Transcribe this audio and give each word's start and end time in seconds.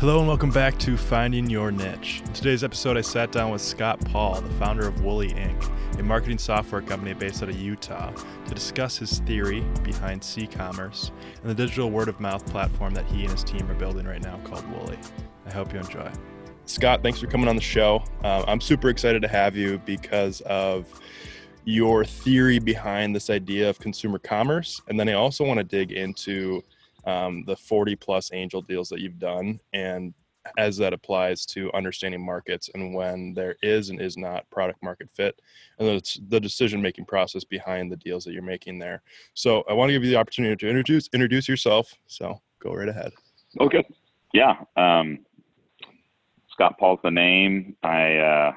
Hello 0.00 0.18
and 0.18 0.26
welcome 0.26 0.50
back 0.50 0.76
to 0.80 0.96
Finding 0.96 1.48
Your 1.48 1.70
Niche. 1.70 2.20
In 2.26 2.32
today's 2.32 2.64
episode, 2.64 2.96
I 2.96 3.00
sat 3.00 3.30
down 3.30 3.52
with 3.52 3.60
Scott 3.60 4.00
Paul, 4.06 4.40
the 4.40 4.52
founder 4.54 4.88
of 4.88 5.04
Woolly 5.04 5.30
Inc., 5.30 5.98
a 6.00 6.02
marketing 6.02 6.38
software 6.38 6.82
company 6.82 7.14
based 7.14 7.44
out 7.44 7.48
of 7.48 7.56
Utah, 7.56 8.10
to 8.10 8.54
discuss 8.54 8.98
his 8.98 9.20
theory 9.20 9.60
behind 9.84 10.24
c-commerce 10.24 11.12
and 11.42 11.50
the 11.50 11.54
digital 11.54 11.92
word-of-mouth 11.92 12.44
platform 12.46 12.92
that 12.94 13.06
he 13.06 13.22
and 13.22 13.30
his 13.30 13.44
team 13.44 13.70
are 13.70 13.74
building 13.74 14.04
right 14.04 14.22
now 14.22 14.38
called 14.38 14.68
Woolly. 14.72 14.98
I 15.46 15.52
hope 15.52 15.72
you 15.72 15.78
enjoy. 15.78 16.10
Scott, 16.66 17.00
thanks 17.04 17.20
for 17.20 17.28
coming 17.28 17.46
on 17.46 17.54
the 17.54 17.62
show. 17.62 18.02
Um, 18.24 18.44
I'm 18.48 18.60
super 18.60 18.88
excited 18.88 19.22
to 19.22 19.28
have 19.28 19.54
you 19.54 19.80
because 19.84 20.40
of 20.40 20.86
your 21.64 22.04
theory 22.04 22.58
behind 22.58 23.14
this 23.14 23.30
idea 23.30 23.70
of 23.70 23.78
consumer 23.78 24.18
commerce, 24.18 24.82
and 24.88 24.98
then 24.98 25.08
I 25.08 25.12
also 25.12 25.44
want 25.44 25.58
to 25.58 25.64
dig 25.64 25.92
into 25.92 26.64
um, 27.08 27.42
the 27.46 27.56
40 27.56 27.96
plus 27.96 28.30
angel 28.34 28.60
deals 28.60 28.90
that 28.90 29.00
you've 29.00 29.18
done 29.18 29.58
and 29.72 30.12
as 30.56 30.76
that 30.76 30.92
applies 30.92 31.44
to 31.46 31.72
understanding 31.72 32.24
markets 32.24 32.70
and 32.74 32.94
when 32.94 33.34
there 33.34 33.56
is 33.62 33.88
and 33.88 34.00
is 34.00 34.16
not 34.16 34.48
product 34.50 34.82
market 34.82 35.08
fit 35.14 35.40
and 35.78 35.88
it's 35.88 36.20
the 36.28 36.40
decision 36.40 36.80
making 36.80 37.04
process 37.04 37.44
behind 37.44 37.90
the 37.90 37.96
deals 37.96 38.24
that 38.24 38.32
you're 38.32 38.42
making 38.42 38.78
there. 38.78 39.02
So 39.34 39.64
i 39.68 39.72
want 39.72 39.88
to 39.88 39.92
give 39.92 40.04
you 40.04 40.10
the 40.10 40.16
opportunity 40.16 40.54
to 40.56 40.68
introduce 40.68 41.08
introduce 41.12 41.48
yourself 41.48 41.94
so 42.06 42.40
go 42.60 42.74
right 42.74 42.88
ahead. 42.88 43.12
Okay. 43.60 43.84
Yeah 44.34 44.54
um, 44.76 45.20
scott 46.50 46.78
paul's 46.78 47.00
the 47.02 47.10
name. 47.10 47.74
I 47.82 48.16
uh, 48.16 48.52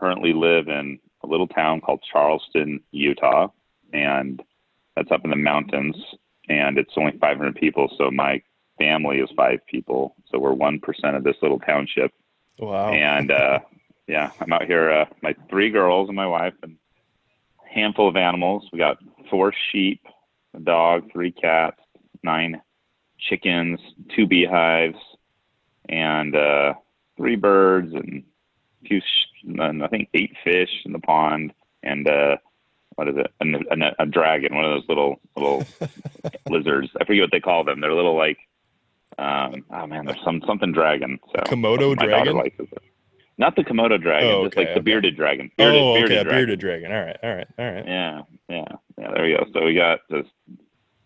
currently 0.00 0.32
live 0.32 0.68
in 0.68 0.98
a 1.22 1.26
little 1.26 1.48
town 1.48 1.80
called 1.80 2.02
charleston 2.10 2.80
utah 2.92 3.48
and 3.92 4.42
that's 4.96 5.10
up 5.10 5.24
in 5.24 5.30
the 5.30 5.36
mountains 5.36 5.96
and 6.48 6.78
it's 6.78 6.92
only 6.96 7.16
500 7.18 7.54
people. 7.54 7.90
So 7.96 8.10
my 8.10 8.42
family 8.78 9.18
is 9.18 9.30
five 9.36 9.60
people. 9.66 10.16
So 10.30 10.38
we're 10.38 10.54
1% 10.54 10.80
of 11.16 11.24
this 11.24 11.36
little 11.42 11.60
township. 11.60 12.12
Wow. 12.58 12.92
And, 12.92 13.30
uh, 13.30 13.60
yeah, 14.06 14.30
I'm 14.40 14.52
out 14.52 14.64
here, 14.64 14.90
uh, 14.90 15.04
my 15.22 15.34
three 15.48 15.70
girls 15.70 16.08
and 16.08 16.16
my 16.16 16.26
wife 16.26 16.54
and 16.62 16.76
a 17.64 17.74
handful 17.74 18.08
of 18.08 18.16
animals. 18.16 18.68
We 18.72 18.78
got 18.78 18.98
four 19.30 19.52
sheep, 19.72 20.02
a 20.54 20.60
dog, 20.60 21.10
three 21.12 21.32
cats, 21.32 21.80
nine 22.22 22.60
chickens, 23.18 23.80
two 24.14 24.26
beehives, 24.26 24.98
and, 25.88 26.36
uh, 26.36 26.74
three 27.16 27.36
birds 27.36 27.92
and 27.94 28.24
a 28.84 28.88
few, 28.88 29.00
sh- 29.00 29.44
and 29.58 29.82
I 29.82 29.88
think 29.88 30.08
eight 30.14 30.34
fish 30.42 30.70
in 30.84 30.92
the 30.92 30.98
pond 30.98 31.52
and, 31.82 32.06
uh, 32.08 32.36
what 32.96 33.08
is 33.08 33.16
it? 33.16 33.30
A, 33.40 33.84
a, 33.84 34.04
a 34.04 34.06
dragon, 34.06 34.54
one 34.54 34.64
of 34.64 34.72
those 34.72 34.88
little 34.88 35.20
little 35.36 35.64
lizards. 36.48 36.90
I 37.00 37.04
forget 37.04 37.22
what 37.22 37.32
they 37.32 37.40
call 37.40 37.64
them. 37.64 37.80
They're 37.80 37.94
little 37.94 38.16
like, 38.16 38.38
um, 39.18 39.64
oh 39.70 39.86
man, 39.86 40.06
there's 40.06 40.22
some 40.24 40.42
something 40.46 40.72
dragon. 40.72 41.18
So 41.34 41.42
Komodo 41.42 41.96
dragon. 41.96 42.38
it. 42.38 42.68
Not 43.36 43.56
the 43.56 43.64
Komodo 43.64 44.00
dragon, 44.00 44.30
oh, 44.30 44.34
okay, 44.34 44.44
just 44.44 44.56
like 44.56 44.66
okay. 44.68 44.74
the 44.74 44.80
bearded 44.80 45.16
dragon. 45.16 45.50
Bearded, 45.56 45.80
oh, 45.80 45.96
okay, 45.96 46.06
bearded 46.06 46.28
bearded 46.28 46.60
dragon. 46.60 46.92
All 46.92 47.00
right, 47.00 47.16
all 47.22 47.34
right, 47.34 47.46
all 47.58 47.72
right. 47.72 47.86
Yeah, 47.86 48.22
yeah, 48.48 48.64
yeah. 48.98 49.10
There 49.12 49.24
we 49.24 49.32
go. 49.32 49.46
So 49.52 49.64
we 49.64 49.74
got 49.74 50.00
just 50.10 50.30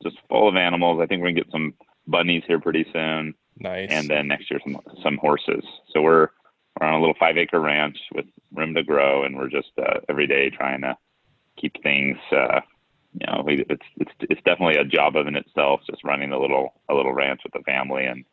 just 0.03 0.17
full 0.29 0.49
of 0.49 0.57
animals. 0.57 1.01
I 1.01 1.07
think 1.07 1.23
we're 1.23 1.29
gonna 1.29 1.41
get 1.41 1.51
some 1.51 1.75
bunnies 2.07 2.43
here 2.47 2.61
pretty 2.61 2.87
soon. 2.93 3.35
Nice. 3.59 3.89
And 3.91 4.09
then 4.09 4.29
next 4.29 4.51
year 4.51 4.61
some 4.63 4.79
some 5.03 5.17
horses. 5.17 5.65
So 5.93 6.03
we're 6.03 6.29
we're 6.79 6.87
on 6.87 6.95
a 6.95 7.01
little 7.01 7.17
five 7.19 7.39
acre 7.39 7.61
ranch 7.61 7.99
with 8.15 8.27
room 8.53 8.75
to 8.75 8.83
grow, 8.83 9.25
and 9.25 9.37
we're 9.37 9.49
just 9.49 9.71
uh, 9.79 10.01
every 10.09 10.27
day 10.27 10.51
trying 10.51 10.83
to 10.83 10.97
keep 11.61 11.83
things. 11.83 12.17
Uh, 12.33 12.61
you 13.15 13.27
know, 13.27 13.45
it's 13.47 13.83
it's 13.97 14.13
it's 14.21 14.43
definitely 14.45 14.77
a 14.77 14.85
job 14.85 15.17
of 15.17 15.27
in 15.27 15.37
itself, 15.37 15.81
just 15.89 16.05
running 16.05 16.33
a 16.33 16.39
little 16.39 16.75
a 16.89 16.95
little 16.95 17.13
ranch 17.13 17.41
with 17.45 17.53
the 17.53 17.61
family, 17.61 18.05
and 18.05 18.25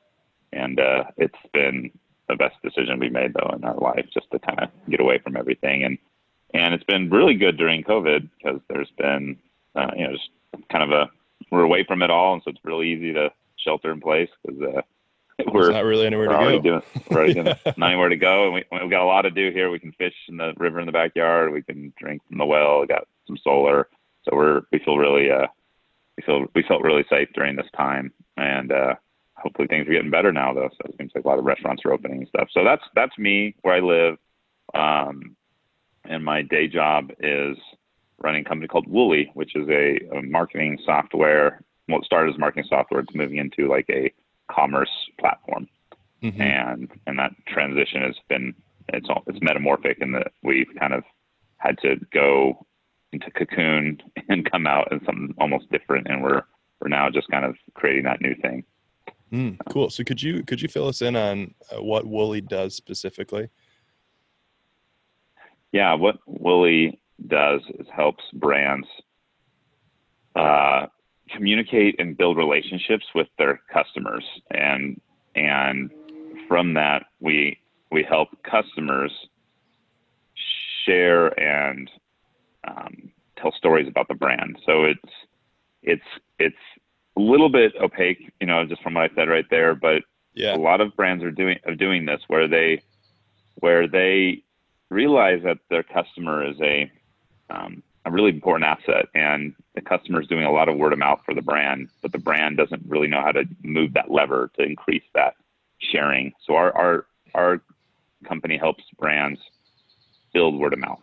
and 0.53 0.79
uh, 0.79 1.05
it's 1.17 1.35
been 1.53 1.91
the 2.27 2.35
best 2.35 2.55
decision 2.63 2.99
we 2.99 3.09
made 3.09 3.33
though 3.33 3.55
in 3.55 3.63
our 3.63 3.77
life, 3.77 4.05
just 4.13 4.29
to 4.31 4.39
kind 4.39 4.59
of 4.59 4.69
get 4.89 4.99
away 4.99 5.19
from 5.19 5.37
everything, 5.37 5.83
and 5.83 5.97
and 6.53 6.73
it's 6.73 6.83
been 6.83 7.09
really 7.09 7.35
good 7.35 7.57
during 7.57 7.83
COVID 7.83 8.29
because 8.37 8.59
there's 8.69 8.91
been 8.97 9.37
uh, 9.75 9.91
you 9.95 10.07
know 10.07 10.13
just 10.13 10.29
kind 10.71 10.83
of 10.83 10.91
a 10.91 11.09
we're 11.51 11.63
away 11.63 11.83
from 11.83 12.01
it 12.01 12.09
all, 12.09 12.33
and 12.33 12.43
so 12.43 12.49
it's 12.49 12.63
really 12.63 12.89
easy 12.89 13.13
to 13.13 13.31
shelter 13.57 13.91
in 13.91 14.01
place 14.01 14.29
because 14.43 14.61
uh, 14.61 14.81
we're 15.51 15.71
not 15.71 15.83
really 15.83 16.05
anywhere 16.05 16.27
to 16.27 16.33
go. 16.33 16.59
Doing, 16.59 16.81
we're 17.09 17.33
doing, 17.33 17.45
not 17.77 17.91
anywhere 17.91 18.09
to 18.09 18.17
go, 18.17 18.45
and 18.45 18.53
we 18.53 18.63
we 18.83 18.89
got 18.89 19.03
a 19.03 19.05
lot 19.05 19.23
to 19.23 19.31
do 19.31 19.51
here. 19.51 19.69
We 19.69 19.79
can 19.79 19.91
fish 19.93 20.13
in 20.27 20.37
the 20.37 20.53
river 20.57 20.79
in 20.79 20.85
the 20.85 20.91
backyard. 20.91 21.51
We 21.51 21.61
can 21.61 21.93
drink 21.97 22.21
from 22.27 22.37
the 22.37 22.45
well. 22.45 22.81
We 22.81 22.87
got 22.87 23.07
some 23.27 23.37
solar, 23.43 23.89
so 24.23 24.35
we're 24.35 24.61
we 24.71 24.79
feel 24.79 24.97
really 24.97 25.31
uh 25.31 25.47
we 26.17 26.23
feel 26.23 26.45
we 26.55 26.63
felt 26.63 26.83
really 26.83 27.05
safe 27.09 27.29
during 27.33 27.55
this 27.55 27.69
time, 27.75 28.11
and 28.37 28.71
uh, 28.71 28.95
hopefully 29.33 29.67
things 29.67 29.87
are 29.87 29.91
getting 29.91 30.11
better 30.11 30.31
now 30.31 30.53
though. 30.53 30.69
So 30.71 30.89
it 30.89 30.95
seems 30.97 31.11
like 31.13 31.25
a 31.25 31.27
lot 31.27 31.39
of 31.39 31.45
restaurants 31.45 31.83
are 31.85 31.93
opening 31.93 32.19
and 32.19 32.27
stuff. 32.27 32.47
So 32.51 32.63
that's 32.63 32.83
that's 32.95 33.17
me 33.17 33.55
where 33.61 33.75
I 33.75 33.79
live, 33.79 34.17
um, 34.73 35.35
and 36.05 36.23
my 36.23 36.41
day 36.41 36.67
job 36.67 37.11
is 37.19 37.57
running 38.19 38.45
a 38.45 38.47
company 38.47 38.67
called 38.67 38.87
Woolly, 38.87 39.29
which 39.33 39.55
is 39.55 39.67
a, 39.69 39.99
a 40.17 40.21
marketing 40.21 40.79
software. 40.85 41.61
Well, 41.87 41.99
it 41.99 42.05
started 42.05 42.33
as 42.33 42.39
marketing 42.39 42.65
software. 42.69 43.01
It's 43.01 43.13
moving 43.13 43.37
into 43.37 43.67
like 43.67 43.89
a 43.89 44.11
commerce 44.49 44.89
platform, 45.19 45.67
mm-hmm. 46.23 46.41
and 46.41 46.89
and 47.07 47.19
that 47.19 47.31
transition 47.47 48.01
has 48.01 48.15
been 48.29 48.53
it's 48.89 49.09
all 49.09 49.23
it's 49.27 49.39
metamorphic 49.41 49.97
in 49.99 50.11
that 50.13 50.31
we've 50.43 50.69
kind 50.79 50.93
of 50.93 51.03
had 51.57 51.77
to 51.79 51.97
go 52.13 52.65
into 53.15 53.31
cocoon 53.31 54.01
and 54.29 54.49
come 54.49 54.67
out 54.67 54.91
as 54.91 54.99
something 55.05 55.33
almost 55.39 55.69
different, 55.71 56.07
and 56.07 56.23
we're 56.23 56.43
we're 56.81 56.89
now 56.89 57.09
just 57.09 57.29
kind 57.29 57.45
of 57.45 57.55
creating 57.73 58.03
that 58.03 58.21
new 58.21 58.35
thing. 58.41 58.63
Mm, 59.31 59.57
cool. 59.69 59.89
So 59.89 60.03
could 60.03 60.21
you 60.21 60.43
could 60.43 60.61
you 60.61 60.67
fill 60.67 60.87
us 60.87 61.01
in 61.01 61.15
on 61.15 61.53
uh, 61.71 61.81
what 61.81 62.05
Woolly 62.05 62.41
does 62.41 62.75
specifically? 62.75 63.49
Yeah, 65.71 65.93
what 65.93 66.17
Woolly 66.25 66.99
does 67.27 67.61
is 67.79 67.87
helps 67.93 68.23
brands 68.33 68.87
uh, 70.35 70.85
communicate 71.29 71.95
and 71.99 72.17
build 72.17 72.37
relationships 72.37 73.05
with 73.15 73.27
their 73.37 73.61
customers 73.73 74.23
and 74.51 75.01
and 75.35 75.91
from 76.47 76.73
that 76.73 77.05
we 77.19 77.57
we 77.91 78.03
help 78.03 78.29
customers 78.43 79.11
share 80.85 81.37
and 81.39 81.89
um, 82.67 83.11
tell 83.37 83.51
stories 83.51 83.87
about 83.87 84.07
the 84.07 84.13
brand. 84.13 84.57
So 84.65 84.83
it's 84.85 85.11
it's 85.83 86.03
it's 86.39 86.55
a 87.17 87.21
little 87.21 87.49
bit 87.49 87.73
opaque 87.81 88.33
you 88.41 88.47
know 88.47 88.65
just 88.65 88.81
from 88.81 88.95
what 88.95 89.09
i 89.09 89.15
said 89.15 89.29
right 89.29 89.45
there 89.49 89.73
but 89.73 90.03
yeah. 90.33 90.53
a 90.53 90.57
lot 90.57 90.81
of 90.81 90.93
brands 90.97 91.23
are 91.23 91.31
doing 91.31 91.57
are 91.65 91.75
doing 91.75 92.05
this 92.05 92.19
where 92.27 92.47
they 92.47 92.81
where 93.59 93.87
they 93.87 94.43
realize 94.89 95.41
that 95.43 95.59
their 95.69 95.83
customer 95.83 96.45
is 96.45 96.59
a 96.61 96.91
um, 97.49 97.81
a 98.03 98.11
really 98.11 98.31
important 98.31 98.65
asset 98.65 99.05
and 99.13 99.53
the 99.75 99.81
customer 99.81 100.19
is 100.19 100.27
doing 100.27 100.43
a 100.43 100.51
lot 100.51 100.67
of 100.67 100.75
word 100.75 100.91
of 100.91 100.99
mouth 100.99 101.21
for 101.23 101.33
the 101.33 101.41
brand 101.41 101.87
but 102.01 102.11
the 102.11 102.17
brand 102.17 102.57
doesn't 102.57 102.83
really 102.87 103.07
know 103.07 103.21
how 103.21 103.31
to 103.31 103.45
move 103.63 103.93
that 103.93 104.11
lever 104.11 104.51
to 104.57 104.63
increase 104.63 105.03
that 105.13 105.35
sharing. 105.79 106.33
So 106.45 106.55
our 106.55 106.75
our 106.75 107.05
our 107.33 107.61
company 108.27 108.57
helps 108.57 108.83
brands 108.97 109.39
build 110.33 110.59
word 110.59 110.73
of 110.73 110.79
mouth 110.79 111.01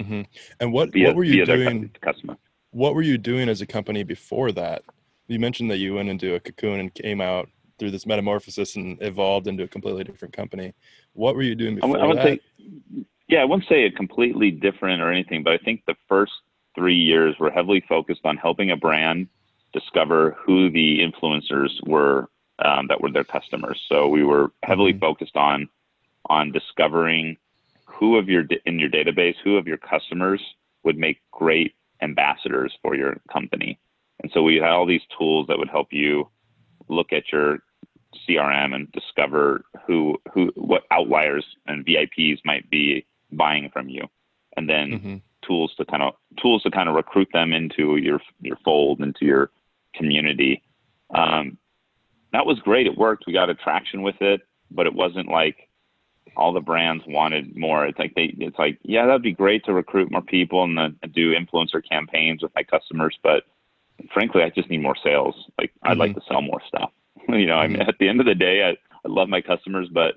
mm-hmm. 0.00 0.22
and 0.60 0.72
what 0.72 0.92
via, 0.92 1.08
what 1.08 1.16
were 1.16 1.24
you 1.24 1.44
doing 1.44 1.90
customer 2.00 2.36
what 2.70 2.94
were 2.94 3.02
you 3.02 3.18
doing 3.18 3.48
as 3.48 3.60
a 3.60 3.66
company 3.66 4.02
before 4.02 4.52
that 4.52 4.82
you 5.26 5.38
mentioned 5.38 5.70
that 5.70 5.78
you 5.78 5.94
went 5.94 6.08
into 6.08 6.34
a 6.34 6.40
cocoon 6.40 6.80
and 6.80 6.94
came 6.94 7.20
out 7.20 7.48
through 7.78 7.90
this 7.90 8.06
metamorphosis 8.06 8.76
and 8.76 9.00
evolved 9.02 9.46
into 9.46 9.62
a 9.62 9.68
completely 9.68 10.04
different 10.04 10.34
company 10.34 10.72
what 11.12 11.34
were 11.34 11.42
you 11.42 11.54
doing 11.54 11.76
before 11.76 11.98
I, 11.98 12.02
I 12.02 12.06
would 12.06 12.18
that? 12.18 12.24
say 12.24 12.40
yeah, 13.28 13.40
I 13.40 13.44
wouldn't 13.44 13.68
say 13.68 13.84
a 13.84 13.90
completely 13.90 14.50
different 14.50 15.00
or 15.00 15.10
anything, 15.10 15.42
but 15.42 15.54
I 15.54 15.58
think 15.58 15.82
the 15.86 15.96
first 16.08 16.32
three 16.74 16.96
years 16.96 17.36
were 17.38 17.50
heavily 17.50 17.82
focused 17.88 18.22
on 18.24 18.36
helping 18.36 18.70
a 18.70 18.76
brand 18.76 19.28
discover 19.72 20.36
who 20.44 20.70
the 20.70 21.00
influencers 21.00 21.70
were 21.86 22.28
um, 22.58 22.86
that 22.88 23.00
were 23.00 23.10
their 23.10 23.24
customers. 23.24 23.80
So 23.88 24.08
we 24.08 24.24
were 24.24 24.52
heavily 24.62 24.92
mm-hmm. 24.92 25.00
focused 25.00 25.36
on 25.36 25.68
on 26.30 26.52
discovering 26.52 27.36
who 27.98 28.16
of 28.16 28.28
your 28.28 28.44
in 28.66 28.78
your 28.78 28.90
database, 28.90 29.36
who 29.42 29.56
of 29.56 29.66
your 29.66 29.78
customers 29.78 30.40
would 30.82 30.98
make 30.98 31.20
great 31.30 31.74
ambassadors 32.02 32.72
for 32.82 32.94
your 32.94 33.20
company. 33.32 33.78
And 34.22 34.30
so 34.32 34.42
we 34.42 34.56
had 34.56 34.70
all 34.70 34.86
these 34.86 35.02
tools 35.18 35.46
that 35.48 35.58
would 35.58 35.68
help 35.68 35.88
you 35.90 36.28
look 36.88 37.12
at 37.12 37.32
your 37.32 37.58
CRM 38.28 38.74
and 38.74 38.90
discover 38.92 39.64
who 39.86 40.16
who 40.32 40.52
what 40.54 40.84
outliers 40.90 41.44
and 41.66 41.84
VIPs 41.84 42.38
might 42.44 42.68
be 42.70 43.06
buying 43.32 43.70
from 43.72 43.88
you, 43.88 44.02
and 44.56 44.68
then 44.68 44.90
mm-hmm. 44.90 45.16
tools 45.46 45.74
to 45.76 45.84
kind 45.84 46.02
of 46.02 46.14
tools 46.40 46.62
to 46.62 46.70
kind 46.70 46.88
of 46.88 46.94
recruit 46.94 47.28
them 47.32 47.52
into 47.52 47.96
your 47.96 48.20
your 48.40 48.56
fold, 48.64 49.00
into 49.00 49.24
your 49.24 49.50
community. 49.94 50.62
Um, 51.14 51.58
that 52.32 52.46
was 52.46 52.58
great. 52.60 52.86
It 52.86 52.96
worked. 52.96 53.24
We 53.26 53.32
got 53.32 53.50
attraction 53.50 54.02
with 54.02 54.20
it, 54.20 54.42
but 54.70 54.86
it 54.86 54.94
wasn't 54.94 55.28
like 55.28 55.68
all 56.36 56.52
the 56.52 56.60
brands 56.60 57.04
wanted 57.06 57.56
more. 57.56 57.86
It's 57.86 57.98
like 57.98 58.14
they, 58.14 58.34
it's 58.38 58.58
like, 58.58 58.78
yeah, 58.82 59.06
that'd 59.06 59.22
be 59.22 59.32
great 59.32 59.64
to 59.64 59.72
recruit 59.72 60.10
more 60.10 60.22
people 60.22 60.64
and, 60.64 60.76
the, 60.76 60.94
and 61.02 61.12
do 61.12 61.34
influencer 61.34 61.82
campaigns 61.86 62.42
with 62.42 62.52
my 62.54 62.62
customers, 62.62 63.18
but 63.22 63.44
frankly, 64.12 64.42
I 64.42 64.50
just 64.50 64.70
need 64.70 64.82
more 64.82 64.96
sales. 65.02 65.34
Like 65.58 65.70
mm-hmm. 65.70 65.88
I'd 65.88 65.98
like 65.98 66.10
mm-hmm. 66.12 66.20
to 66.20 66.26
sell 66.26 66.42
more 66.42 66.62
stuff. 66.66 66.90
you 67.28 67.46
know, 67.46 67.54
mm-hmm. 67.54 67.60
I 67.60 67.66
mean, 67.68 67.76
mm-hmm. 67.78 67.88
at 67.88 67.98
the 67.98 68.08
end 68.08 68.20
of 68.20 68.26
the 68.26 68.34
day, 68.34 68.64
I, 68.64 68.70
I 68.70 69.08
love 69.08 69.28
my 69.28 69.40
customers, 69.40 69.88
but 69.92 70.14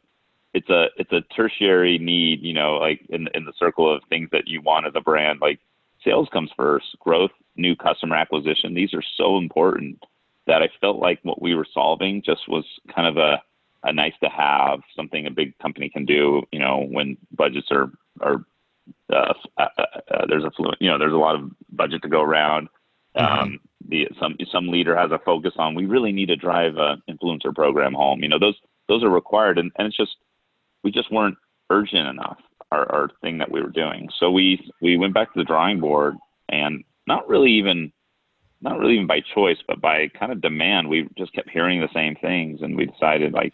it's 0.54 0.70
a 0.70 0.88
it's 0.98 1.12
a 1.12 1.22
tertiary 1.36 1.98
need, 2.00 2.42
you 2.42 2.54
know, 2.54 2.76
like 2.76 3.02
in 3.10 3.28
in 3.34 3.46
the 3.46 3.54
circle 3.58 3.94
of 3.94 4.02
things 4.10 4.30
that 4.32 4.48
you 4.48 4.62
want 4.62 4.88
as 4.88 4.94
a 4.96 5.02
brand. 5.02 5.40
Like 5.42 5.60
sales 6.04 6.30
comes 6.32 6.52
first, 6.56 6.86
growth, 7.00 7.32
new 7.56 7.76
customer 7.76 8.16
acquisition. 8.16 8.74
These 8.74 8.94
are 8.94 9.04
so 9.18 9.38
important 9.38 10.04
that 10.48 10.64
I 10.64 10.70
felt 10.80 11.00
like 11.00 11.20
what 11.24 11.42
we 11.42 11.54
were 11.54 11.68
solving 11.74 12.24
just 12.24 12.48
was 12.48 12.66
kind 12.96 13.08
of 13.08 13.18
a 13.18 13.42
a 13.88 13.94
nice 13.94 14.14
to 14.22 14.30
have, 14.30 14.80
something 14.96 15.26
a 15.26 15.32
big 15.32 15.58
company 15.60 15.90
can 15.90 16.06
do, 16.06 16.44
you 16.52 16.60
know, 16.60 16.86
when 16.90 17.18
budgets 17.32 17.68
are 17.72 17.90
are 18.22 18.46
uh, 19.12 19.34
uh, 19.58 19.68
uh, 20.12 20.26
there's 20.28 20.44
a 20.44 20.52
you 20.80 20.90
know, 20.90 20.98
there's 20.98 21.14
a 21.14 21.18
lot 21.18 21.36
of 21.36 21.50
budget 21.72 22.02
to 22.02 22.10
go 22.10 22.22
around. 22.22 22.68
Mm-hmm. 23.16 23.40
Um, 23.40 23.60
the 23.88 24.08
some 24.20 24.36
some 24.52 24.68
leader 24.68 24.96
has 24.96 25.12
a 25.12 25.20
focus 25.20 25.54
on. 25.58 25.76
We 25.76 25.86
really 25.86 26.12
need 26.12 26.28
to 26.28 26.36
drive 26.36 26.76
a 26.76 26.98
influencer 27.10 27.56
program 27.56 27.94
home. 27.94 28.22
You 28.22 28.30
know, 28.30 28.40
those 28.40 28.56
those 28.88 29.04
are 29.04 29.10
required, 29.10 29.58
and, 29.58 29.72
and 29.78 29.88
it's 29.88 29.98
just 29.98 30.18
we 30.84 30.92
just 30.92 31.12
weren't 31.12 31.38
urgent 31.70 32.08
enough. 32.08 32.38
Our, 32.70 32.92
our 32.92 33.10
thing 33.22 33.38
that 33.38 33.50
we 33.50 33.62
were 33.62 33.70
doing. 33.70 34.10
So 34.20 34.30
we 34.30 34.70
we 34.82 34.98
went 34.98 35.14
back 35.14 35.34
to 35.34 35.40
the 35.40 35.46
drawing 35.46 35.80
board, 35.80 36.16
and 36.50 36.84
not 37.08 37.28
really 37.30 37.52
even 37.52 37.94
not 38.62 38.78
really 38.78 38.96
even 38.96 39.08
by 39.08 39.22
choice, 39.34 39.58
but 39.68 39.80
by 39.80 40.10
kind 40.20 40.32
of 40.32 40.42
demand. 40.42 40.90
We 40.90 41.08
just 41.18 41.34
kept 41.34 41.50
hearing 41.50 41.80
the 41.80 41.90
same 41.94 42.16
things, 42.16 42.62
and 42.62 42.76
we 42.76 42.86
decided 42.86 43.32
like 43.32 43.54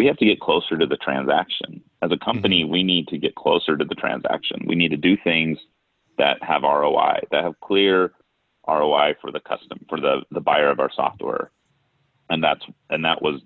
we 0.00 0.06
have 0.06 0.16
to 0.16 0.24
get 0.24 0.40
closer 0.40 0.78
to 0.78 0.86
the 0.86 0.96
transaction. 0.96 1.82
As 2.00 2.10
a 2.10 2.16
company, 2.16 2.62
mm-hmm. 2.62 2.72
we 2.72 2.82
need 2.82 3.06
to 3.08 3.18
get 3.18 3.34
closer 3.34 3.76
to 3.76 3.84
the 3.84 3.94
transaction. 3.94 4.64
We 4.66 4.74
need 4.74 4.92
to 4.92 4.96
do 4.96 5.14
things 5.22 5.58
that 6.16 6.42
have 6.42 6.62
ROI, 6.62 7.24
that 7.30 7.44
have 7.44 7.60
clear 7.60 8.12
ROI 8.66 9.16
for 9.20 9.30
the 9.30 9.40
custom 9.40 9.84
for 9.90 10.00
the 10.00 10.22
the 10.30 10.40
buyer 10.40 10.70
of 10.70 10.80
our 10.80 10.90
software. 10.90 11.50
And 12.30 12.42
that's 12.42 12.64
and 12.88 13.04
that 13.04 13.20
was 13.20 13.42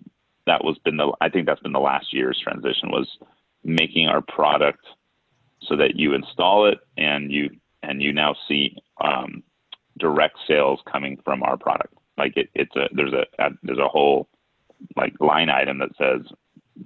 that 0.47 0.63
was 0.63 0.79
been 0.85 0.97
the 0.97 1.13
I 1.21 1.29
think 1.29 1.47
that's 1.47 1.61
been 1.61 1.73
the 1.73 1.81
last 1.81 2.13
year's 2.13 2.41
transition 2.41 2.89
was 2.89 3.09
making 3.65 4.07
our 4.07 4.23
product 4.23 4.87
so 5.63 5.75
that 5.75 5.97
you 5.97 6.15
install 6.15 6.67
it 6.67 6.79
and 6.97 7.33
you 7.33 7.51
and 7.83 8.01
you 8.01 8.13
now 8.13 8.37
see 8.47 8.77
um, 9.01 9.43
direct 9.99 10.37
sales 10.47 10.79
coming 10.89 11.19
from 11.25 11.43
our 11.43 11.57
product. 11.57 11.95
Like 12.17 12.37
it, 12.37 12.49
it's 12.55 12.77
a 12.77 12.87
there's 12.93 13.13
a, 13.13 13.25
a 13.43 13.51
there's 13.65 13.79
a 13.81 13.89
whole 13.89 14.29
like 14.97 15.15
line 15.21 15.49
item 15.49 15.79
that 15.79 15.97
says 15.99 16.21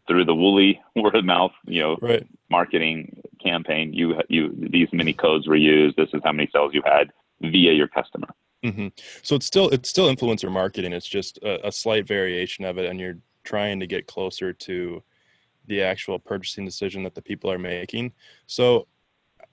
through 0.07 0.25
the 0.25 0.35
Woolly 0.35 0.81
word 0.97 1.15
of 1.15 1.25
mouth, 1.25 1.53
you 1.67 1.81
know, 1.81 1.97
right. 2.01 2.27
marketing 2.51 3.23
campaign, 3.43 3.93
you 3.93 4.21
you 4.29 4.55
these 4.71 4.89
many 4.93 5.13
codes 5.13 5.47
were 5.47 5.57
used. 5.57 5.97
This 5.97 6.09
is 6.13 6.21
how 6.25 6.33
many 6.33 6.49
sales 6.53 6.75
you 6.75 6.83
had 6.85 7.11
via 7.41 7.73
your 7.73 7.89
customer. 7.89 8.29
Mm-hmm. 8.65 8.89
So 9.23 9.37
it's 9.37 9.47
still 9.47 9.69
it's 9.69 9.89
still 9.89 10.13
influencer 10.13 10.51
marketing. 10.51 10.93
It's 10.93 11.09
just 11.09 11.39
a, 11.39 11.69
a, 11.69 11.73
slight 11.73 12.09
variation 12.09 12.65
of 12.65 12.77
it, 12.79 12.87
and 12.87 12.99
you're 12.99 13.19
trying 13.45 13.79
to 13.81 13.87
get 13.87 14.09
closer 14.09 14.53
to 14.53 15.03
the 15.67 15.83
actual 15.83 16.19
purchasing 16.19 16.65
decision 16.65 17.05
that 17.05 17.15
the 17.15 17.23
people 17.23 17.53
are 17.53 17.59
making. 17.59 18.13
So, 18.47 18.89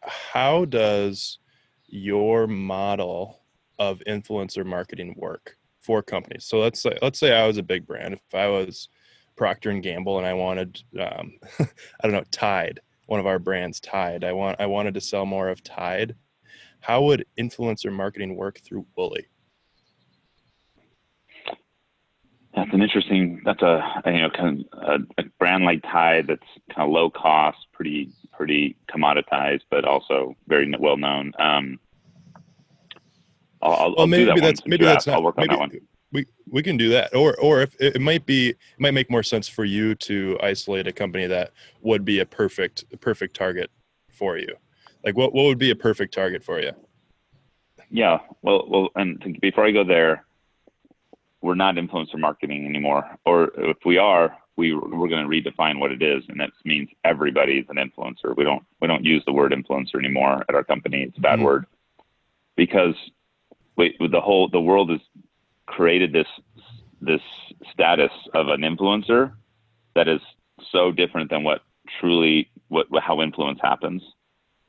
how 0.02 0.66
does 0.66 1.38
your 1.86 2.48
model 2.48 3.42
of 3.78 4.02
influencer 4.08 4.66
marketing 4.66 5.14
work 5.18 5.56
for 5.80 6.02
companies? 6.02 6.46
So 6.46 6.60
let's 6.60 6.81
say 6.81 6.98
let's 7.02 7.20
say 7.20 7.31
I 7.31 7.46
was 7.46 7.58
a 7.58 7.64
big 7.64 7.86
brand. 7.86 8.16
If 8.16 8.34
I 8.34 8.48
was 8.48 8.90
Procter 9.36 9.70
and 9.70 9.84
Gamble, 9.84 10.18
and 10.18 10.28
I 10.28 10.34
wanted, 10.34 10.82
um, 11.00 11.34
I 11.60 11.68
don't 12.04 12.14
know, 12.14 12.24
Tide, 12.32 12.80
one 13.08 13.20
of 13.20 13.28
our 13.28 13.40
brands, 13.40 13.80
Tide. 13.80 14.24
I 14.24 14.34
want, 14.34 14.60
I 14.60 14.66
wanted 14.66 14.94
to 14.96 15.02
sell 15.02 15.26
more 15.26 15.50
of 15.50 15.64
Tide. 15.64 16.16
How 16.80 17.02
would 17.04 17.26
influencer 17.40 17.92
marketing 17.92 18.36
work 18.36 18.60
through 18.60 18.86
Woolly? 18.96 19.28
That's 22.56 22.74
an 22.74 22.82
interesting. 22.82 23.42
That's 23.44 23.62
a, 23.62 24.02
you 24.06 24.22
know 24.22 24.30
kind 24.30 24.66
of 24.72 25.02
a, 25.18 25.22
a, 25.22 25.24
brand 25.40 25.66
like 25.66 25.81
Tide 25.84 26.28
that's 26.28 26.48
kind 26.74 26.88
of 26.88 26.90
low 26.90 27.10
cost, 27.10 27.58
pretty 27.74 28.12
pretty 28.31 28.78
commoditized, 28.90 29.64
but 29.70 29.84
also 29.84 30.36
very 30.48 30.74
well 30.80 30.96
known. 30.96 31.34
Um, 31.38 31.80
I'll, 33.62 33.74
I'll, 33.74 33.96
well, 33.98 34.08
maybe 34.08 34.26
that 34.26 34.40
that's 34.40 34.66
maybe 34.66 34.86
that's 34.86 35.06
not. 35.06 35.16
I'll 35.16 35.24
work 35.24 35.38
maybe, 35.38 35.50
on 35.50 35.56
that 35.56 35.60
one 35.60 35.88
we 36.16 36.26
we 36.50 36.64
can 36.64 36.78
do 36.78 36.90
that. 36.90 37.14
Or 37.14 37.36
or 37.40 37.62
if 37.62 37.76
it 37.80 38.02
might 38.02 38.26
be 38.26 38.50
it 38.50 38.80
might 38.80 38.94
make 38.94 39.12
more 39.12 39.24
sense 39.24 39.48
for 39.48 39.66
you 39.66 39.94
to 39.96 40.38
isolate 40.42 40.88
a 40.88 40.94
company 40.94 41.28
that 41.28 41.52
would 41.82 42.06
be 42.06 42.20
a 42.20 42.26
perfect 42.26 42.86
perfect 43.02 43.36
target 43.36 43.70
for 44.10 44.38
you. 44.38 44.56
Like 45.04 45.18
what 45.18 45.34
what 45.34 45.44
would 45.44 45.58
be 45.58 45.72
a 45.72 45.76
perfect 45.76 46.14
target 46.14 46.44
for 46.44 46.60
you? 46.62 46.72
Yeah 47.90 48.20
well 48.42 48.66
well 48.68 48.90
and 48.96 49.38
before 49.42 49.66
i 49.66 49.72
go 49.72 49.84
there 49.84 50.26
we're 51.42 51.54
not 51.54 51.76
influencer 51.76 52.18
marketing 52.18 52.66
anymore. 52.66 53.04
Or 53.26 53.52
if 53.58 53.78
we 53.86 53.98
are 53.98 54.36
we 54.56 54.74
we're 54.74 55.10
going 55.10 55.30
to 55.30 55.30
redefine 55.30 55.80
what 55.80 55.92
it 55.92 56.02
is 56.02 56.24
and 56.30 56.40
that 56.40 56.52
means 56.64 56.90
everybody 57.04 57.60
is 57.60 57.66
an 57.70 57.76
influencer. 57.76 58.36
We 58.36 58.46
don't 58.46 58.64
we 58.82 58.88
don't 58.88 59.04
use 59.04 59.24
the 59.26 59.34
word 59.34 59.52
influencer 59.52 59.96
anymore 60.00 60.46
at 60.48 60.56
our 60.56 60.64
company. 60.64 61.04
It's 61.04 61.18
a 61.18 61.22
bad 61.22 61.36
mm-hmm. 61.36 61.46
word. 61.46 61.66
Because 62.56 62.96
we, 63.78 63.96
the 64.00 64.22
whole 64.22 64.48
the 64.50 64.60
world 64.60 64.92
is 64.92 65.02
created 65.68 66.14
this 66.14 66.28
this 67.02 67.22
status 67.72 68.12
of 68.34 68.48
an 68.48 68.62
influencer 68.62 69.34
that 69.96 70.08
is 70.08 70.22
so 70.72 70.92
different 70.92 71.30
than 71.30 71.44
what 71.44 71.62
truly 72.00 72.50
what 72.70 72.88
how 73.02 73.22
influence 73.22 73.60
happens. 73.62 74.02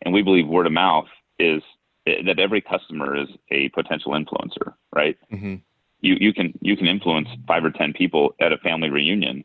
And 0.02 0.12
we 0.12 0.22
believe 0.22 0.46
word 0.46 0.66
of 0.66 0.72
mouth 0.72 1.06
is 1.38 1.62
that 2.06 2.38
every 2.38 2.60
customer 2.60 3.16
is 3.16 3.28
a 3.50 3.68
potential 3.70 4.12
influencer, 4.12 4.74
right? 4.94 5.16
Mm-hmm. 5.32 5.56
You 6.00 6.16
you 6.20 6.32
can 6.32 6.52
you 6.60 6.76
can 6.76 6.86
influence 6.86 7.28
five 7.48 7.64
or 7.64 7.70
ten 7.70 7.92
people 7.92 8.34
at 8.40 8.52
a 8.52 8.58
family 8.58 8.90
reunion 8.90 9.44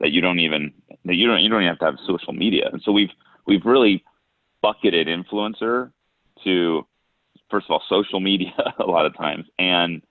that 0.00 0.10
you 0.10 0.20
don't 0.20 0.40
even 0.40 0.72
that 1.04 1.14
you 1.14 1.26
don't 1.26 1.40
you 1.40 1.48
don't 1.48 1.62
even 1.62 1.68
have 1.68 1.78
to 1.78 1.84
have 1.84 1.96
social 2.06 2.32
media. 2.32 2.68
And 2.72 2.82
so 2.82 2.90
we've 2.90 3.10
we've 3.46 3.64
really 3.64 4.02
bucketed 4.62 5.06
influencer 5.06 5.92
to 6.44 6.86
first 7.50 7.66
of 7.66 7.72
all 7.72 7.82
social 7.88 8.20
media 8.20 8.52
a 8.78 8.84
lot 8.84 9.06
of 9.06 9.16
times 9.16 9.44
and 9.58 10.02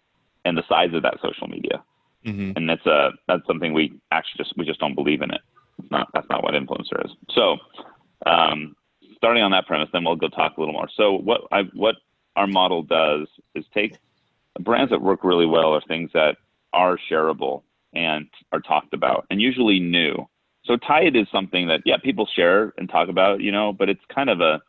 and 0.46 0.58
the 0.58 0.64
size 0.68 0.94
of 0.94 1.04
that 1.04 1.18
social 1.22 1.48
media. 1.48 1.84
Mm-hmm. 2.26 2.52
And 2.56 2.70
that's 2.70 2.86
a 2.86 3.12
that's 3.28 3.46
something 3.48 3.74
we 3.74 3.94
actually 4.12 4.44
just 4.44 4.58
we 4.58 4.66
just 4.66 4.80
don't 4.80 4.96
believe 4.96 5.22
in 5.22 5.32
it. 5.32 5.42
It's 5.78 5.92
not 5.92 6.10
that's 6.14 6.28
not 6.30 6.44
what 6.44 6.54
influencer 6.54 7.06
is. 7.06 7.12
So 7.34 7.58
um, 8.26 8.76
starting 9.16 9.44
on 9.44 9.52
that 9.52 9.68
premise, 9.68 9.90
then 9.94 10.04
we'll 10.04 10.16
go 10.16 10.28
talk 10.28 10.58
a 10.58 10.60
little 10.60 10.74
more. 10.74 10.90
So 10.96 11.14
what 11.14 11.42
I 11.52 11.64
what 11.74 11.96
our 12.36 12.48
model 12.48 12.84
does 12.84 13.28
is 13.56 13.66
take 13.74 13.98
brands 14.60 14.92
that 14.92 15.02
work 15.02 15.24
really 15.24 15.46
well 15.46 15.74
are 15.74 15.82
things 15.88 16.12
that 16.14 16.38
are 16.74 16.98
shareable 17.10 17.64
and 17.94 18.28
are 18.52 18.60
talked 18.60 18.94
about 18.94 19.26
and 19.30 19.42
usually 19.42 19.80
new. 19.80 20.28
So 20.66 20.76
Tide 20.76 21.16
is 21.16 21.28
something 21.32 21.68
that 21.68 21.82
yeah 21.86 21.98
people 22.04 22.28
share 22.36 22.74
and 22.78 22.90
talk 22.90 23.08
about, 23.08 23.42
you 23.42 23.52
know, 23.52 23.72
but 23.72 23.90
it's 23.90 24.04
kind 24.14 24.30
of 24.30 24.42
a 24.42 24.62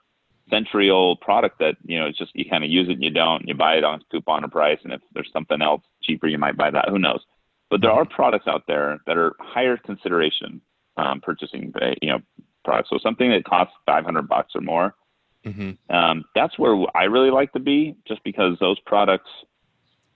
century 0.51 0.91
old 0.91 1.21
product 1.21 1.59
that 1.59 1.77
you 1.85 1.99
know 1.99 2.07
it's 2.07 2.19
just 2.19 2.33
you 2.35 2.45
kind 2.49 2.65
of 2.65 2.71
use 2.71 2.89
it 2.89 2.95
and 2.95 3.03
you 3.03 3.11
don't 3.11 3.47
you 3.47 3.55
buy 3.55 3.75
it 3.75 3.85
on 3.85 4.03
coupon 4.11 4.45
or 4.45 4.49
price 4.49 4.79
and 4.85 4.93
if 4.93 5.01
there's 5.15 5.31
something 5.33 5.63
else 5.63 5.83
cheaper 6.03 6.27
you 6.27 6.39
might 6.39 6.57
buy 6.57 6.71
that 6.71 6.89
who 6.89 6.99
knows? 6.99 7.21
But 7.71 7.81
there 7.81 7.93
are 7.93 8.05
products 8.05 8.49
out 8.49 8.65
there 8.67 8.99
that 9.07 9.17
are 9.17 9.35
higher 9.39 9.77
consideration 9.77 10.61
um, 10.97 11.21
purchasing 11.21 11.73
you 12.03 12.11
know 12.11 12.19
products. 12.65 12.91
So 12.91 12.99
something 13.03 13.31
that 13.31 13.45
costs 13.45 13.75
500 13.87 14.29
bucks 14.29 14.53
or 14.55 14.61
more 14.61 14.95
mm-hmm. 15.45 15.95
um, 15.95 16.25
that's 16.35 16.59
where 16.59 16.77
i 16.95 17.05
really 17.05 17.31
like 17.31 17.53
to 17.53 17.61
be 17.61 17.97
just 18.07 18.23
because 18.25 18.57
those 18.61 18.79
products 18.81 19.31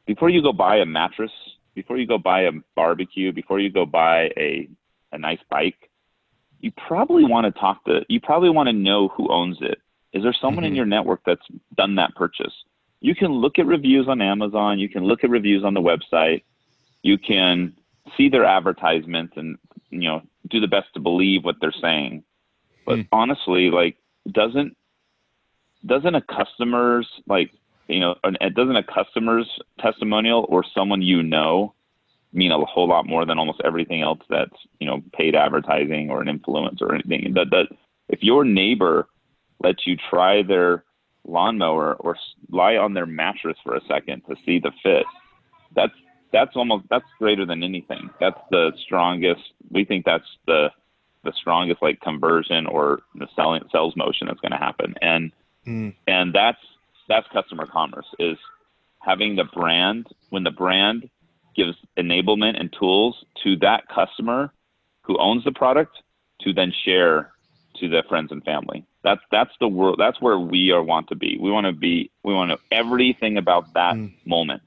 before 0.06 0.30
you 0.30 0.42
go 0.42 0.52
buy 0.52 0.76
a 0.76 0.86
mattress 0.86 1.30
before 1.74 1.96
you 1.96 2.06
go 2.06 2.18
buy 2.18 2.42
a 2.42 2.52
barbecue 2.74 3.32
before 3.32 3.60
you 3.60 3.70
go 3.70 3.86
buy 3.86 4.30
a 4.36 4.68
a 5.12 5.18
nice 5.18 5.38
bike 5.50 5.90
you 6.60 6.72
probably 6.86 7.24
want 7.24 7.44
to 7.44 7.60
talk 7.60 7.84
to 7.84 8.00
you 8.08 8.20
probably 8.20 8.50
want 8.50 8.68
to 8.68 8.72
know 8.72 9.08
who 9.08 9.30
owns 9.30 9.58
it 9.60 9.78
is 10.14 10.22
there 10.22 10.34
someone 10.40 10.64
mm-hmm. 10.64 10.70
in 10.70 10.76
your 10.76 10.86
network 10.86 11.20
that's 11.26 11.46
done 11.76 11.96
that 11.96 12.14
purchase? 12.14 12.52
You 13.00 13.14
can 13.14 13.32
look 13.32 13.58
at 13.58 13.66
reviews 13.66 14.08
on 14.08 14.22
Amazon. 14.22 14.78
You 14.78 14.88
can 14.88 15.04
look 15.04 15.24
at 15.24 15.30
reviews 15.30 15.64
on 15.64 15.74
the 15.74 15.80
website. 15.80 16.44
You 17.02 17.18
can 17.18 17.74
see 18.16 18.28
their 18.28 18.44
advertisements 18.44 19.34
and 19.36 19.58
you 19.90 20.08
know 20.08 20.22
do 20.48 20.60
the 20.60 20.68
best 20.68 20.88
to 20.94 21.00
believe 21.00 21.44
what 21.44 21.56
they're 21.60 21.74
saying. 21.82 22.22
But 22.86 23.00
mm. 23.00 23.08
honestly, 23.12 23.70
like 23.70 23.96
doesn't 24.30 24.76
doesn't 25.84 26.14
a 26.14 26.22
customer's 26.22 27.08
like 27.26 27.50
you 27.88 28.00
know 28.00 28.14
doesn't 28.24 28.76
a 28.76 28.82
customer's 28.82 29.50
testimonial 29.80 30.46
or 30.48 30.64
someone 30.74 31.02
you 31.02 31.22
know 31.22 31.74
mean 32.32 32.50
a 32.50 32.64
whole 32.64 32.88
lot 32.88 33.06
more 33.06 33.24
than 33.24 33.38
almost 33.38 33.60
everything 33.64 34.02
else 34.02 34.20
that's 34.28 34.56
you 34.80 34.86
know 34.86 35.02
paid 35.12 35.34
advertising 35.34 36.10
or 36.10 36.22
an 36.22 36.28
influence 36.28 36.80
or 36.80 36.94
anything 36.94 37.32
that 37.34 37.50
that 37.50 37.66
if 38.08 38.22
your 38.22 38.44
neighbor 38.44 39.08
let 39.64 39.86
you 39.86 39.96
try 40.10 40.42
their 40.42 40.84
lawnmower 41.26 41.94
or 41.94 42.16
lie 42.50 42.76
on 42.76 42.94
their 42.94 43.06
mattress 43.06 43.56
for 43.64 43.74
a 43.74 43.80
second 43.88 44.22
to 44.28 44.36
see 44.44 44.58
the 44.58 44.72
fit. 44.82 45.06
That's 45.74 45.92
that's 46.32 46.56
almost 46.56 46.84
that's 46.90 47.06
greater 47.18 47.46
than 47.46 47.62
anything. 47.62 48.10
That's 48.20 48.40
the 48.50 48.72
strongest. 48.84 49.42
We 49.70 49.84
think 49.84 50.04
that's 50.04 50.28
the 50.46 50.70
the 51.24 51.32
strongest 51.32 51.80
like 51.82 52.00
conversion 52.00 52.66
or 52.66 53.00
the 53.14 53.26
selling 53.34 53.62
sales 53.72 53.96
motion 53.96 54.26
that's 54.26 54.40
going 54.40 54.52
to 54.52 54.58
happen. 54.58 54.94
And 55.00 55.32
mm. 55.66 55.94
and 56.06 56.34
that's 56.34 56.58
that's 57.08 57.26
customer 57.32 57.66
commerce 57.66 58.06
is 58.18 58.36
having 59.00 59.36
the 59.36 59.44
brand 59.44 60.06
when 60.30 60.44
the 60.44 60.50
brand 60.50 61.08
gives 61.56 61.76
enablement 61.96 62.58
and 62.58 62.74
tools 62.78 63.24
to 63.42 63.56
that 63.58 63.84
customer 63.88 64.52
who 65.02 65.18
owns 65.18 65.44
the 65.44 65.52
product 65.52 65.96
to 66.40 66.52
then 66.52 66.72
share 66.84 67.32
to 67.76 67.88
their 67.88 68.02
friends 68.04 68.32
and 68.32 68.42
family. 68.44 68.84
That's 69.04 69.20
that's 69.30 69.50
the 69.60 69.68
world. 69.68 69.96
That's 69.98 70.20
where 70.20 70.38
we 70.38 70.70
are 70.70 70.82
want 70.82 71.08
to 71.08 71.14
be. 71.14 71.36
We 71.38 71.50
want 71.50 71.66
to 71.66 71.72
be. 71.72 72.10
We 72.24 72.32
want 72.32 72.48
to 72.50 72.54
know 72.54 72.60
everything 72.72 73.36
about 73.36 73.72
that 73.74 73.94
mm. 73.94 74.12
moment. 74.24 74.62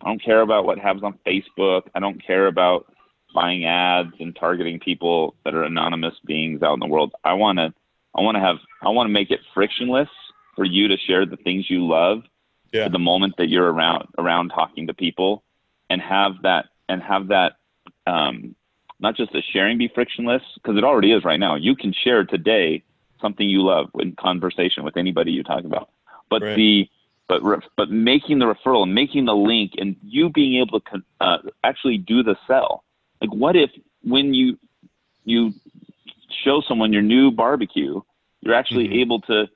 I 0.00 0.08
don't 0.08 0.22
care 0.22 0.40
about 0.40 0.64
what 0.64 0.78
happens 0.78 1.04
on 1.04 1.18
Facebook. 1.26 1.82
I 1.94 2.00
don't 2.00 2.24
care 2.26 2.46
about 2.46 2.86
buying 3.34 3.66
ads 3.66 4.14
and 4.18 4.34
targeting 4.34 4.80
people 4.80 5.34
that 5.44 5.54
are 5.54 5.62
anonymous 5.62 6.14
beings 6.24 6.62
out 6.62 6.72
in 6.72 6.80
the 6.80 6.86
world. 6.86 7.12
I 7.22 7.34
want 7.34 7.58
to. 7.58 7.74
I 8.16 8.22
want 8.22 8.36
to 8.36 8.40
have. 8.40 8.56
I 8.82 8.88
want 8.88 9.08
to 9.08 9.12
make 9.12 9.30
it 9.30 9.40
frictionless 9.52 10.08
for 10.56 10.64
you 10.64 10.88
to 10.88 10.96
share 10.96 11.26
the 11.26 11.36
things 11.36 11.68
you 11.68 11.86
love 11.86 12.22
yeah. 12.72 12.88
the 12.88 12.98
moment 12.98 13.34
that 13.36 13.48
you're 13.48 13.70
around 13.70 14.08
around 14.16 14.48
talking 14.48 14.86
to 14.86 14.94
people, 14.94 15.44
and 15.90 16.00
have 16.00 16.32
that 16.44 16.64
and 16.88 17.02
have 17.02 17.28
that 17.28 17.56
um, 18.06 18.56
not 19.00 19.16
just 19.16 19.32
the 19.32 19.42
sharing 19.52 19.76
be 19.76 19.90
frictionless 19.94 20.42
because 20.54 20.78
it 20.78 20.84
already 20.84 21.12
is 21.12 21.24
right 21.24 21.38
now. 21.38 21.56
You 21.56 21.76
can 21.76 21.92
share 21.92 22.24
today 22.24 22.84
something 23.20 23.48
you 23.48 23.62
love 23.62 23.90
in 23.98 24.14
conversation 24.16 24.84
with 24.84 24.96
anybody 24.96 25.32
you 25.32 25.42
talk 25.42 25.64
about, 25.64 25.90
but 26.28 26.42
right. 26.42 26.56
the 26.56 26.88
but 27.28 27.42
re- 27.42 27.58
but 27.76 27.90
making 27.90 28.38
the 28.40 28.46
referral 28.46 28.82
and 28.82 28.94
making 28.94 29.24
the 29.24 29.34
link 29.34 29.72
and 29.78 29.96
you 30.02 30.30
being 30.30 30.60
able 30.60 30.80
to 30.80 30.90
con- 30.90 31.04
uh, 31.20 31.38
actually 31.62 31.98
do 31.98 32.22
the 32.22 32.36
sell. 32.46 32.84
Like, 33.20 33.32
what 33.32 33.56
if 33.56 33.70
when 34.02 34.34
you 34.34 34.58
you 35.24 35.52
show 36.44 36.62
someone 36.66 36.92
your 36.92 37.02
new 37.02 37.30
barbecue, 37.30 38.00
you're 38.40 38.54
actually 38.54 38.86
mm-hmm. 38.86 39.00
able 39.00 39.20
to 39.22 39.46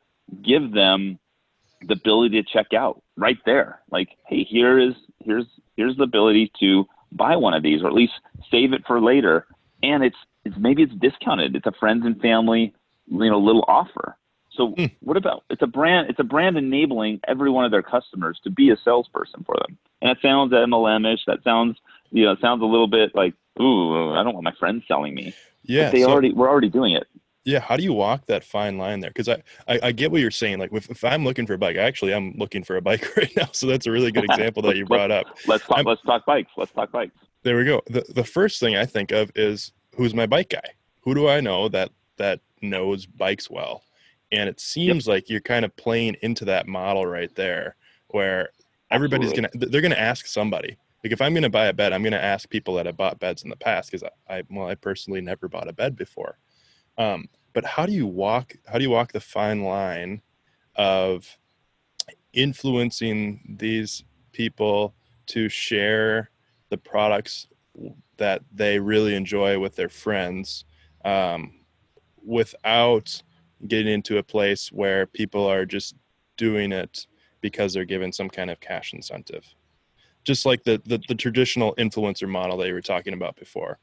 give 0.42 0.72
them 0.72 1.18
the 1.82 1.94
ability 1.94 2.42
to 2.42 2.48
check 2.48 2.72
out 2.72 3.02
right 3.16 3.38
there. 3.44 3.80
Like, 3.90 4.10
hey, 4.26 4.44
here 4.44 4.78
is 4.78 4.94
here's 5.24 5.46
here's 5.76 5.96
the 5.96 6.04
ability 6.04 6.52
to 6.60 6.86
buy 7.12 7.36
one 7.36 7.54
of 7.54 7.62
these 7.62 7.82
or 7.82 7.86
at 7.88 7.94
least 7.94 8.12
save 8.50 8.72
it 8.72 8.82
for 8.86 9.00
later. 9.00 9.46
And 9.82 10.02
it's, 10.02 10.16
it's 10.44 10.56
maybe 10.58 10.82
it's 10.82 10.94
discounted. 10.94 11.56
It's 11.56 11.66
a 11.66 11.72
friends 11.72 12.04
and 12.04 12.20
family, 12.20 12.74
you 13.06 13.30
know, 13.30 13.38
little 13.38 13.64
offer. 13.68 14.16
So 14.52 14.72
mm. 14.72 14.90
what 15.00 15.16
about 15.16 15.44
it's 15.50 15.62
a 15.62 15.66
brand 15.66 16.10
it's 16.10 16.20
a 16.20 16.24
brand 16.24 16.56
enabling 16.56 17.20
every 17.26 17.50
one 17.50 17.64
of 17.64 17.72
their 17.72 17.82
customers 17.82 18.38
to 18.44 18.50
be 18.50 18.70
a 18.70 18.76
salesperson 18.84 19.42
for 19.44 19.56
them. 19.56 19.76
And 20.00 20.10
it 20.12 20.18
sounds 20.22 20.52
MLM-ish. 20.52 21.20
That 21.26 21.42
sounds 21.42 21.76
you 22.10 22.24
know, 22.24 22.32
it 22.32 22.40
sounds 22.40 22.62
a 22.62 22.66
little 22.66 22.86
bit 22.86 23.14
like, 23.14 23.34
ooh, 23.60 24.12
I 24.12 24.22
don't 24.22 24.34
want 24.34 24.44
my 24.44 24.54
friends 24.58 24.84
selling 24.86 25.14
me. 25.14 25.34
Yeah. 25.64 25.86
But 25.86 25.92
they 25.92 26.02
so, 26.02 26.10
already 26.10 26.32
we're 26.32 26.48
already 26.48 26.68
doing 26.68 26.94
it 26.94 27.06
yeah 27.44 27.60
how 27.60 27.76
do 27.76 27.82
you 27.82 27.92
walk 27.92 28.26
that 28.26 28.42
fine 28.42 28.78
line 28.78 29.00
there 29.00 29.10
because 29.10 29.28
I, 29.28 29.42
I, 29.68 29.80
I 29.84 29.92
get 29.92 30.10
what 30.10 30.20
you're 30.20 30.30
saying 30.30 30.58
like 30.58 30.72
if, 30.72 30.90
if 30.90 31.04
i'm 31.04 31.24
looking 31.24 31.46
for 31.46 31.54
a 31.54 31.58
bike 31.58 31.76
actually 31.76 32.14
i'm 32.14 32.34
looking 32.36 32.64
for 32.64 32.76
a 32.76 32.82
bike 32.82 33.06
right 33.16 33.34
now 33.36 33.48
so 33.52 33.66
that's 33.66 33.86
a 33.86 33.90
really 33.90 34.10
good 34.10 34.24
example 34.24 34.62
that 34.62 34.76
you 34.76 34.84
brought 34.86 35.10
up 35.10 35.26
let's 35.46 35.66
talk 35.66 35.78
I'm, 35.78 35.84
let's 35.84 36.02
talk 36.02 36.24
bikes 36.26 36.50
let's 36.56 36.72
talk 36.72 36.90
bikes 36.90 37.16
there 37.42 37.56
we 37.56 37.64
go 37.64 37.82
the, 37.86 38.04
the 38.08 38.24
first 38.24 38.60
thing 38.60 38.76
i 38.76 38.84
think 38.84 39.12
of 39.12 39.30
is 39.34 39.72
who's 39.96 40.14
my 40.14 40.26
bike 40.26 40.50
guy 40.50 40.70
who 41.00 41.14
do 41.14 41.28
i 41.28 41.40
know 41.40 41.68
that 41.68 41.90
that 42.16 42.40
knows 42.64 43.06
bikes 43.06 43.50
well 43.50 43.84
and 44.32 44.48
it 44.48 44.58
seems 44.58 45.06
yep. 45.06 45.14
like 45.14 45.30
you're 45.30 45.40
kind 45.40 45.64
of 45.64 45.74
playing 45.76 46.16
into 46.22 46.44
that 46.44 46.66
model 46.66 47.06
right 47.06 47.34
there 47.34 47.76
where 48.08 48.48
everybody's 48.90 49.32
gonna 49.32 49.50
they're 49.54 49.80
gonna 49.80 49.94
ask 49.94 50.26
somebody 50.26 50.76
like 51.02 51.12
if 51.12 51.20
i'm 51.20 51.34
gonna 51.34 51.50
buy 51.50 51.66
a 51.66 51.72
bed 51.72 51.92
i'm 51.92 52.02
gonna 52.02 52.16
ask 52.16 52.48
people 52.48 52.74
that 52.74 52.86
have 52.86 52.96
bought 52.96 53.18
beds 53.20 53.42
in 53.42 53.50
the 53.50 53.56
past 53.56 53.90
because 53.90 54.02
I, 54.28 54.36
I 54.38 54.42
well 54.50 54.68
i 54.68 54.74
personally 54.74 55.20
never 55.20 55.48
bought 55.48 55.68
a 55.68 55.72
bed 55.72 55.96
before 55.96 56.38
um, 56.98 57.28
but 57.52 57.64
how 57.64 57.86
do 57.86 57.92
you 57.92 58.06
walk? 58.06 58.54
How 58.66 58.78
do 58.78 58.84
you 58.84 58.90
walk 58.90 59.12
the 59.12 59.20
fine 59.20 59.62
line 59.62 60.22
of 60.76 61.38
influencing 62.32 63.56
these 63.58 64.04
people 64.32 64.94
to 65.26 65.48
share 65.48 66.30
the 66.68 66.76
products 66.76 67.46
that 68.16 68.42
they 68.52 68.78
really 68.78 69.14
enjoy 69.14 69.58
with 69.58 69.76
their 69.76 69.88
friends, 69.88 70.64
um, 71.04 71.60
without 72.24 73.22
getting 73.66 73.92
into 73.92 74.18
a 74.18 74.22
place 74.22 74.68
where 74.72 75.06
people 75.06 75.46
are 75.46 75.64
just 75.64 75.94
doing 76.36 76.72
it 76.72 77.06
because 77.40 77.72
they're 77.72 77.84
given 77.84 78.12
some 78.12 78.28
kind 78.28 78.50
of 78.50 78.60
cash 78.60 78.92
incentive? 78.92 79.44
Just 80.24 80.46
like 80.46 80.64
the, 80.64 80.80
the, 80.86 81.00
the 81.08 81.14
traditional 81.14 81.74
influencer 81.76 82.28
model 82.28 82.56
that 82.58 82.68
you 82.68 82.74
were 82.74 82.80
talking 82.80 83.14
about 83.14 83.36
before. 83.36 83.78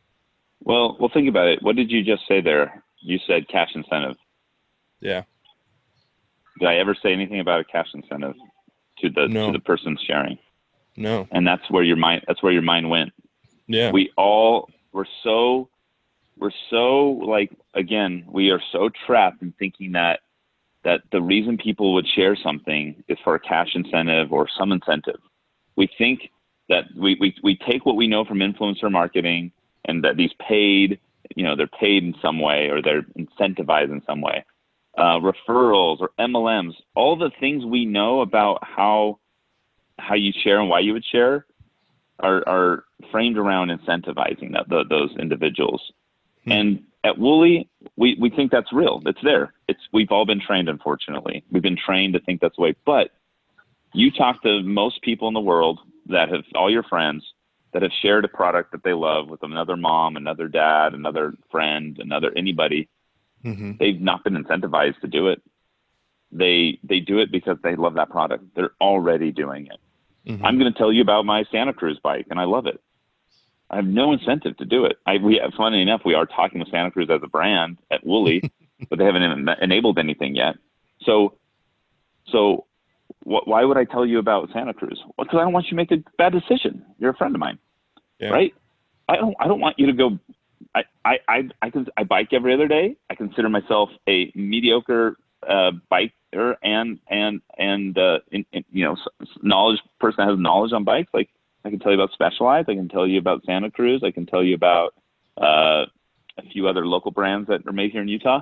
Well, 0.63 0.97
well, 0.99 1.09
think 1.13 1.27
about 1.29 1.47
it. 1.47 1.61
What 1.61 1.75
did 1.75 1.91
you 1.91 2.03
just 2.03 2.27
say 2.27 2.41
there? 2.41 2.83
you 3.01 3.19
said 3.27 3.47
cash 3.47 3.71
incentive. 3.75 4.15
Yeah. 4.99 5.23
Did 6.59 6.69
I 6.69 6.75
ever 6.75 6.95
say 7.01 7.11
anything 7.11 7.39
about 7.39 7.59
a 7.59 7.63
cash 7.63 7.87
incentive 7.93 8.35
to 8.99 9.09
the 9.09 9.27
no. 9.27 9.47
to 9.47 9.51
the 9.51 9.59
person 9.59 9.97
sharing? 10.05 10.37
No. 10.95 11.27
And 11.31 11.45
that's 11.45 11.69
where 11.69 11.83
your 11.83 11.97
mind 11.97 12.23
that's 12.27 12.43
where 12.43 12.53
your 12.53 12.61
mind 12.61 12.89
went. 12.89 13.11
Yeah. 13.67 13.91
We 13.91 14.11
all 14.17 14.69
we're 14.93 15.05
so 15.23 15.69
we're 16.41 16.51
so 16.71 17.19
like 17.25 17.51
again, 17.75 18.25
we 18.27 18.49
are 18.49 18.61
so 18.71 18.89
trapped 19.05 19.43
in 19.43 19.53
thinking 19.59 19.91
that 19.93 20.21
that 20.83 21.01
the 21.11 21.21
reason 21.21 21.57
people 21.57 21.93
would 21.93 22.07
share 22.07 22.35
something 22.35 23.03
is 23.07 23.19
for 23.23 23.35
a 23.35 23.39
cash 23.39 23.69
incentive 23.75 24.33
or 24.33 24.47
some 24.57 24.71
incentive. 24.71 25.19
We 25.75 25.87
think 25.97 26.31
that 26.69 26.85
we, 26.97 27.15
we, 27.19 27.35
we 27.43 27.55
take 27.55 27.85
what 27.85 27.95
we 27.95 28.07
know 28.07 28.25
from 28.25 28.39
influencer 28.39 28.91
marketing 28.91 29.51
and 29.85 30.03
that 30.03 30.17
these 30.17 30.31
paid 30.45 30.99
you 31.35 31.43
know 31.43 31.55
they're 31.55 31.67
paid 31.67 32.03
in 32.03 32.15
some 32.21 32.39
way 32.39 32.69
or 32.69 32.81
they're 32.81 33.05
incentivized 33.17 33.91
in 33.91 34.01
some 34.07 34.21
way. 34.21 34.43
Uh, 34.97 35.19
referrals 35.19 36.01
or 36.01 36.09
MLMs, 36.19 36.73
all 36.95 37.15
the 37.15 37.31
things 37.39 37.63
we 37.63 37.85
know 37.85 38.21
about 38.21 38.59
how 38.63 39.19
how 39.99 40.15
you 40.15 40.33
share 40.43 40.59
and 40.59 40.69
why 40.69 40.79
you 40.79 40.93
would 40.93 41.05
share 41.05 41.45
are, 42.19 42.43
are 42.47 42.83
framed 43.11 43.37
around 43.37 43.69
incentivizing 43.69 44.53
that, 44.53 44.67
the, 44.69 44.83
those 44.89 45.15
individuals. 45.17 45.81
Hmm. 46.45 46.51
And 46.51 46.83
at 47.03 47.17
Woolly, 47.17 47.69
we, 47.95 48.15
we 48.19 48.29
think 48.29 48.51
that's 48.51 48.71
real. 48.71 49.01
It's 49.05 49.21
there. 49.23 49.53
It's 49.67 49.81
we've 49.91 50.11
all 50.11 50.25
been 50.25 50.41
trained, 50.41 50.69
unfortunately. 50.69 51.43
We've 51.51 51.63
been 51.63 51.77
trained 51.77 52.13
to 52.13 52.19
think 52.19 52.41
that's 52.41 52.55
the 52.55 52.61
way. 52.61 52.75
But 52.85 53.11
you 53.93 54.11
talk 54.11 54.41
to 54.43 54.61
most 54.63 55.01
people 55.01 55.27
in 55.27 55.33
the 55.33 55.39
world 55.39 55.79
that 56.07 56.29
have 56.29 56.43
all 56.55 56.69
your 56.69 56.83
friends 56.83 57.23
that 57.73 57.81
have 57.81 57.91
shared 58.01 58.25
a 58.25 58.27
product 58.27 58.71
that 58.71 58.83
they 58.83 58.93
love 58.93 59.29
with 59.29 59.43
another 59.43 59.77
mom, 59.77 60.17
another 60.17 60.47
dad, 60.47 60.93
another 60.93 61.33
friend, 61.49 61.97
another 61.99 62.31
anybody, 62.35 62.89
mm-hmm. 63.43 63.73
they've 63.79 64.01
not 64.01 64.23
been 64.23 64.41
incentivized 64.41 64.99
to 65.01 65.07
do 65.07 65.27
it. 65.27 65.41
They 66.31 66.79
they 66.83 66.99
do 66.99 67.19
it 67.19 67.31
because 67.31 67.57
they 67.63 67.75
love 67.75 67.95
that 67.95 68.09
product. 68.09 68.43
They're 68.55 68.71
already 68.79 69.31
doing 69.31 69.67
it. 69.67 69.79
Mm-hmm. 70.29 70.45
I'm 70.45 70.59
going 70.59 70.71
to 70.71 70.77
tell 70.77 70.91
you 70.91 71.01
about 71.01 71.25
my 71.25 71.43
Santa 71.51 71.73
Cruz 71.73 71.99
bike, 72.01 72.27
and 72.29 72.39
I 72.39 72.43
love 72.43 72.67
it. 72.67 72.81
I 73.71 73.77
have 73.77 73.85
no 73.85 74.11
incentive 74.11 74.57
to 74.57 74.65
do 74.65 74.85
it. 74.85 74.97
I 75.05 75.17
we 75.17 75.41
funny 75.57 75.81
enough, 75.81 76.01
we 76.05 76.13
are 76.13 76.25
talking 76.25 76.59
with 76.59 76.69
Santa 76.69 76.91
Cruz 76.91 77.09
as 77.09 77.21
a 77.23 77.27
brand 77.27 77.77
at 77.89 78.05
Woolly, 78.05 78.51
but 78.89 78.99
they 78.99 79.05
haven't 79.05 79.23
en- 79.23 79.49
enabled 79.61 79.97
anything 79.97 80.35
yet. 80.35 80.55
So 81.03 81.35
so 82.27 82.65
why 83.23 83.63
would 83.63 83.77
I 83.77 83.85
tell 83.85 84.05
you 84.05 84.19
about 84.19 84.49
Santa 84.51 84.73
Cruz? 84.73 85.01
Well, 85.17 85.25
because 85.25 85.39
I 85.39 85.43
don't 85.43 85.53
want 85.53 85.65
you 85.65 85.71
to 85.71 85.75
make 85.75 85.91
a 85.91 86.03
bad 86.17 86.33
decision. 86.33 86.85
You're 86.99 87.11
a 87.11 87.15
friend 87.15 87.35
of 87.35 87.39
mine, 87.39 87.59
yeah. 88.19 88.29
right? 88.29 88.53
I 89.07 89.15
don't. 89.15 89.35
I 89.39 89.47
don't 89.47 89.59
want 89.59 89.79
you 89.79 89.87
to 89.87 89.93
go. 89.93 90.19
I, 90.73 90.83
I, 91.03 91.17
I, 91.27 91.49
I, 91.61 91.69
can, 91.69 91.87
I 91.97 92.03
bike 92.03 92.29
every 92.31 92.53
other 92.53 92.67
day. 92.67 92.95
I 93.09 93.15
consider 93.15 93.49
myself 93.49 93.89
a 94.07 94.31
mediocre 94.35 95.17
uh, 95.47 95.71
biker 95.91 96.55
and 96.63 96.99
and 97.09 97.41
and 97.57 97.97
uh, 97.97 98.19
in, 98.31 98.45
in, 98.53 98.63
you 98.71 98.85
know 98.85 98.95
knowledge 99.41 99.79
person 99.99 100.25
that 100.25 100.31
has 100.31 100.39
knowledge 100.39 100.73
on 100.73 100.83
bikes. 100.83 101.09
Like 101.13 101.29
I 101.63 101.69
can 101.69 101.79
tell 101.79 101.91
you 101.91 101.97
about 101.97 102.13
Specialized. 102.13 102.69
I 102.69 102.75
can 102.75 102.89
tell 102.89 103.07
you 103.07 103.19
about 103.19 103.43
Santa 103.45 103.71
Cruz. 103.71 104.01
I 104.03 104.11
can 104.11 104.25
tell 104.25 104.43
you 104.43 104.55
about 104.55 104.93
uh, 105.37 105.85
a 106.37 106.43
few 106.51 106.67
other 106.67 106.85
local 106.85 107.11
brands 107.11 107.47
that 107.49 107.67
are 107.67 107.73
made 107.73 107.91
here 107.91 108.01
in 108.01 108.07
Utah 108.07 108.41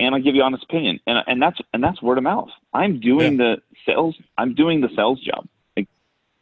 and 0.00 0.14
I'll 0.14 0.22
give 0.22 0.34
you 0.34 0.42
honest 0.42 0.64
opinion. 0.64 1.00
And 1.06 1.18
and 1.26 1.42
that's 1.42 1.58
and 1.72 1.82
that's 1.82 2.00
word 2.02 2.18
of 2.18 2.24
mouth. 2.24 2.50
I'm 2.72 3.00
doing 3.00 3.32
yeah. 3.32 3.56
the 3.56 3.62
sales. 3.86 4.16
I'm 4.36 4.54
doing 4.54 4.80
the 4.80 4.88
sales 4.94 5.20
job. 5.20 5.46
Like, 5.76 5.88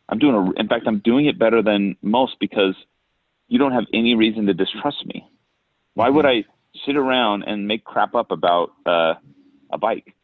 I'm 0.08 0.18
doing 0.18 0.34
a. 0.34 0.60
In 0.60 0.68
fact, 0.68 0.84
I'm 0.86 0.98
doing 0.98 1.26
it 1.26 1.38
better 1.38 1.62
than 1.62 1.96
most 2.02 2.36
because 2.38 2.74
you 3.48 3.58
don't 3.58 3.72
have 3.72 3.84
any 3.92 4.14
reason 4.14 4.46
to 4.46 4.54
distrust 4.54 5.06
me. 5.06 5.28
Why 5.94 6.06
mm-hmm. 6.06 6.16
would 6.16 6.26
I 6.26 6.44
sit 6.84 6.96
around 6.96 7.44
and 7.44 7.66
make 7.66 7.84
crap 7.84 8.14
up 8.14 8.30
about 8.30 8.72
uh, 8.84 9.14
a 9.72 9.78
bike 9.78 10.14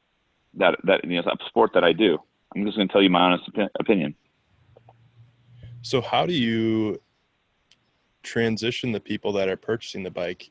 that 0.54 0.76
that 0.84 1.04
you 1.04 1.22
know 1.22 1.30
a 1.30 1.36
sport 1.48 1.70
that 1.74 1.84
I 1.84 1.92
do? 1.92 2.18
I'm 2.54 2.66
just 2.66 2.76
going 2.76 2.88
to 2.88 2.92
tell 2.92 3.02
you 3.02 3.10
my 3.10 3.20
honest 3.20 3.44
op- 3.48 3.70
opinion. 3.80 4.14
So 5.82 6.00
how 6.00 6.26
do 6.26 6.32
you 6.32 7.00
transition 8.22 8.92
the 8.92 9.00
people 9.00 9.32
that 9.32 9.48
are 9.48 9.56
purchasing 9.56 10.02
the 10.02 10.10
bike 10.10 10.50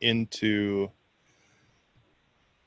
into 0.00 0.90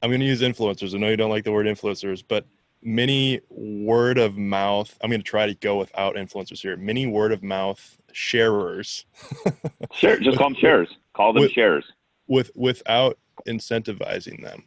I'm 0.01 0.11
going 0.11 0.19
to 0.19 0.25
use 0.27 0.41
influencers. 0.41 0.93
I 0.93 0.99
know 0.99 1.09
you 1.09 1.17
don't 1.17 1.31
like 1.31 1.45
the 1.45 1.51
word 1.51 1.65
influencers, 1.65 2.23
but 2.27 2.45
many 2.83 3.41
word 3.49 4.19
of 4.19 4.37
mouth. 4.37 4.95
I'm 5.01 5.09
going 5.09 5.19
to 5.19 5.27
try 5.27 5.47
to 5.47 5.55
go 5.55 5.77
without 5.77 6.15
influencers 6.15 6.61
here. 6.61 6.77
Many 6.77 7.07
word 7.07 7.31
of 7.31 7.41
mouth 7.41 7.97
sharers. 8.11 9.05
sure, 9.93 10.19
just 10.19 10.37
call 10.37 10.49
them 10.49 10.57
sharers. 10.59 10.89
Call 11.15 11.33
them 11.33 11.41
with, 11.41 11.51
sharers. 11.53 11.85
With 12.27 12.51
without 12.55 13.17
incentivizing 13.47 14.43
them. 14.43 14.65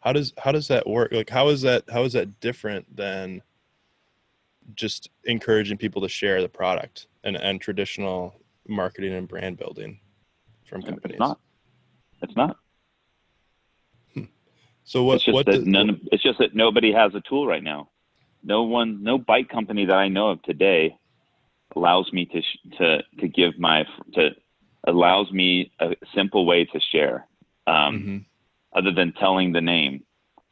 How 0.00 0.12
does 0.12 0.32
how 0.38 0.50
does 0.50 0.68
that 0.68 0.88
work? 0.88 1.12
Like 1.12 1.30
how 1.30 1.48
is 1.48 1.62
that 1.62 1.84
how 1.90 2.02
is 2.02 2.14
that 2.14 2.40
different 2.40 2.96
than 2.96 3.42
just 4.74 5.10
encouraging 5.24 5.76
people 5.78 6.00
to 6.02 6.08
share 6.08 6.40
the 6.42 6.48
product 6.48 7.06
and, 7.24 7.36
and 7.36 7.60
traditional 7.60 8.34
marketing 8.66 9.12
and 9.14 9.28
brand 9.28 9.56
building? 9.58 10.00
from 10.64 10.82
companies. 10.82 11.16
It's 11.16 11.20
not. 11.20 11.40
It's 12.22 12.36
not. 12.36 12.56
So 14.86 15.02
what? 15.04 15.16
it's 15.16 15.24
just 15.24 15.34
what 15.34 15.46
that 15.46 15.52
does- 15.52 15.66
none. 15.66 16.00
It's 16.12 16.22
just 16.22 16.38
that 16.38 16.54
nobody 16.54 16.92
has 16.92 17.14
a 17.14 17.20
tool 17.22 17.46
right 17.46 17.62
now. 17.62 17.90
No 18.42 18.62
one, 18.64 19.02
no 19.02 19.16
bike 19.16 19.48
company 19.48 19.86
that 19.86 19.94
I 19.96 20.08
know 20.08 20.28
of 20.30 20.42
today 20.42 20.96
allows 21.74 22.12
me 22.12 22.26
to 22.26 22.42
to 22.78 23.02
to 23.20 23.28
give 23.28 23.58
my 23.58 23.84
to 24.14 24.30
allows 24.86 25.30
me 25.32 25.72
a 25.80 25.94
simple 26.14 26.44
way 26.44 26.64
to 26.66 26.80
share, 26.92 27.26
um, 27.66 27.98
Mhm. 27.98 28.24
other 28.78 28.90
than 28.92 29.12
telling 29.12 29.52
the 29.52 29.60
name. 29.62 30.04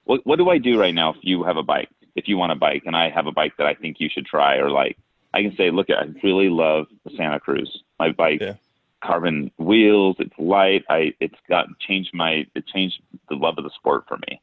What 0.04 0.25
what 0.26 0.37
do 0.37 0.49
I 0.49 0.57
do 0.59 0.81
right 0.81 0.95
now 0.95 1.11
if 1.11 1.16
you 1.23 1.42
have 1.45 1.59
a 1.59 1.62
bike? 1.62 1.90
If 2.14 2.28
you 2.28 2.37
want 2.37 2.52
a 2.52 2.57
bike 2.57 2.83
and 2.87 2.95
I 2.97 3.11
have 3.11 3.26
a 3.26 3.33
bike 3.33 3.54
that 3.59 3.66
I 3.66 3.75
think 3.75 3.97
you 3.99 4.09
should 4.12 4.26
try 4.26 4.57
or 4.57 4.71
like, 4.71 4.99
I 5.35 5.42
can 5.42 5.57
say, 5.57 5.71
look, 5.71 5.88
I 5.90 6.04
really 6.23 6.49
love 6.50 6.87
the 7.04 7.11
Santa 7.16 7.40
Cruz. 7.40 7.83
My 7.99 8.12
bike, 8.12 8.40
Yeah. 8.42 8.54
carbon 9.02 9.50
wheels. 9.59 10.16
It's 10.19 10.38
light. 10.38 10.85
I 10.90 11.14
it's 11.21 11.38
got 11.49 11.66
changed 11.78 12.11
my 12.12 12.47
it 12.54 12.66
changed 12.66 13.00
the 13.28 13.37
love 13.37 13.54
of 13.59 13.64
the 13.64 13.71
sport 13.71 14.04
for 14.09 14.19
me 14.28 14.40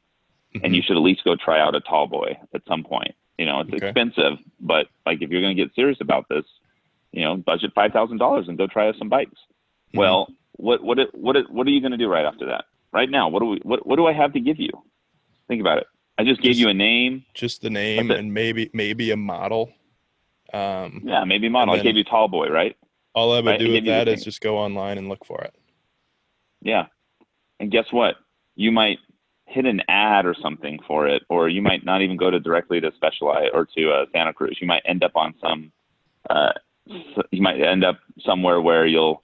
and 0.64 0.74
you 0.74 0.82
should 0.82 0.96
at 0.96 1.02
least 1.02 1.22
go 1.24 1.36
try 1.36 1.60
out 1.60 1.76
a 1.76 1.80
Tallboy 1.80 2.36
at 2.54 2.62
some 2.66 2.82
point. 2.82 3.14
You 3.38 3.46
know, 3.46 3.60
it's 3.60 3.72
Okay. 3.72 3.86
expensive, 3.86 4.38
but 4.58 4.88
like 5.06 5.22
if 5.22 5.30
you're 5.30 5.40
going 5.40 5.56
to 5.56 5.62
get 5.64 5.72
serious 5.76 6.00
about 6.00 6.28
this, 6.28 6.44
you 7.12 7.22
know, 7.22 7.36
budget 7.36 7.72
five 7.74 7.92
thousand 7.92 8.18
dollars 8.18 8.48
and 8.48 8.58
go 8.58 8.66
try 8.66 8.88
out 8.88 8.96
some 8.98 9.08
bikes. 9.08 9.38
Mhm. 9.94 9.98
Well, 9.98 10.28
what 10.56 10.82
what 10.82 10.98
it- 10.98 11.14
what 11.14 11.36
it- 11.36 11.48
what 11.50 11.66
are 11.66 11.70
you 11.70 11.80
going 11.80 11.92
to 11.92 11.96
do 11.96 12.08
right 12.08 12.26
after 12.26 12.46
that? 12.46 12.64
Right 12.92 13.08
now, 13.08 13.28
what 13.28 13.38
do 13.40 13.46
we 13.46 13.58
what 13.62 13.86
what 13.86 13.96
do 13.96 14.06
I 14.06 14.12
have 14.12 14.32
to 14.32 14.40
give 14.40 14.58
you? 14.58 14.70
Think 15.48 15.60
about 15.60 15.78
it. 15.78 15.86
I 16.20 16.24
just 16.24 16.42
gave 16.42 16.50
Just- 16.50 16.60
you 16.60 16.68
a 16.68 16.74
name. 16.74 17.24
just 17.32 17.62
the 17.62 17.70
name 17.70 18.10
and 18.10 18.34
maybe 18.34 18.70
maybe 18.74 19.10
a 19.10 19.16
model. 19.16 19.72
Um, 20.52 21.02
Yeah, 21.04 21.24
maybe 21.24 21.48
model. 21.48 21.74
I 21.74 21.78
gave 21.80 21.96
you 21.96 22.04
Tallboy, 22.04 22.50
right? 22.50 22.76
all 23.14 23.32
I 23.32 23.36
would 23.40 23.46
Right, 23.46 23.58
do 23.58 23.72
with 23.72 23.86
that 23.86 24.06
is 24.06 24.22
just 24.22 24.40
go 24.40 24.56
online 24.58 24.96
and 24.98 25.08
look 25.08 25.24
for 25.26 25.40
it. 25.42 25.52
Yeah. 26.62 26.86
And 27.58 27.70
guess 27.70 27.86
what? 27.90 28.16
You 28.54 28.70
might 28.70 28.98
hit 29.46 29.64
an 29.66 29.82
ad 29.88 30.26
or 30.26 30.34
something 30.34 30.78
for 30.86 31.08
it, 31.08 31.22
or 31.28 31.48
you 31.48 31.60
might 31.62 31.84
not 31.84 32.02
even 32.02 32.16
go 32.16 32.30
to 32.30 32.38
directly 32.38 32.80
to 32.80 32.92
Specialized 32.94 33.50
or 33.52 33.66
to 33.76 33.90
uh, 33.90 34.06
Santa 34.12 34.32
Cruz. 34.32 34.58
You 34.60 34.66
might 34.68 34.82
end 34.84 35.02
up 35.02 35.12
on 35.16 35.34
some. 35.40 35.72
Uh, 36.28 36.52
you 37.30 37.42
might 37.42 37.60
end 37.60 37.82
up 37.84 37.98
somewhere 38.24 38.60
where 38.60 38.86
you'll 38.86 39.22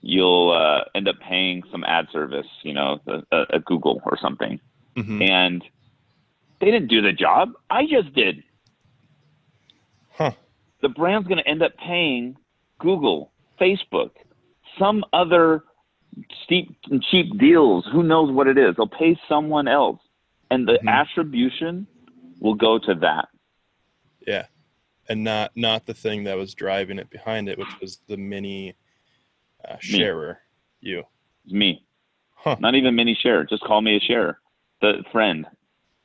you'll 0.00 0.50
uh, 0.50 0.84
end 0.94 1.06
up 1.06 1.16
paying 1.20 1.62
some 1.70 1.84
ad 1.84 2.06
service, 2.12 2.46
you 2.62 2.72
know, 2.74 2.98
a, 3.32 3.44
a, 3.50 3.60
Google 3.60 4.02
or 4.04 4.18
something, 4.20 4.58
Mhm. 4.96 5.30
and 5.30 5.64
they 6.64 6.70
didn't 6.70 6.88
do 6.88 7.02
the 7.02 7.12
job. 7.12 7.50
I 7.68 7.82
just 7.86 8.14
did. 8.14 8.42
Huh. 10.12 10.32
The 10.80 10.88
brand's 10.88 11.28
going 11.28 11.38
to 11.38 11.46
end 11.48 11.62
up 11.62 11.72
paying 11.76 12.36
Google, 12.78 13.32
Facebook, 13.60 14.10
some 14.78 15.04
other 15.12 15.64
steep 16.44 16.74
and 16.90 17.02
cheap 17.02 17.38
deals. 17.38 17.84
Who 17.92 18.02
knows 18.02 18.32
what 18.32 18.46
it 18.46 18.56
is? 18.56 18.76
They'll 18.76 18.86
pay 18.88 19.18
someone 19.28 19.68
else, 19.68 20.00
and 20.50 20.66
the 20.66 20.78
Mhm. 20.82 20.88
attribution 20.88 21.86
will 22.40 22.54
go 22.54 22.78
to 22.78 22.94
that. 22.94 23.28
Yeah, 24.26 24.46
and 25.08 25.22
not 25.22 25.54
not 25.56 25.84
the 25.84 25.94
thing 25.94 26.24
that 26.24 26.38
was 26.38 26.54
driving 26.54 26.98
it 26.98 27.10
behind 27.10 27.48
it, 27.48 27.58
which 27.58 27.78
was 27.80 27.98
the 28.06 28.16
mini 28.16 28.74
uh, 29.68 29.76
sharer. 29.80 30.40
You, 30.80 31.04
me, 31.46 31.84
huh? 32.34 32.56
not 32.58 32.74
even 32.74 32.94
mini 32.94 33.14
share. 33.14 33.44
Just 33.44 33.62
call 33.64 33.80
me 33.82 33.96
a 33.96 34.00
sharer, 34.00 34.38
the 34.80 35.04
friend. 35.12 35.46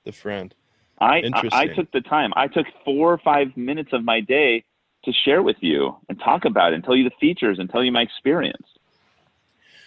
The 0.10 0.22
friend. 0.22 0.54
I, 1.00 1.22
I 1.52 1.68
took 1.68 1.92
the 1.92 2.02
time. 2.02 2.34
I 2.36 2.48
took 2.48 2.66
four 2.84 3.14
or 3.14 3.20
five 3.20 3.56
minutes 3.56 3.92
of 3.94 4.04
my 4.04 4.20
day 4.20 4.66
to 5.06 5.14
share 5.14 5.42
with 5.42 5.58
you 5.62 5.96
and 6.10 6.20
talk 6.20 6.46
about 6.46 6.74
it 6.74 6.76
and 6.76 6.84
tell 6.84 6.96
you 6.96 7.04
the 7.04 7.16
features 7.22 7.58
and 7.60 7.70
tell 7.70 7.84
you 7.84 7.92
my 7.92 8.02
experience. 8.02 8.68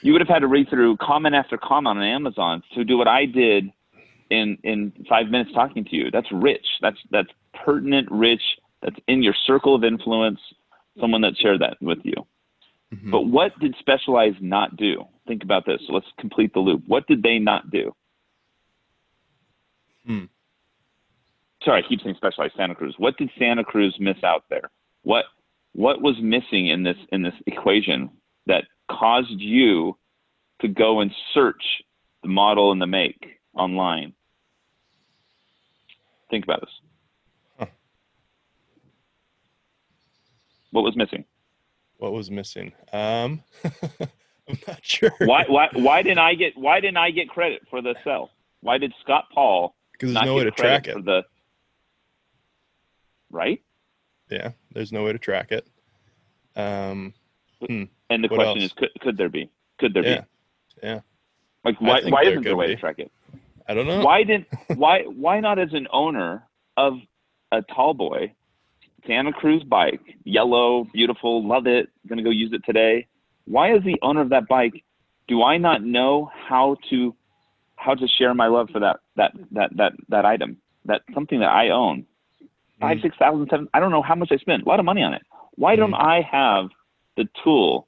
You 0.00 0.12
would 0.12 0.20
have 0.20 0.28
had 0.28 0.38
to 0.40 0.46
read 0.46 0.68
through 0.70 0.96
comment 0.98 1.35
after 1.35 1.58
comment 1.58 1.98
on 1.98 2.04
Amazon 2.04 2.62
to 2.74 2.85
do 2.85 2.96
what 2.96 3.08
I 3.08 3.26
did 3.26 3.70
in 4.30 4.58
in 4.62 4.92
five 5.08 5.26
minutes 5.26 5.52
talking 5.52 5.85
to 5.85 5.96
you. 5.96 6.11
That's 6.11 6.30
rich. 6.32 6.66
That's 6.80 6.98
that's 7.11 7.28
pertinent, 7.64 8.08
rich. 8.11 8.42
That's 8.80 8.96
in 9.06 9.22
your 9.22 9.35
circle 9.46 9.74
of 9.74 9.85
influence. 9.85 10.40
Someone 11.00 11.20
that 11.22 11.37
shared 11.37 11.61
that 11.61 11.76
with 11.80 11.98
you. 12.04 12.14
Mhm. 12.94 13.11
But 13.11 13.22
what 13.22 13.58
did 13.58 13.74
Specialized 13.78 14.40
not 14.40 14.76
do? 14.76 15.04
Think 15.26 15.42
about 15.42 15.66
this. 15.66 15.80
Let's 15.88 16.06
complete 16.18 16.52
the 16.52 16.61
loop. 16.61 16.82
What 16.87 17.06
did 17.06 17.22
they 17.22 17.38
not 17.38 17.70
do? 17.70 17.94
Hmm. 20.06 20.24
Sorry, 21.64 21.82
I 21.84 21.88
keep 21.88 22.00
saying 22.02 22.16
Specialized 22.16 22.54
Santa 22.56 22.74
Cruz. 22.74 22.94
What 22.98 23.16
did 23.16 23.30
Santa 23.38 23.64
Cruz 23.64 23.96
miss 24.00 24.22
out 24.24 24.44
there? 24.50 24.70
What 25.02 25.26
what 25.72 26.02
was 26.02 26.16
missing 26.20 26.68
in 26.68 26.82
this 26.82 26.96
in 27.10 27.22
this 27.22 27.34
equation 27.46 28.10
that 28.46 28.64
caused 28.90 29.30
you 29.30 29.96
to 30.60 30.68
go 30.68 31.00
and 31.00 31.12
search 31.32 31.62
the 32.22 32.28
model 32.28 32.72
and 32.72 32.80
the 32.80 32.86
make 32.86 33.38
online? 33.54 34.12
Think 36.30 36.44
about 36.44 36.60
this. 36.60 36.70
Huh. 37.58 37.66
What 40.72 40.82
was 40.82 40.96
missing? 40.96 41.24
What 41.98 42.12
was 42.12 42.30
missing? 42.30 42.72
Um, 42.92 43.42
I'm 43.64 44.58
not 44.66 44.80
sure. 44.82 45.12
why 45.20 45.44
why 45.46 45.68
why 45.74 46.02
didn't 46.02 46.18
I 46.18 46.34
get 46.34 46.56
why 46.56 46.80
didn't 46.80 46.96
I 46.96 47.12
get 47.12 47.28
credit 47.28 47.62
for 47.70 47.80
the 47.80 47.94
sell? 48.02 48.30
Why 48.60 48.78
did 48.78 48.92
Scott 49.02 49.26
Paul 49.32 49.76
Because 50.02 50.14
there's 50.14 50.26
no 50.26 50.34
way 50.34 50.42
to 50.42 50.50
track 50.50 50.88
it. 50.88 51.04
the 51.04 51.22
right? 53.30 53.62
Yeah, 54.30 54.50
there's 54.72 54.90
no 54.90 55.04
way 55.04 55.12
to 55.12 55.18
track 55.18 55.52
it. 55.52 55.64
Um, 56.56 57.14
And 57.60 58.24
the 58.24 58.28
question 58.28 58.62
else? 58.62 58.64
is, 58.64 58.72
could, 58.72 58.88
could 59.00 59.16
there 59.16 59.28
be? 59.28 59.48
Could 59.78 59.94
there 59.94 60.04
yeah, 60.04 60.20
be? 60.20 60.26
yeah. 60.82 61.00
Like 61.64 61.80
why 61.80 62.00
why 62.08 62.24
there 62.24 62.32
isn't 62.32 62.42
there 62.42 62.54
a 62.54 62.56
way 62.56 62.66
be. 62.66 62.74
to 62.74 62.80
track 62.80 62.98
it? 62.98 63.12
I 63.68 63.74
don't 63.74 63.86
know. 63.86 64.00
Why 64.04 64.24
didn't 64.24 64.48
why 64.74 65.02
why 65.02 65.38
not 65.38 65.60
as 65.60 65.72
an 65.72 65.86
owner 65.92 66.42
of 66.76 66.94
a 67.52 67.62
Tallboy 67.62 68.32
Santa 69.06 69.32
Cruz 69.32 69.62
bike, 69.62 70.16
yellow, 70.24 70.82
beautiful, 70.92 71.46
love 71.46 71.68
it, 71.68 71.90
gonna 72.08 72.24
go 72.24 72.30
use 72.30 72.52
it 72.52 72.64
today. 72.66 73.06
Why 73.44 73.76
as 73.76 73.84
the 73.84 73.98
owner 74.02 74.20
of 74.20 74.30
that 74.30 74.48
bike 74.48 74.82
do 75.28 75.44
I 75.44 75.58
not 75.58 75.84
know 75.84 76.28
how 76.48 76.76
to 76.90 77.14
how 77.83 77.95
to 77.95 78.07
share 78.18 78.33
my 78.35 78.47
love 78.47 78.68
for 78.71 78.81
that 78.81 79.01
that 79.16 79.33
that 79.53 79.77
that 79.77 79.92
that 80.09 80.25
item? 80.25 80.57
That's 80.85 81.05
something 81.14 81.40
that 81.40 81.51
I 81.51 81.71
own. 81.71 82.07
Five, 82.81 82.99
Mhm. 82.99 83.03
six 83.03 83.16
thousand, 83.16 83.49
seven 83.51 83.68
I 83.75 83.81
don't 83.81 83.90
know 83.90 84.03
how 84.03 84.14
much 84.14 84.31
I 84.33 84.37
spent. 84.37 84.64
A 84.64 84.68
lot 84.68 84.81
of 84.81 84.87
money 84.87 85.03
on 85.03 85.14
it. 85.14 85.23
Why 85.57 85.77
don't 85.77 85.92
Mhm. 85.92 86.05
I 86.16 86.21
have 86.23 86.71
the 87.16 87.29
tool, 87.42 87.87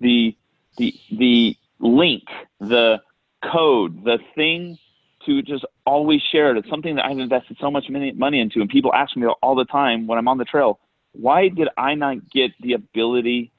the 0.00 0.34
the 0.76 0.94
the 1.10 1.56
link, 1.80 2.24
the 2.60 3.02
code, 3.42 4.04
the 4.04 4.18
thing 4.34 4.78
to 5.26 5.42
just 5.42 5.64
always 5.86 6.20
share 6.22 6.50
it. 6.50 6.56
It's 6.58 6.68
something 6.68 6.96
that 6.96 7.06
I've 7.06 7.18
invested 7.18 7.56
so 7.58 7.70
much 7.70 7.88
money, 7.88 8.12
money 8.12 8.40
into, 8.40 8.60
and 8.60 8.68
people 8.68 8.92
ask 8.94 9.16
me 9.16 9.26
all 9.26 9.54
the 9.54 9.64
time 9.64 10.06
when 10.06 10.18
I'm 10.18 10.28
on 10.28 10.38
the 10.38 10.44
trail, 10.44 10.78
why 11.12 11.48
did 11.48 11.68
I 11.78 11.94
not 11.94 12.30
get 12.30 12.52
the 12.60 12.74
ability 12.74 13.50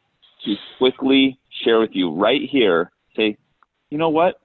to 0.43 0.55
quickly 0.77 1.39
share 1.49 1.79
with 1.79 1.95
you 1.95 2.11
right 2.11 2.47
here? 2.47 2.91
Say, 3.15 3.37
you 3.89 3.97
know 3.97 4.09
what? 4.09 4.39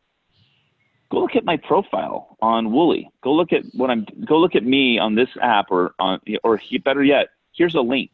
Go 1.11 1.18
look 1.18 1.35
at 1.35 1.44
my 1.44 1.57
profile 1.57 2.37
on 2.40 2.73
Woolly. 2.73 3.11
Go 3.23 3.33
look 3.33 3.53
at 3.53 3.62
what 3.73 3.90
I'm. 3.90 4.07
Go 4.27 4.38
look 4.38 4.55
at 4.55 4.64
me 4.64 4.99
on 4.99 5.14
this 5.16 5.29
app, 5.42 5.66
or 5.70 5.94
on, 5.99 6.20
or 6.44 6.57
he- 6.57 6.79
better 6.79 7.03
yet, 7.03 7.29
here's 7.53 7.75
a 7.75 7.81
link, 7.81 8.11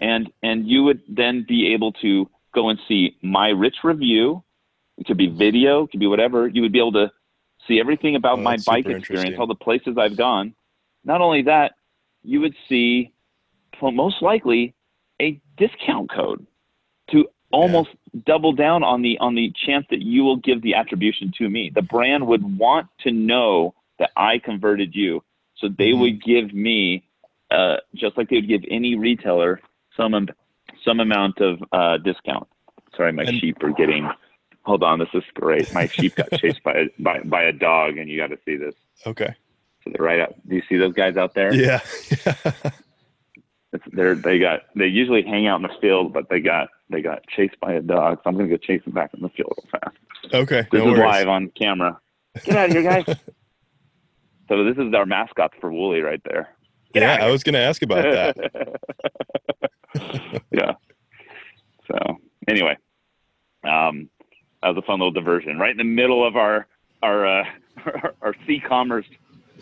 and 0.00 0.30
and 0.42 0.68
you 0.68 0.84
would 0.84 1.00
then 1.08 1.44
be 1.48 1.72
able 1.72 1.92
to 1.94 2.30
go 2.54 2.68
and 2.68 2.78
see 2.86 3.16
my 3.22 3.48
rich 3.48 3.76
review. 3.82 4.42
It 4.98 5.06
could 5.06 5.16
be 5.16 5.28
video, 5.28 5.84
it 5.84 5.90
could 5.90 6.00
be 6.00 6.06
whatever. 6.06 6.46
You 6.46 6.62
would 6.62 6.72
be 6.72 6.78
able 6.78 6.92
to 6.92 7.10
see 7.66 7.80
everything 7.80 8.16
about 8.16 8.38
Oh, 8.38 8.42
my 8.42 8.56
bike 8.66 8.86
experience, 8.86 9.36
all 9.38 9.46
the 9.46 9.54
places 9.54 9.96
I've 9.98 10.16
gone. 10.16 10.54
Not 11.04 11.20
only 11.20 11.42
that, 11.42 11.72
you 12.22 12.40
would 12.40 12.54
see, 12.68 13.12
well, 13.80 13.92
most 13.92 14.22
likely, 14.22 14.74
a 15.20 15.40
discount 15.56 16.10
code 16.10 16.46
to 17.10 17.26
almost 17.52 17.90
double 18.26 18.52
down 18.52 18.82
on 18.82 19.02
the 19.02 19.18
on 19.18 19.34
the 19.34 19.52
chance 19.66 19.86
that 19.90 20.02
you 20.02 20.22
will 20.24 20.36
give 20.36 20.62
the 20.62 20.74
attribution 20.74 21.32
to 21.38 21.48
me. 21.48 21.70
The 21.74 21.82
brand 21.82 22.26
would 22.26 22.58
want 22.58 22.88
to 23.00 23.10
know 23.10 23.74
that 23.98 24.10
I 24.16 24.38
converted 24.38 24.94
you, 24.94 25.22
so 25.56 25.68
they 25.68 25.90
Mhm. 25.90 26.00
would 26.00 26.22
give 26.24 26.54
me, 26.54 27.02
uh, 27.50 27.76
just 27.94 28.16
like 28.16 28.28
they 28.28 28.36
would 28.36 28.48
give 28.48 28.62
any 28.70 28.94
retailer, 28.96 29.60
some 29.96 30.28
some 30.84 31.00
amount 31.00 31.38
of 31.40 31.62
uh, 31.72 31.98
discount. 31.98 32.46
Sorry, 32.96 33.12
my 33.12 33.24
And- 33.24 33.38
sheep 33.38 33.62
are 33.62 33.72
getting. 33.72 34.08
Hold 34.62 34.82
on, 34.82 34.98
this 34.98 35.08
is 35.14 35.24
great. 35.34 35.72
My 35.74 35.86
sheep 35.86 36.14
got 36.16 36.30
chased 36.40 36.62
by 36.62 36.72
a, 36.72 36.84
by 36.98 37.20
by 37.20 37.42
a 37.44 37.52
dog, 37.52 37.98
and 37.98 38.08
you 38.08 38.16
got 38.16 38.28
to 38.30 38.38
see 38.44 38.56
this. 38.56 38.74
Okay. 39.06 39.34
So 39.84 39.90
they're 39.90 40.04
right 40.04 40.20
out. 40.20 40.34
Do 40.48 40.54
you 40.54 40.62
see 40.68 40.76
those 40.76 40.92
guys 40.94 41.16
out 41.16 41.32
there? 41.34 41.52
Yeah. 41.54 41.80
It's, 43.72 43.84
they're 43.92 44.14
they 44.16 44.38
got 44.38 44.62
they 44.74 44.86
usually 44.86 45.22
hang 45.22 45.46
out 45.46 45.56
in 45.56 45.62
the 45.62 45.74
field, 45.80 46.12
but 46.12 46.28
they 46.28 46.40
got 46.40 46.68
they 46.88 47.00
got 47.02 47.26
chased 47.28 47.58
by 47.60 47.74
a 47.74 47.80
dog. 47.82 48.18
So 48.18 48.22
I'm 48.26 48.36
gonna 48.36 48.48
go 48.48 48.56
chase 48.56 48.82
them 48.84 48.94
back 48.94 49.10
in 49.14 49.22
the 49.22 49.28
field 49.30 49.52
real 49.56 49.80
fast. 49.80 49.96
okay. 50.34 50.66
This 50.72 50.82
no 50.82 50.92
is 50.92 50.98
worries. 50.98 51.04
live 51.04 51.28
on 51.28 51.48
camera. 51.50 52.00
Get 52.44 52.56
out 52.56 52.66
of 52.70 52.72
here, 52.72 52.82
guys. 52.82 53.04
so 54.48 54.64
this 54.64 54.76
is 54.76 54.92
our 54.94 55.06
mascot 55.06 55.52
for 55.60 55.72
Wooly 55.72 56.00
right 56.00 56.20
there. 56.24 56.48
Get 56.92 57.02
yeah, 57.02 57.24
I 57.24 57.30
was 57.30 57.44
going 57.44 57.52
to 57.54 57.60
ask 57.60 57.82
about 57.82 58.02
that. 58.02 58.36
yeah. 60.50 60.72
So 61.86 62.18
anyway, 62.48 62.76
Um, 63.64 64.08
that 64.62 64.68
was 64.70 64.76
a 64.78 64.82
fun 64.82 64.98
little 64.98 65.12
diversion, 65.12 65.58
right 65.58 65.70
in 65.70 65.76
the 65.76 65.84
middle 65.84 66.26
of 66.26 66.36
our 66.36 66.66
our 67.02 67.26
uh, 67.40 67.44
our, 67.84 68.14
our 68.22 68.34
c-commerce. 68.46 69.06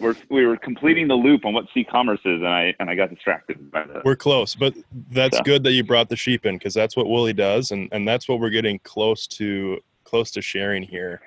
We're, 0.00 0.14
we 0.30 0.46
were 0.46 0.56
completing 0.56 1.08
the 1.08 1.14
loop 1.14 1.44
on 1.44 1.52
what 1.52 1.66
c-commerce 1.74 2.20
is, 2.24 2.40
and 2.40 2.46
I 2.48 2.74
and 2.78 2.88
I 2.90 2.94
got 2.94 3.10
distracted 3.10 3.70
by 3.70 3.84
the. 3.84 4.02
We're 4.04 4.16
close, 4.16 4.54
but 4.54 4.74
that's 5.10 5.36
So- 5.38 5.42
good 5.44 5.62
that 5.64 5.72
you 5.72 5.84
brought 5.84 6.08
the 6.08 6.16
sheep 6.16 6.46
in 6.46 6.56
because 6.56 6.74
that's 6.74 6.96
what 6.96 7.08
Wooly 7.08 7.32
does, 7.32 7.70
and 7.70 7.88
and 7.92 8.06
that's 8.06 8.28
what 8.28 8.40
we're 8.40 8.50
getting 8.50 8.78
close 8.80 9.26
to 9.28 9.78
close 10.04 10.30
to 10.32 10.42
sharing 10.42 10.82
here. 10.82 11.20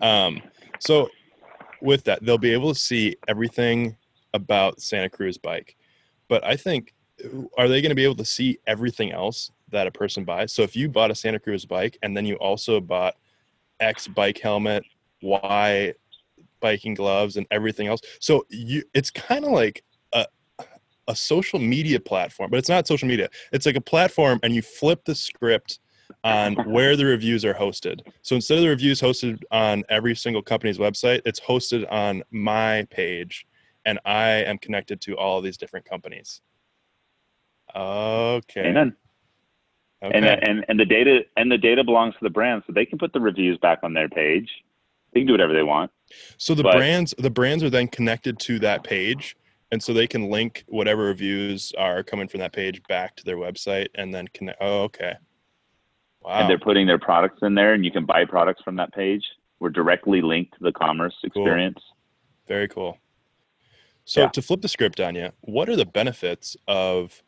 Um, 0.00 0.40
so 0.78 1.10
with 1.80 2.04
that, 2.04 2.24
they'll 2.24 2.38
be 2.38 2.52
able 2.52 2.72
to 2.72 2.78
see 2.78 3.16
everything 3.28 3.96
about 4.34 4.80
Santa 4.80 5.10
Cruz 5.10 5.36
bike, 5.38 5.76
but 6.28 6.44
I 6.44 6.56
think 6.56 6.94
are 7.58 7.68
they 7.68 7.82
going 7.82 7.90
to 7.90 7.94
be 7.94 8.04
able 8.04 8.14
to 8.16 8.24
see 8.24 8.58
everything 8.66 9.12
else 9.12 9.50
that 9.70 9.86
a 9.86 9.90
person 9.90 10.24
buys? 10.24 10.52
So 10.52 10.62
if 10.62 10.74
you 10.74 10.88
bought 10.88 11.10
a 11.10 11.14
Santa 11.14 11.38
Cruz 11.38 11.64
bike 11.64 11.98
and 12.02 12.16
then 12.16 12.24
you 12.24 12.36
also 12.36 12.80
bought 12.80 13.16
X 13.80 14.08
bike 14.08 14.38
helmet, 14.38 14.84
Y 15.22 15.92
biking 16.60 16.94
gloves, 16.94 17.36
and 17.36 17.46
everything 17.50 17.86
else, 17.86 18.00
so 18.20 18.44
you 18.48 18.82
it's 18.94 19.10
kind 19.10 19.44
of 19.44 19.52
like 19.52 19.84
a 20.12 20.26
a 21.08 21.16
social 21.16 21.58
media 21.58 21.98
platform, 21.98 22.50
but 22.50 22.58
it's 22.58 22.68
not 22.68 22.86
social 22.86 23.08
media. 23.08 23.28
It's 23.52 23.66
like 23.66 23.76
a 23.76 23.80
platform, 23.80 24.38
and 24.42 24.54
you 24.54 24.62
flip 24.62 25.04
the 25.04 25.14
script 25.14 25.80
on 26.24 26.54
where 26.70 26.96
the 26.96 27.04
reviews 27.04 27.44
are 27.44 27.54
hosted. 27.54 28.00
So 28.22 28.34
instead 28.36 28.58
of 28.58 28.62
the 28.62 28.68
reviews 28.68 29.00
hosted 29.00 29.42
on 29.50 29.84
every 29.88 30.14
single 30.14 30.42
company's 30.42 30.78
website, 30.78 31.22
it's 31.24 31.40
hosted 31.40 31.90
on 31.90 32.22
my 32.30 32.86
page, 32.90 33.46
and 33.84 33.98
I 34.04 34.44
am 34.44 34.58
connected 34.58 35.00
to 35.02 35.16
all 35.16 35.40
these 35.40 35.56
different 35.56 35.86
companies. 35.86 36.40
Okay. 37.74 38.68
Amen. 38.68 38.96
okay. 40.02 40.16
And, 40.16 40.26
and 40.26 40.64
and 40.68 40.80
the 40.80 40.84
data 40.84 41.20
and 41.36 41.50
the 41.50 41.58
data 41.58 41.84
belongs 41.84 42.14
to 42.14 42.20
the 42.22 42.30
brand, 42.30 42.62
so 42.66 42.72
they 42.72 42.86
can 42.86 42.98
put 42.98 43.12
the 43.12 43.20
reviews 43.20 43.58
back 43.58 43.80
on 43.82 43.94
their 43.94 44.08
page. 44.08 44.50
They 45.12 45.20
can 45.20 45.26
do 45.26 45.32
whatever 45.32 45.52
they 45.52 45.62
want. 45.62 45.90
so 46.38 46.54
the 46.54 46.62
but- 46.62 46.76
brands 46.76 47.14
the 47.18 47.30
brands 47.30 47.62
are 47.62 47.70
then 47.70 47.88
connected 47.88 48.38
to 48.40 48.58
that 48.60 48.82
page 48.84 49.36
and 49.72 49.80
so 49.82 49.92
they 49.92 50.06
can 50.08 50.28
link 50.28 50.64
whatever 50.66 51.04
reviews 51.04 51.72
are 51.78 52.02
coming 52.02 52.26
from 52.26 52.40
that 52.40 52.52
page 52.52 52.82
back 52.88 53.14
to 53.16 53.24
their 53.24 53.36
website 53.36 53.86
and 53.94 54.12
then 54.12 54.26
connect 54.34 54.58
oh 54.60 54.82
okay 54.82 55.14
wow 56.22 56.40
And 56.40 56.50
they're 56.50 56.58
putting 56.58 56.86
their 56.86 56.98
products 56.98 57.38
in 57.42 57.54
there, 57.54 57.72
and 57.74 57.84
you 57.84 57.90
can 57.92 58.04
buy 58.04 58.24
products 58.24 58.62
from 58.62 58.76
that 58.76 58.92
page. 58.92 59.24
We're 59.60 59.70
directly 59.70 60.20
linked 60.20 60.52
to 60.54 60.58
the 60.62 60.72
commerce 60.72 61.14
experience. 61.22 61.78
Very 62.48 62.68
cool. 62.68 62.98
So 64.04 64.22
Yeah. 64.22 64.28
to 64.30 64.42
flip 64.42 64.60
the 64.60 64.68
script 64.68 65.00
on 65.00 65.14
you, 65.14 65.30
what 65.42 65.68
are 65.68 65.76
the 65.76 65.86
benefits 65.86 66.56
of 66.68 67.22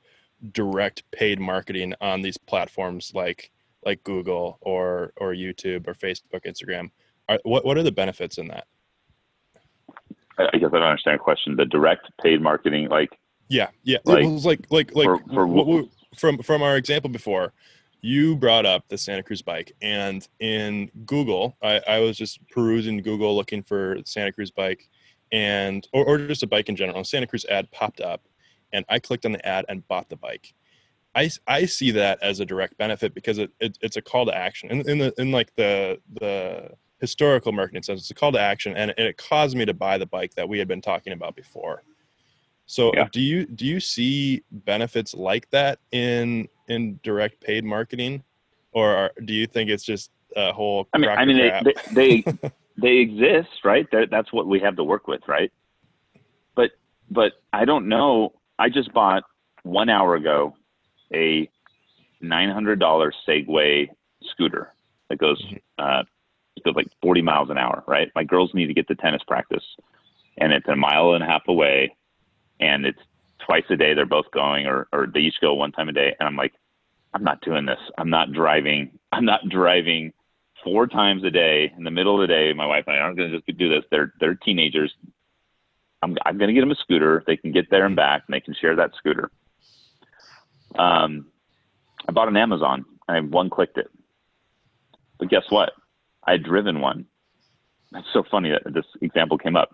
direct 0.51 1.09
paid 1.13 1.39
marketing 1.41 1.95
on 2.01 2.21
these 2.23 2.37
platforms 2.37 3.13
like 3.15 3.51
like 3.87 4.03
Google 4.05 4.59
or 4.61 5.13
or 5.17 5.33
YouTube 5.33 5.87
or 5.89 5.95
Facebook, 5.95 6.45
Instagram? 6.45 6.91
Are, 7.33 7.39
what 7.45 7.65
what 7.65 7.77
are 7.79 7.83
the 7.83 7.93
benefits 7.93 8.39
in 8.39 8.49
that? 8.49 8.67
I 10.39 10.59
guess 10.59 10.71
I 10.73 10.79
don't 10.79 10.83
understand 10.83 11.15
the 11.19 11.23
question. 11.23 11.57
The 11.57 11.67
direct 11.67 12.11
paid 12.23 12.41
marketing, 12.41 12.89
like 12.89 13.19
Yeah, 13.49 13.69
yeah. 13.83 13.99
Like, 14.05 14.25
it 14.25 14.29
was 14.29 14.45
like 14.47 14.67
like 14.71 14.95
like 14.95 15.07
for- 15.07 15.19
for 15.33 15.47
what 15.47 15.65
wh- 15.65 15.69
we- 15.69 15.91
from 16.17 16.39
from 16.39 16.63
our 16.63 16.77
example 16.77 17.11
before. 17.11 17.53
You 18.05 18.35
brought 18.35 18.67
up 18.67 18.89
the 18.89 18.99
Santa 18.99 19.23
Cruz 19.23 19.43
bike, 19.43 19.73
and 19.81 20.27
in 20.41 20.91
Google, 21.07 21.57
I, 21.63 21.81
I 21.87 21.99
was 22.01 22.19
just 22.19 22.41
perusing 22.49 23.01
Google 23.01 23.37
looking 23.37 23.63
for 23.63 23.97
Santa 24.05 24.33
Cruz 24.33 24.51
bike, 24.51 24.89
and 25.31 25.87
or, 25.93 26.05
or 26.05 26.19
just 26.19 26.43
a 26.43 26.49
bike 26.49 26.69
in 26.69 26.75
general. 26.75 27.05
Santa 27.05 27.29
Cruz 27.29 27.47
ad 27.49 27.71
popped 27.71 28.01
up, 28.01 28.27
and 28.73 28.85
I 28.89 28.99
clicked 28.99 29.25
on 29.25 29.31
the 29.31 29.47
ad 29.47 29.67
and 29.69 29.87
bought 29.87 30.09
the 30.09 30.17
bike. 30.17 30.53
I, 31.15 31.31
I 31.47 31.67
see 31.67 31.93
that 31.93 32.19
as 32.23 32.41
a 32.41 32.45
direct 32.45 32.77
benefit 32.77 33.15
because 33.15 33.39
it, 33.39 33.53
it 33.61 33.79
it's 33.83 33.97
a 33.97 34.03
call 34.03 34.27
to 34.27 34.37
action 34.37 34.71
in, 34.71 34.89
in 34.89 34.99
the 34.99 35.15
in 35.19 35.31
like 35.31 35.55
the 35.55 36.01
the 36.15 36.71
historical 37.03 37.51
marketing 37.51 37.83
sense. 37.83 38.01
It's 38.01 38.11
a 38.13 38.15
call 38.15 38.33
to 38.33 38.41
action, 38.41 38.75
and, 38.77 38.95
and 38.97 39.07
it 39.07 39.19
caused 39.19 39.57
me 39.57 39.67
to 39.67 39.75
buy 39.75 39.99
the 39.99 40.07
bike 40.07 40.33
that 40.37 40.49
we 40.49 40.59
had 40.59 40.69
been 40.69 40.81
talking 40.81 41.13
about 41.13 41.35
before. 41.37 41.83
So 42.67 42.93
Yeah. 42.95 43.09
do 43.13 43.21
you 43.21 43.45
do 43.45 43.67
you 43.67 43.81
see 43.81 44.45
benefits 44.51 45.13
like 45.13 45.51
that 45.51 45.81
in 45.91 46.49
in 46.69 47.01
direct 47.03 47.41
paid 47.43 47.65
marketing, 47.65 48.23
or 48.71 48.89
are, 48.95 49.13
do 49.25 49.35
you 49.35 49.47
think 49.47 49.69
it's 49.69 49.85
just 49.85 50.13
a 50.37 50.53
whole? 50.53 50.89
I 50.95 50.99
mean, 50.99 51.11
I 51.11 51.25
mean, 51.25 51.37
they, 51.37 51.61
they 51.65 51.75
they 51.93 52.25
they 52.77 52.97
exist, 52.99 53.65
right? 53.65 53.87
That 53.91 54.09
that's 54.11 54.33
what 54.33 54.47
we 54.47 54.61
have 54.61 54.77
to 54.77 54.85
work 54.85 55.09
with, 55.09 55.23
right? 55.27 55.53
But 56.55 56.71
but 57.11 57.33
I 57.53 57.65
don't 57.65 57.89
know. 57.89 58.33
I 58.61 58.69
just 58.69 58.93
bought 58.95 59.25
one 59.65 59.89
hour 59.89 60.15
ago 60.15 60.55
a 61.13 61.51
nine 62.21 62.49
hundred 62.49 62.79
dollar 62.79 63.13
Segway 63.27 63.89
scooter 64.23 64.73
that 65.11 65.19
goes 65.19 65.43
Mhm. 65.43 65.61
uh, 65.79 66.05
goes 66.65 66.75
like 66.75 66.89
forty 67.01 67.23
miles 67.23 67.51
an 67.51 67.59
hour, 67.59 67.85
right? 67.87 68.11
My 68.15 68.25
girls 68.25 68.53
need 68.55 68.67
to 68.67 68.75
get 68.75 68.89
to 68.89 68.95
tennis 68.95 69.23
practice, 69.27 69.65
and 70.39 70.53
it's 70.53 70.69
a 70.69 70.77
mile 70.77 71.15
and 71.15 71.23
a 71.23 71.27
half 71.27 71.43
away, 71.49 71.97
and 72.61 72.85
it's 72.87 73.01
twice 73.45 73.65
a 73.71 73.77
day 73.77 73.95
they're 73.95 74.07
both 74.07 74.31
going, 74.33 74.67
or 74.67 74.89
or 74.93 75.07
they 75.07 75.21
each 75.21 75.41
go 75.41 75.55
one 75.55 75.73
time 75.73 75.89
a 75.89 75.93
day, 75.93 76.15
and 76.19 76.27
I'm 76.27 76.37
like, 76.37 76.53
I'm 77.15 77.25
not 77.25 77.41
doing 77.43 77.67
this. 77.67 77.79
I'm 77.99 78.11
not 78.11 78.33
driving. 78.33 78.99
I'm 79.13 79.25
not 79.25 79.49
driving 79.49 80.13
four 80.65 80.87
times 80.87 81.25
a 81.25 81.31
day 81.31 81.73
in 81.77 81.85
the 81.85 81.91
middle 81.91 82.15
of 82.15 82.27
the 82.27 82.33
day. 82.33 82.53
My 82.53 82.67
wife 82.67 82.85
and 82.87 82.97
I 82.97 83.01
aren't 83.01 83.17
going 83.17 83.31
to 83.31 83.41
just 83.41 83.59
do 83.59 83.69
this. 83.69 83.85
They're 83.91 84.13
they're 84.21 84.35
teenagers. 84.35 84.93
I'm 86.03 86.17
I'm 86.25 86.39
going 86.39 86.49
to 86.49 86.55
get 86.55 86.61
them 86.61 86.71
a 86.71 86.77
scooter. 86.77 87.23
They 87.27 87.37
can 87.37 87.53
get 87.53 87.71
there 87.71 87.87
and 87.87 87.97
back, 87.97 88.25
and 88.27 88.35
they 88.35 88.41
can 88.41 88.55
share 88.55 88.77
that 88.77 88.93
scooter. 88.97 89.31
Um, 90.77 91.27
I 92.09 92.13
bought 92.13 92.29
an 92.29 92.37
Amazon. 92.37 92.85
I 93.09 93.21
one 93.21 93.51
clicked 93.51 93.79
it, 93.79 93.91
but 95.19 95.29
guess 95.29 95.45
what? 95.51 95.73
I 96.25 96.33
had 96.33 96.43
driven 96.43 96.81
one. 96.81 97.07
That's 97.91 98.07
so 98.13 98.23
funny 98.31 98.51
that 98.51 98.73
this 98.73 98.87
example 99.01 99.39
came 99.39 99.57
up. 99.57 99.71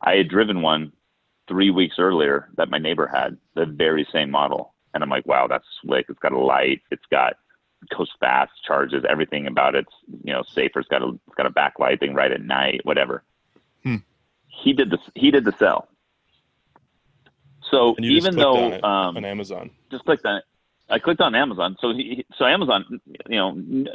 I 0.00 0.14
had 0.16 0.28
driven 0.28 0.62
one 0.62 0.92
three 1.48 1.70
weeks 1.70 1.96
earlier 1.98 2.48
that 2.56 2.70
my 2.70 2.78
neighbor 2.78 3.06
had 3.12 3.36
the 3.54 3.66
very 3.66 4.06
same 4.12 4.30
model, 4.30 4.74
and 4.94 5.02
I'm 5.02 5.10
like, 5.10 5.26
wow, 5.26 5.46
that's 5.48 5.64
slick. 5.82 6.06
It's 6.08 6.18
got 6.18 6.32
a 6.32 6.38
light. 6.38 6.82
It's 6.90 7.04
got 7.10 7.34
goes 7.96 8.10
fast, 8.20 8.52
charges 8.64 9.04
everything 9.08 9.46
about 9.46 9.74
it's 9.74 9.92
you 10.24 10.32
know 10.32 10.42
safer. 10.54 10.80
It's 10.80 10.88
got 10.88 11.02
a 11.02 11.08
it's 11.26 11.34
got 11.36 11.46
a 11.46 11.50
backlight 11.50 12.00
thing 12.00 12.14
right 12.14 12.30
at 12.30 12.42
night, 12.42 12.80
whatever. 12.84 13.24
Hmm. 13.82 13.96
He 14.46 14.72
did 14.72 14.90
the 14.90 14.98
he 15.14 15.30
did 15.30 15.44
the 15.44 15.52
sell. 15.58 15.88
So 17.70 17.94
And 17.96 18.04
you 18.04 18.20
just 18.20 18.28
even 18.28 18.38
on 18.40 18.54
though 18.54 18.72
it 18.72 18.84
um, 18.84 19.16
on 19.16 19.24
Amazon. 19.24 19.70
just 19.90 20.04
clicked 20.04 20.26
on 20.26 20.36
it, 20.36 20.44
I 20.90 20.98
clicked 20.98 21.20
on 21.20 21.34
Amazon. 21.34 21.76
So 21.80 21.92
he, 21.92 22.24
so 22.36 22.44
Amazon, 22.44 23.00
you 23.28 23.36
know, 23.36 23.86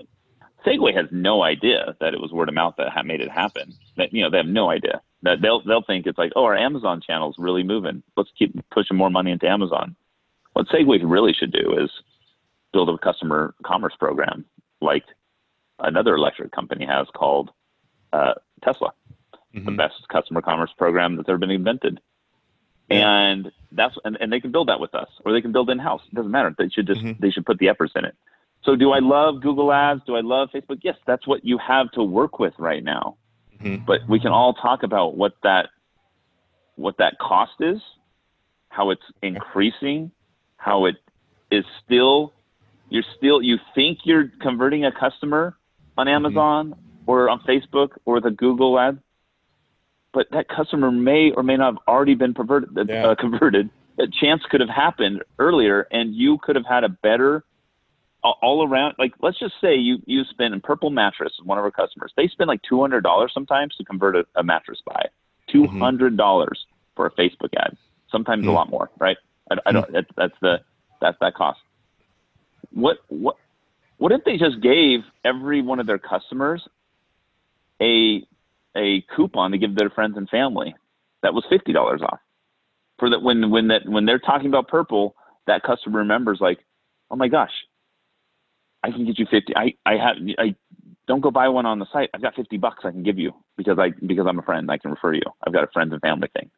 Segway 0.67 0.93
has 0.95 1.07
no 1.11 1.43
idea 1.43 1.95
that 1.99 2.13
it 2.13 2.19
was 2.19 2.31
word 2.31 2.49
of 2.49 2.55
mouth 2.55 2.75
that 2.77 2.89
ha- 2.89 3.03
made 3.03 3.21
it 3.21 3.29
happen. 3.31 3.73
That 3.95 4.13
you 4.13 4.21
know 4.23 4.29
they 4.29 4.37
have 4.37 4.45
no 4.47 4.69
idea 4.69 5.01
that 5.23 5.41
they'll 5.41 5.61
they'll 5.61 5.81
think 5.83 6.05
it's 6.07 6.17
like 6.17 6.31
oh 6.35 6.43
our 6.43 6.55
Amazon 6.55 7.01
channel's 7.05 7.35
really 7.37 7.63
moving. 7.63 8.03
Let's 8.15 8.29
keep 8.37 8.53
pushing 8.69 8.97
more 8.97 9.09
money 9.09 9.31
into 9.31 9.47
Amazon. 9.47 9.95
What 10.53 10.67
Segway 10.67 10.99
really 11.03 11.33
should 11.33 11.51
do 11.51 11.77
is 11.79 11.89
build 12.73 12.89
a 12.89 12.97
customer 12.97 13.55
commerce 13.63 13.93
program 13.97 14.45
like 14.81 15.03
another 15.79 16.15
electric 16.15 16.51
company 16.51 16.85
has 16.85 17.07
called 17.15 17.49
uh, 18.13 18.33
Tesla 18.63 18.91
the 19.53 19.59
Mhm. 19.71 19.77
best 19.77 20.07
customer 20.09 20.41
commerce 20.41 20.71
program 20.77 21.15
that's 21.15 21.29
ever 21.29 21.37
been 21.39 21.49
invented. 21.51 21.99
And 22.89 23.51
that's 23.71 23.95
and, 24.05 24.17
and 24.21 24.31
they 24.31 24.39
can 24.39 24.51
build 24.51 24.69
that 24.69 24.79
with 24.79 24.93
us, 24.95 25.09
or 25.25 25.31
they 25.33 25.41
can 25.41 25.51
build 25.51 25.69
in 25.69 25.77
house. 25.79 26.01
It 26.11 26.15
doesn't 26.15 26.31
matter. 26.31 26.53
They 26.57 26.69
should 26.69 26.87
just 26.87 27.01
Mhm. 27.01 27.19
they 27.19 27.31
should 27.31 27.45
put 27.45 27.57
the 27.57 27.67
efforts 27.69 27.93
in 27.95 28.05
it. 28.05 28.15
So 28.67 28.75
do 28.75 28.91
I 28.91 28.99
love 28.99 29.41
Google 29.41 29.71
Ads? 29.71 30.01
Do 30.05 30.17
I 30.17 30.19
love 30.19 30.49
Facebook? 30.53 30.79
Yes, 30.83 30.97
that's 31.07 31.25
what 31.25 31.45
you 31.45 31.57
have 31.57 31.89
to 31.91 32.03
work 32.03 32.37
with 32.37 32.53
right 32.57 32.83
now. 32.83 33.15
Mhm. 33.61 33.85
But 33.85 34.01
we 34.09 34.19
can 34.19 34.33
all 34.33 34.53
talk 34.53 34.83
about 34.83 35.15
what 35.15 35.35
that 35.43 35.69
what 36.75 36.97
that 36.97 37.17
cost 37.17 37.59
is, 37.61 37.81
how 38.69 38.89
it's 38.89 39.09
increasing, 39.23 40.11
how 40.57 40.85
it 40.85 40.97
is 41.49 41.65
still 41.83 42.33
you're 42.89 43.05
still 43.15 43.41
you 43.41 43.57
think 43.73 43.99
you're 44.03 44.27
converting 44.41 44.83
a 44.83 44.91
customer 44.91 45.57
on 45.97 46.09
Amazon 46.09 46.75
or 47.05 47.29
on 47.29 47.39
Facebook 47.41 47.91
or 48.03 48.19
the 48.19 48.31
Google 48.31 48.77
ad, 48.77 48.99
but 50.11 50.29
that 50.31 50.49
customer 50.49 50.91
may 50.91 51.31
or 51.31 51.41
may 51.41 51.55
not 51.55 51.75
have 51.75 51.83
already 51.87 52.15
been 52.15 52.33
perverted, 52.33 52.91
uh, 52.91 53.15
converted. 53.15 53.69
A 53.97 54.07
chance 54.07 54.43
could 54.45 54.59
have 54.59 54.69
happened 54.69 55.23
earlier, 55.39 55.87
and 55.89 56.13
you 56.13 56.37
could 56.37 56.55
have 56.57 56.65
had 56.65 56.83
a 56.83 56.89
better 56.89 57.43
all 58.41 58.67
around. 58.67 58.95
Like 58.99 59.13
let's 59.21 59.39
just 59.39 59.55
say 59.61 59.75
you 59.75 59.97
you 60.05 60.23
spend 60.25 60.53
in 60.53 60.61
Purple 60.61 60.89
Mattress, 60.89 61.33
one 61.43 61.57
of 61.57 61.63
our 61.63 61.71
customers. 61.71 62.11
They 62.15 62.27
spend 62.27 62.47
like 62.47 62.61
two 62.67 62.79
hundred 62.81 63.03
dollars 63.03 63.31
sometimes 63.33 63.75
to 63.75 63.83
convert 63.85 64.15
a, 64.15 64.25
a 64.35 64.43
mattress 64.43 64.79
buy. 64.85 65.05
Two 65.51 65.67
hundred 65.79 66.17
dollars 66.17 66.65
for 66.95 67.05
a 67.05 67.11
Facebook 67.11 67.49
ad. 67.57 67.77
Sometimes 68.11 68.45
a 68.45 68.49
Mhm. 68.49 68.53
lot 68.53 68.69
more, 68.69 68.89
right? 68.99 69.17
I, 69.51 69.55
I 69.65 69.71
don't. 69.71 69.91
That's, 69.91 70.07
that's 70.15 70.33
the 70.41 70.61
that's 71.01 71.17
that 71.21 71.33
cost. 71.35 71.59
What 72.71 72.97
what 73.07 73.35
what 73.97 74.11
if 74.11 74.23
they 74.25 74.37
just 74.37 74.61
gave 74.61 75.01
every 75.23 75.61
one 75.61 75.79
of 75.79 75.87
their 75.87 75.97
customers 75.99 76.67
a 77.81 78.23
a 78.75 79.01
coupon 79.15 79.51
to 79.51 79.57
give 79.57 79.75
their 79.75 79.89
friends 79.89 80.17
and 80.17 80.29
family 80.29 80.75
that 81.23 81.33
was 81.33 81.43
fifty 81.49 81.73
dollars 81.73 82.01
off 82.01 82.19
for 82.99 83.09
that 83.09 83.21
when 83.21 83.49
when 83.49 83.67
that 83.69 83.87
when 83.87 84.05
they're 84.05 84.19
talking 84.19 84.47
about 84.47 84.67
purple 84.67 85.15
that 85.47 85.63
customer 85.63 85.99
remembers 85.99 86.39
like 86.41 86.59
oh 87.11 87.15
my 87.15 87.27
gosh 87.27 87.51
I 88.83 88.91
can 88.91 89.05
get 89.05 89.19
you 89.19 89.25
50. 89.29 89.53
I, 89.55 89.73
I 89.85 89.93
have, 89.93 90.17
I 90.37 90.55
don't 91.07 91.21
go 91.21 91.31
buy 91.31 91.47
one 91.49 91.65
on 91.65 91.79
the 91.79 91.87
site. 91.91 92.09
I've 92.13 92.21
got 92.21 92.35
50 92.35 92.57
bucks 92.57 92.83
I 92.85 92.91
can 92.91 93.03
give 93.03 93.17
you 93.17 93.31
because 93.57 93.77
I, 93.79 93.89
because 94.05 94.25
I'm 94.27 94.39
a 94.39 94.43
friend. 94.43 94.69
I 94.69 94.77
can 94.77 94.91
refer 94.91 95.13
you. 95.13 95.23
I've 95.45 95.53
got 95.53 95.63
a 95.63 95.67
friends 95.73 95.91
and 95.93 96.01
family 96.01 96.29
thing. 96.33 96.49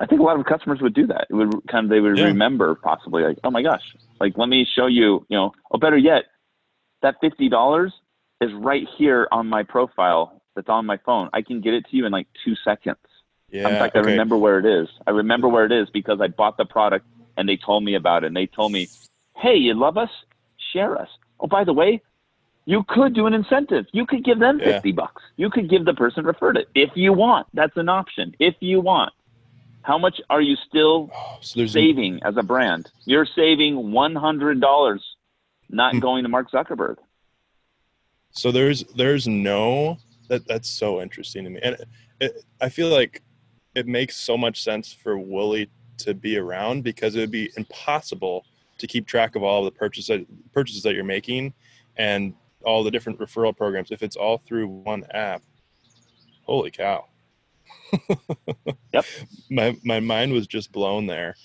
I 0.00 0.06
think 0.06 0.20
a 0.20 0.24
lot 0.24 0.38
of 0.38 0.46
customers 0.46 0.78
would 0.80 0.94
do 0.94 1.06
that. 1.08 1.26
It 1.28 1.34
would 1.34 1.50
kind 1.70 1.86
of, 1.86 1.90
they 1.90 2.00
would 2.00 2.18
Yeah. 2.18 2.24
remember 2.26 2.76
possibly 2.76 3.24
like, 3.24 3.38
oh 3.42 3.50
my 3.50 3.62
gosh, 3.62 3.82
like, 4.20 4.34
let 4.36 4.48
me 4.48 4.64
show 4.76 4.86
you, 4.86 5.26
you 5.28 5.36
know, 5.36 5.52
or 5.70 5.78
better 5.80 5.96
yet, 5.96 6.24
that 7.02 7.16
$50 7.22 7.92
is 8.40 8.50
right 8.54 8.86
here 8.96 9.26
on 9.32 9.48
my 9.48 9.62
profile 9.64 10.40
that's 10.54 10.68
on 10.68 10.86
my 10.86 10.98
phone. 11.04 11.30
I 11.32 11.42
can 11.42 11.60
get 11.60 11.74
it 11.74 11.84
to 11.90 11.96
you 11.96 12.06
in 12.06 12.12
like 12.12 12.28
two 12.44 12.54
seconds. 12.64 12.98
Yeah. 13.50 13.68
in 13.68 13.78
fact, 13.78 13.96
I 13.96 14.00
remember 14.00 14.36
where 14.36 14.58
it 14.58 14.66
is. 14.66 14.88
I 15.06 15.10
remember 15.10 15.48
where 15.48 15.64
it 15.64 15.72
is 15.72 15.88
because 15.90 16.20
I 16.20 16.26
bought 16.28 16.58
the 16.58 16.66
product 16.66 17.06
and 17.36 17.48
they 17.48 17.56
told 17.56 17.82
me 17.82 17.94
about 17.94 18.24
it. 18.24 18.28
And 18.28 18.36
they 18.36 18.46
told 18.46 18.72
me, 18.72 18.90
hey, 19.40 19.54
you 19.56 19.74
love 19.74 19.96
us? 19.96 20.10
Share 20.72 20.98
us. 21.00 21.08
Oh, 21.40 21.46
by 21.46 21.64
the 21.64 21.72
way, 21.72 22.02
you 22.66 22.84
could 22.88 23.14
do 23.14 23.26
an 23.26 23.34
incentive. 23.34 23.86
You 23.92 24.04
could 24.06 24.24
give 24.24 24.38
them 24.38 24.58
Yeah. 24.60 24.72
50 24.74 24.92
bucks. 24.92 25.22
You 25.36 25.48
could 25.50 25.70
give 25.70 25.84
the 25.84 25.94
person 25.94 26.24
referred 26.24 26.56
it 26.56 26.68
if 26.74 26.90
you 26.94 27.12
want. 27.12 27.46
That's 27.54 27.76
an 27.76 27.88
option. 27.88 28.34
If 28.38 28.56
you 28.60 28.80
want. 28.80 29.12
How 29.82 29.96
much 29.96 30.20
are 30.28 30.42
you 30.42 30.56
still 30.68 31.10
Oh, 31.14 31.38
saving 31.40 32.20
as 32.24 32.36
a 32.36 32.42
brand? 32.42 32.90
You're 33.06 33.26
saving 33.34 33.74
$100 33.76 35.00
not 35.70 35.92
Hmm. 35.94 35.98
going 36.00 36.22
to 36.24 36.28
Mark 36.28 36.50
Zuckerberg. 36.50 36.96
so 38.30 38.52
there's 38.52 38.84
there's 38.96 39.26
no 39.26 39.96
that 40.28 40.46
that's 40.46 40.68
so 40.68 41.00
interesting 41.00 41.44
to 41.44 41.50
me 41.50 41.58
and 41.62 41.74
it, 41.76 41.88
it, 42.20 42.44
i 42.60 42.68
feel 42.68 42.88
like 42.90 43.22
it 43.74 43.86
makes 43.86 44.16
so 44.16 44.36
much 44.36 44.62
sense 44.62 44.92
for 44.92 45.18
Wooly 45.18 45.70
to 45.98 46.12
be 46.14 46.36
around 46.36 46.84
because 46.84 47.16
it 47.16 47.20
would 47.20 47.30
be 47.30 47.50
impossible 47.56 48.44
to 48.78 48.86
keep 48.86 49.06
track 49.06 49.36
of 49.36 49.42
all 49.42 49.64
the 49.64 49.70
purchases 49.70 50.24
purchases 50.52 50.82
that 50.82 50.94
you're 50.94 51.04
making 51.04 51.52
and 51.96 52.34
all 52.64 52.82
the 52.82 52.90
different 52.90 53.18
referral 53.18 53.56
programs. 53.56 53.90
If 53.90 54.02
it's 54.02 54.16
all 54.16 54.38
through 54.38 54.68
one 54.68 55.04
app 55.12 55.42
holy 56.42 56.70
cow. 56.70 57.04
Yep. 58.92 59.04
my 59.50 59.76
my 59.84 60.00
mind 60.00 60.32
was 60.32 60.46
just 60.46 60.72
blown 60.72 61.06
there. 61.06 61.36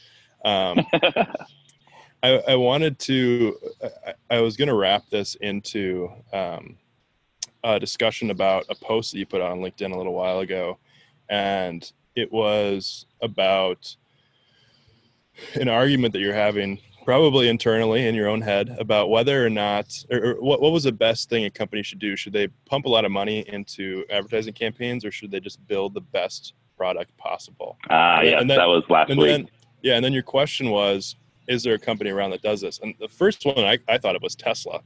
Um 0.46 0.86
I, 2.24 2.42
I 2.48 2.56
wanted 2.56 2.98
to 3.00 3.58
I, 3.84 4.14
I 4.38 4.40
was 4.40 4.56
going 4.56 4.70
to 4.70 4.76
wrap 4.76 5.10
this 5.10 5.36
into 5.36 6.10
um, 6.32 6.78
a 7.66 7.80
discussion 7.80 8.32
about 8.32 8.66
a 8.70 8.76
post 8.76 9.12
that 9.12 9.20
you 9.20 9.26
put 9.26 9.42
on 9.42 9.60
linkedin 9.60 9.94
a 9.94 9.98
little 9.98 10.14
while 10.14 10.40
ago 10.40 10.80
and 11.30 11.92
it 12.16 12.32
was 12.32 13.06
about 13.22 13.94
an 15.56 15.68
argument 15.68 16.14
that 16.14 16.20
you're 16.20 16.34
having 16.34 16.80
probably 17.04 17.50
internally 17.50 18.08
in 18.08 18.16
your 18.16 18.28
own 18.28 18.42
head 18.42 18.76
about 18.80 19.10
whether 19.10 19.46
or 19.46 19.50
not 19.50 19.94
or, 20.10 20.26
or 20.26 20.34
what, 20.42 20.62
what 20.62 20.72
was 20.72 20.84
the 20.84 20.92
best 20.92 21.30
thing 21.30 21.46
a 21.46 21.50
company 21.50 21.84
should 21.84 22.00
do? 22.00 22.16
Should 22.16 22.34
they 22.34 22.48
pump 22.66 22.86
a 22.86 22.90
lot 22.90 23.06
of 23.06 23.12
money 23.12 23.40
into 23.50 24.06
advertising 24.10 24.54
campaigns 24.54 25.04
or 25.06 25.12
should 25.12 25.32
they 25.32 25.40
just 25.40 25.66
build 25.68 25.94
the 25.94 26.02
best 26.02 26.54
product 26.78 27.16
possible? 27.18 27.78
Ah, 27.90 28.22
yes, 28.22 28.40
then- 28.40 28.48
that 28.48 28.68
was 28.68 28.84
last 28.90 29.10
and 29.10 29.20
week. 29.20 29.28
then 29.30 29.50
yeah 29.82 29.96
and 29.96 30.04
then 30.06 30.14
your 30.14 30.24
question 30.24 30.70
was 30.70 31.16
is 31.50 31.62
there 31.62 31.74
a 31.74 31.80
company 31.80 32.10
around 32.10 32.32
that 32.32 32.42
does 32.42 32.62
this? 32.62 32.80
And 32.82 32.94
the 33.00 33.10
first 33.10 33.46
one 33.46 33.60
i, 33.60 33.78
I 33.88 33.98
thought 33.98 34.16
it 34.16 34.22
was 34.22 34.36
tesla. 34.36 34.82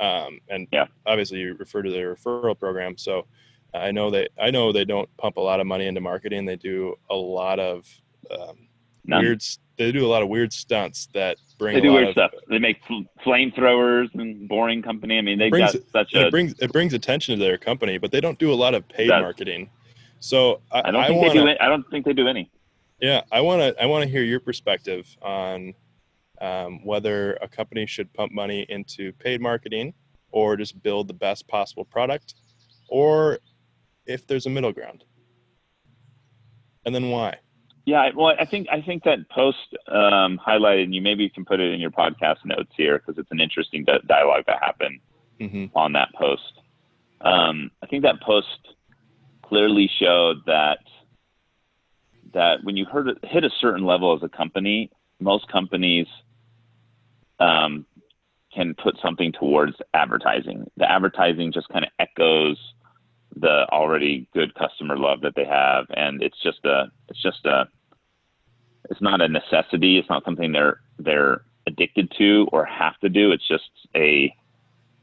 Um, 0.00 0.40
and 0.48 0.66
Yeah. 0.72 0.86
obviously 1.06 1.38
you 1.38 1.54
refer 1.58 1.82
to 1.82 1.90
their 1.90 2.14
referral 2.14 2.58
program 2.58 2.96
so 2.96 3.26
i 3.74 3.90
know 3.90 4.10
they 4.10 4.26
i 4.40 4.50
know 4.50 4.72
they 4.72 4.84
don't 4.86 5.08
pump 5.18 5.36
a 5.36 5.40
lot 5.40 5.60
of 5.60 5.66
money 5.66 5.86
into 5.86 6.00
marketing. 6.00 6.46
They 6.46 6.56
do 6.56 6.94
a 7.10 7.14
lot 7.14 7.58
of 7.60 7.86
um, 8.30 8.67
None. 9.08 9.22
weird 9.22 9.42
they 9.76 9.90
do 9.90 10.04
a 10.04 10.08
lot 10.08 10.22
of 10.22 10.28
weird 10.28 10.52
stunts 10.52 11.08
that 11.14 11.36
bring 11.58 11.74
They 11.74 11.80
a 11.80 11.82
do 11.82 11.92
weird 11.92 12.08
of, 12.08 12.12
stuff. 12.12 12.30
They 12.48 12.58
make 12.58 12.84
fl- 12.84 13.02
flamethrowers 13.24 14.08
and 14.14 14.48
boring 14.48 14.82
company. 14.82 15.18
I 15.18 15.22
mean, 15.22 15.38
they've 15.38 15.50
brings- 15.50 15.72
got 15.72 15.82
such 15.92 16.14
a. 16.14 16.26
it 16.26 16.30
brings 16.30 16.54
it 16.60 16.72
brings 16.72 16.94
attention 16.94 17.38
to 17.38 17.44
their 17.44 17.58
company 17.58 17.98
but 17.98 18.12
they 18.12 18.20
don't 18.20 18.38
do 18.38 18.52
a 18.52 18.54
lot 18.54 18.74
of 18.74 18.86
paid 18.88 19.08
marketing 19.08 19.70
so 20.20 20.60
i, 20.72 20.80
I 20.80 20.90
don't 20.90 20.96
I 20.96 21.06
think 21.08 21.20
wanna, 21.20 21.32
they 21.34 21.40
do. 21.40 21.46
It, 21.48 21.58
I 21.60 21.68
don't 21.68 21.88
think 21.90 22.04
they 22.04 22.12
do 22.12 22.28
any. 22.28 22.50
Yeah, 23.00 23.22
I 23.30 23.40
want 23.40 23.60
to. 23.62 23.80
I 23.82 23.86
want 23.86 24.02
to 24.04 24.10
hear 24.10 24.22
your 24.22 24.40
perspective 24.40 25.06
on 25.22 25.72
um, 26.40 26.84
whether 26.84 27.34
a 27.34 27.46
company 27.48 27.86
should 27.86 28.12
pump 28.12 28.32
money 28.32 28.66
into 28.68 29.12
paid 29.14 29.40
marketing 29.40 29.94
or 30.32 30.56
just 30.56 30.82
build 30.82 31.06
the 31.06 31.14
best 31.14 31.46
possible 31.46 31.84
product, 31.84 32.34
or 32.88 33.38
if 34.06 34.26
there's 34.26 34.46
a 34.46 34.50
middle 34.50 34.72
ground, 34.72 35.04
and 36.84 36.92
then 36.94 37.10
why. 37.10 37.36
Yeah, 37.88 38.10
well, 38.14 38.34
I 38.38 38.44
think 38.44 38.66
I 38.70 38.82
think 38.82 39.04
that 39.04 39.30
post 39.30 39.56
um, 39.90 40.38
highlighted, 40.46 40.82
and 40.82 40.94
you 40.94 41.00
maybe 41.00 41.26
can 41.30 41.46
put 41.46 41.58
it 41.58 41.72
in 41.72 41.80
your 41.80 41.90
podcast 41.90 42.44
notes 42.44 42.70
here 42.76 42.98
because 42.98 43.16
it's 43.16 43.30
an 43.30 43.40
interesting 43.40 43.82
di- 43.82 44.02
dialogue 44.06 44.44
that 44.46 44.58
happened 44.60 45.00
hmm 45.40 45.64
on 45.74 45.94
that 45.94 46.08
post. 46.14 46.52
Um, 47.22 47.70
I 47.82 47.86
think 47.86 48.02
that 48.02 48.20
post 48.20 48.74
clearly 49.42 49.90
showed 49.98 50.36
that 50.44 50.80
that 52.34 52.56
when 52.62 52.76
you 52.76 52.84
heard 52.84 53.08
it, 53.08 53.16
hit 53.22 53.42
a 53.42 53.50
certain 53.58 53.86
level 53.86 54.14
as 54.14 54.22
a 54.22 54.28
company, 54.28 54.90
most 55.18 55.48
companies 55.48 56.06
um, 57.40 57.86
can 58.54 58.74
put 58.74 58.98
something 59.02 59.32
towards 59.32 59.76
advertising. 59.94 60.66
The 60.76 60.92
advertising 60.92 61.52
just 61.54 61.70
kind 61.70 61.86
of 61.86 61.90
echoes 61.98 62.58
the 63.34 63.66
already 63.72 64.28
good 64.34 64.54
customer 64.56 64.98
love 64.98 65.22
that 65.22 65.32
they 65.36 65.46
have, 65.46 65.86
and 65.96 66.22
it's 66.22 66.36
just 66.42 66.62
a 66.66 66.92
it's 67.08 67.22
just 67.22 67.46
a 67.46 67.66
it's 68.90 69.00
not 69.00 69.20
a 69.20 69.28
necessity. 69.28 69.98
It's 69.98 70.08
not 70.08 70.24
something 70.24 70.52
they're 70.52 70.80
they're 70.98 71.42
addicted 71.66 72.10
to 72.18 72.48
or 72.52 72.64
have 72.64 72.98
to 73.00 73.08
do. 73.08 73.32
It's 73.32 73.46
just 73.46 73.70
a 73.94 74.34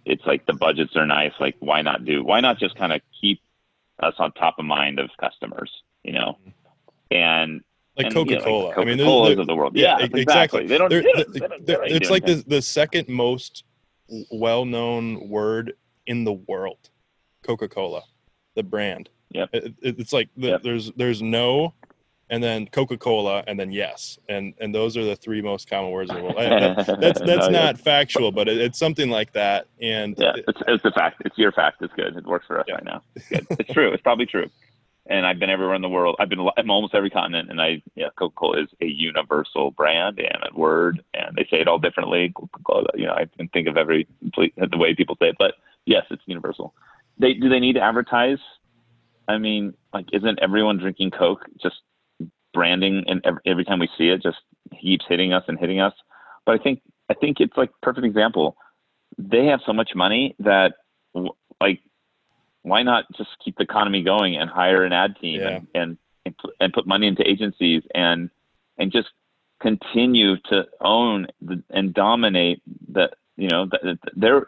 it's 0.05 0.25
like 0.25 0.45
the 0.45 0.53
budgets 0.53 0.95
are 0.95 1.05
nice. 1.05 1.33
Like 1.39 1.55
why 1.59 1.81
not 1.81 2.05
do? 2.05 2.23
Why 2.23 2.39
not 2.39 2.57
just 2.59 2.75
kind 2.75 2.93
of 2.93 3.01
keep 3.21 3.39
us 4.01 4.13
on 4.19 4.31
top 4.33 4.55
of 4.59 4.65
mind 4.65 4.99
of 4.99 5.09
customers? 5.19 5.71
You 6.03 6.13
know, 6.13 6.37
mm-hmm. 6.41 7.15
and 7.15 7.61
Like 7.97 8.07
and, 8.07 8.15
know, 8.15 8.25
Coca 8.25 8.43
Cola. 8.43 8.65
like 8.69 8.77
I 8.77 8.83
mean, 8.85 8.97
Coca-Colas 8.97 9.39
of 9.39 9.47
the 9.47 9.55
world. 9.55 9.75
yeah, 9.75 9.97
Yeah, 9.99 10.05
exactly. 10.05 10.21
exactly. 10.21 10.67
They 10.67 10.77
don't. 10.77 10.89
They're- 10.89 11.01
They 11.01 11.11
don't, 11.11 11.33
they're- 11.33 11.39
they 11.39 11.47
don't, 11.47 11.65
they're- 11.65 11.83
it's 11.85 12.09
like 12.09 12.25
the 12.25 12.43
the 12.47 12.61
second 12.61 13.07
most 13.09 13.63
well-known 14.31 15.27
word 15.29 15.73
in 16.07 16.23
the 16.23 16.33
world, 16.33 16.89
Coca 17.43 17.67
Cola, 17.67 18.03
the 18.55 18.63
brand. 18.63 19.09
Yeah. 19.31 19.45
It, 19.53 19.73
it- 19.81 19.99
it's 19.99 20.13
like 20.13 20.29
the, 20.37 20.49
Yep. 20.49 20.63
there's 20.63 20.91
there's 20.93 21.21
no, 21.21 21.73
and 22.29 22.43
then 22.43 22.65
Coca 22.67 22.97
Cola, 22.97 23.43
and 23.47 23.59
then 23.59 23.71
yes, 23.71 24.17
and 24.29 24.53
and 24.59 24.73
those 24.73 24.97
are 24.97 25.03
the 25.05 25.15
three 25.15 25.41
most 25.41 25.69
common 25.69 25.91
words 25.91 26.09
in 26.09 26.17
the 26.17 26.23
world. 26.23 26.35
That- 26.37 26.99
that's 26.99 27.19
that's 27.19 27.47
No, 27.49 27.57
yeah. 27.59 27.65
not 27.65 27.77
factual, 27.79 28.31
but 28.31 28.47
it, 28.47 28.57
it's 28.59 28.79
something 28.79 29.09
like 29.09 29.33
that. 29.33 29.67
And 29.81 30.15
Yeah, 30.17 30.33
it's, 30.35 30.59
it's 30.67 30.85
a 30.85 30.91
fact. 30.91 31.21
It's 31.25 31.37
your 31.37 31.51
fact. 31.51 31.81
It's 31.81 31.93
good. 31.93 32.15
It 32.15 32.25
works 32.25 32.45
for 32.47 32.59
us 32.59 32.65
Yeah. 32.67 32.75
right 32.75 32.83
now. 32.85 33.01
It's. 33.29 33.47
It's 33.59 33.73
true. 33.73 33.91
It's 33.93 34.01
probably 34.03 34.25
true. 34.25 34.49
And 35.07 35.23
I've 35.23 35.37
been 35.37 35.51
everywhere 35.51 35.75
in 35.75 35.83
the 35.83 35.89
world. 35.89 36.15
I've 36.17 36.29
been 36.29 36.39
in 36.57 36.69
almost 36.71 36.95
every 36.95 37.11
continent, 37.11 37.51
and 37.51 37.61
I 37.61 37.83
yeah, 37.93 38.07
Coca 38.17 38.33
Cola 38.35 38.63
is 38.63 38.69
a 38.81 38.87
universal 38.87 39.69
brand 39.69 40.17
and 40.17 40.39
a 40.51 40.59
word, 40.59 41.03
and 41.13 41.35
they 41.35 41.43
say 41.51 41.61
it 41.61 41.67
all 41.67 41.77
differently. 41.77 42.31
Coca-Cola, 42.35 42.87
you 42.95 43.05
know, 43.05 43.13
I 43.13 43.25
can 43.37 43.47
think 43.49 43.67
of 43.67 43.77
every 43.77 44.07
the 44.35 44.77
way 44.77 44.95
people 44.95 45.15
say 45.21 45.27
it, 45.29 45.35
but 45.37 45.53
yes, 45.85 46.05
it's 46.09 46.23
universal. 46.25 46.73
They 47.19 47.33
do 47.35 47.49
they 47.49 47.59
need 47.59 47.73
to 47.73 47.81
advertise? 47.81 48.39
I 49.27 49.37
mean, 49.37 49.75
like, 49.93 50.07
isn't 50.11 50.39
everyone 50.41 50.77
drinking 50.77 51.11
Coke? 51.11 51.45
Just 51.61 51.75
branding, 52.55 53.03
and 53.07 53.23
every, 53.45 53.65
time 53.65 53.79
we 53.79 53.89
see 53.97 54.07
it, 54.09 54.23
just 54.23 54.37
keeps 54.81 55.05
hitting 55.07 55.33
us 55.33 55.43
and 55.47 55.59
hitting 55.59 55.79
us. 55.79 55.93
But 56.45 56.59
I 56.59 56.63
think 56.63 56.81
I 57.09 57.13
think 57.13 57.39
it's 57.39 57.55
like 57.55 57.69
perfect 57.83 58.05
example. 58.05 58.57
They 59.19 59.45
have 59.47 59.59
so 59.65 59.73
much 59.73 59.91
money 59.93 60.35
that 60.39 60.73
like 61.61 61.81
why 62.63 62.81
not 62.81 63.05
just 63.15 63.29
keep 63.43 63.57
the 63.57 63.63
economy 63.63 64.01
going 64.01 64.35
and 64.35 64.49
hire 64.49 64.83
an 64.83 64.93
ad 64.93 65.15
team 65.21 65.41
Yeah. 65.41 65.59
and, 65.75 65.97
and 66.25 66.35
and 66.59 66.73
put 66.73 66.87
money 66.87 67.07
into 67.07 67.29
agencies 67.29 67.83
and 67.93 68.29
and 68.79 68.91
just 68.91 69.09
continue 69.61 70.37
to 70.49 70.65
own 70.81 71.27
the, 71.41 71.61
and 71.69 71.93
dominate 71.93 72.61
the 72.91 73.09
you 73.37 73.49
know 73.49 73.65
the, 73.65 73.79
the, 73.83 74.11
their 74.15 74.47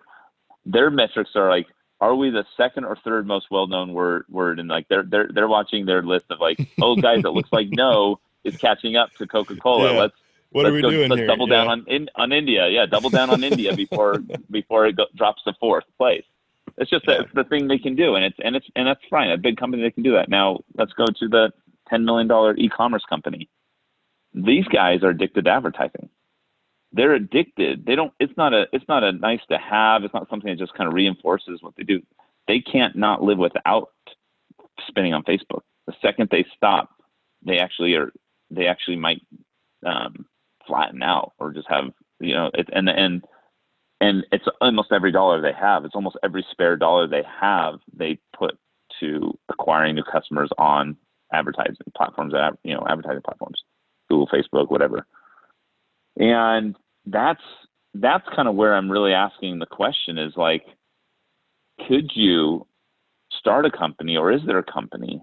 their 0.65 0.89
metrics 0.89 1.31
are 1.35 1.49
like 1.49 1.67
are 1.99 2.15
we 2.15 2.29
the 2.29 2.45
second 2.55 2.85
or 2.85 2.95
third 3.03 3.25
most 3.25 3.47
well-known 3.51 3.93
word 3.93 4.25
word 4.29 4.59
and 4.59 4.69
like 4.69 4.87
they're 4.87 5.03
they're 5.03 5.29
they're 5.33 5.47
watching 5.47 5.85
their 5.85 6.01
list 6.03 6.25
of 6.29 6.39
like 6.39 6.59
oh 6.81 6.95
guys 6.95 7.19
it 7.25 7.29
looks 7.29 7.51
like 7.51 7.67
no 7.71 8.19
is 8.43 8.55
catching 8.57 8.95
up 8.95 9.11
to 9.15 9.25
coca-cola 9.27 9.93
Yeah. 9.93 9.99
let's 10.01 10.13
what 10.51 10.63
let's 10.63 10.71
are 10.71 10.75
we 10.75 10.81
go, 10.81 10.89
doing 10.91 11.09
let's 11.09 11.19
here? 11.19 11.27
double 11.27 11.47
down 11.47 11.65
Yeah. 11.65 11.71
on 11.71 11.85
in, 11.87 12.09
on 12.15 12.31
India. 12.31 12.69
Yeah, 12.69 12.85
double 12.85 13.09
down 13.09 13.29
on 13.29 13.43
India 13.43 13.75
before 13.75 14.19
before 14.51 14.85
it 14.87 14.95
go, 14.95 15.05
drops 15.15 15.43
to 15.43 15.53
fourth 15.59 15.83
place. 15.97 16.23
It's 16.77 16.89
just 16.89 17.05
Yeah. 17.07 17.15
that 17.17 17.21
it's 17.25 17.33
the 17.33 17.43
thing 17.43 17.67
they 17.67 17.77
can 17.79 17.95
do, 17.95 18.15
and 18.15 18.23
it's 18.23 18.37
and 18.41 18.55
it's 18.55 18.65
and 18.75 18.87
that's 18.87 19.01
fine. 19.09 19.29
A 19.29 19.37
big 19.37 19.57
company 19.57 19.83
they 19.83 19.91
can 19.91 20.03
do 20.03 20.13
that. 20.13 20.29
Now 20.29 20.59
let's 20.77 20.93
go 20.93 21.05
to 21.05 21.27
the 21.27 21.51
ten 21.89 22.05
million 22.05 22.27
dollar 22.27 22.55
e-commerce 22.55 23.03
company. 23.09 23.49
These 24.33 24.65
guys 24.65 25.03
are 25.03 25.09
addicted 25.09 25.45
to 25.45 25.51
advertising. 25.51 26.09
They're 26.97 27.13
addicted. 27.13 27.85
They 27.85 27.95
don't. 27.95 28.11
It's 28.19 28.35
not 28.35 28.53
a. 28.53 28.65
It's 28.73 28.87
not 28.89 29.03
a 29.03 29.13
nice 29.13 29.41
to 29.49 29.57
have. 29.57 30.03
It's 30.03 30.13
not 30.13 30.29
something 30.29 30.49
that 30.49 30.59
just 30.59 30.73
kind 30.73 30.87
of 30.87 30.93
reinforces 30.93 31.61
what 31.61 31.75
they 31.77 31.83
do. 31.83 32.01
They 32.47 32.59
can't 32.59 32.95
not 32.95 33.23
live 33.23 33.37
without 33.37 33.91
spending 34.87 35.13
on 35.13 35.23
Facebook. 35.23 35.61
The 35.85 35.93
second 36.01 36.29
they 36.31 36.45
stop, 36.55 36.89
they 37.45 37.59
actually 37.59 37.95
are. 37.95 38.11
They 38.51 38.67
actually 38.67 38.97
might 38.97 39.21
um, 39.85 40.25
flatten 40.65 41.03
out 41.03 41.33
or 41.39 41.53
just 41.53 41.67
have 41.69 41.91
you 42.19 42.33
know, 42.33 42.51
it, 42.53 42.69
and 42.73 42.89
and 42.89 43.23
and 44.01 44.25
it's 44.31 44.45
almost 44.61 44.91
every 44.91 45.11
dollar 45.11 45.41
they 45.41 45.53
have. 45.53 45.85
It's 45.85 45.95
almost 45.95 46.17
every 46.23 46.45
spare 46.51 46.77
dollar 46.77 47.07
they 47.07 47.23
have. 47.39 47.75
They 47.93 48.19
put 48.37 48.57
to 48.99 49.37
acquiring 49.49 49.95
new 49.95 50.03
customers 50.03 50.49
on 50.57 50.97
advertising 51.33 51.75
platforms, 51.95 52.33
you 52.63 52.73
know, 52.73 52.85
advertising 52.89 53.21
platforms, 53.23 53.61
Google, 54.09 54.27
Facebook, 54.27 54.71
whatever. 54.71 55.05
And 56.17 56.75
that's 57.09 57.41
that's 57.93 58.25
kind 58.35 58.47
of 58.47 58.55
where 58.55 58.75
I'm 58.75 58.91
really 58.91 59.13
asking 59.13 59.59
the 59.59 59.65
question 59.65 60.17
is 60.17 60.33
like, 60.35 60.63
could 61.87 62.11
you 62.13 62.67
start 63.31 63.65
a 63.65 63.71
company 63.71 64.17
or 64.17 64.31
is 64.31 64.41
there 64.45 64.59
a 64.59 64.63
company 64.63 65.21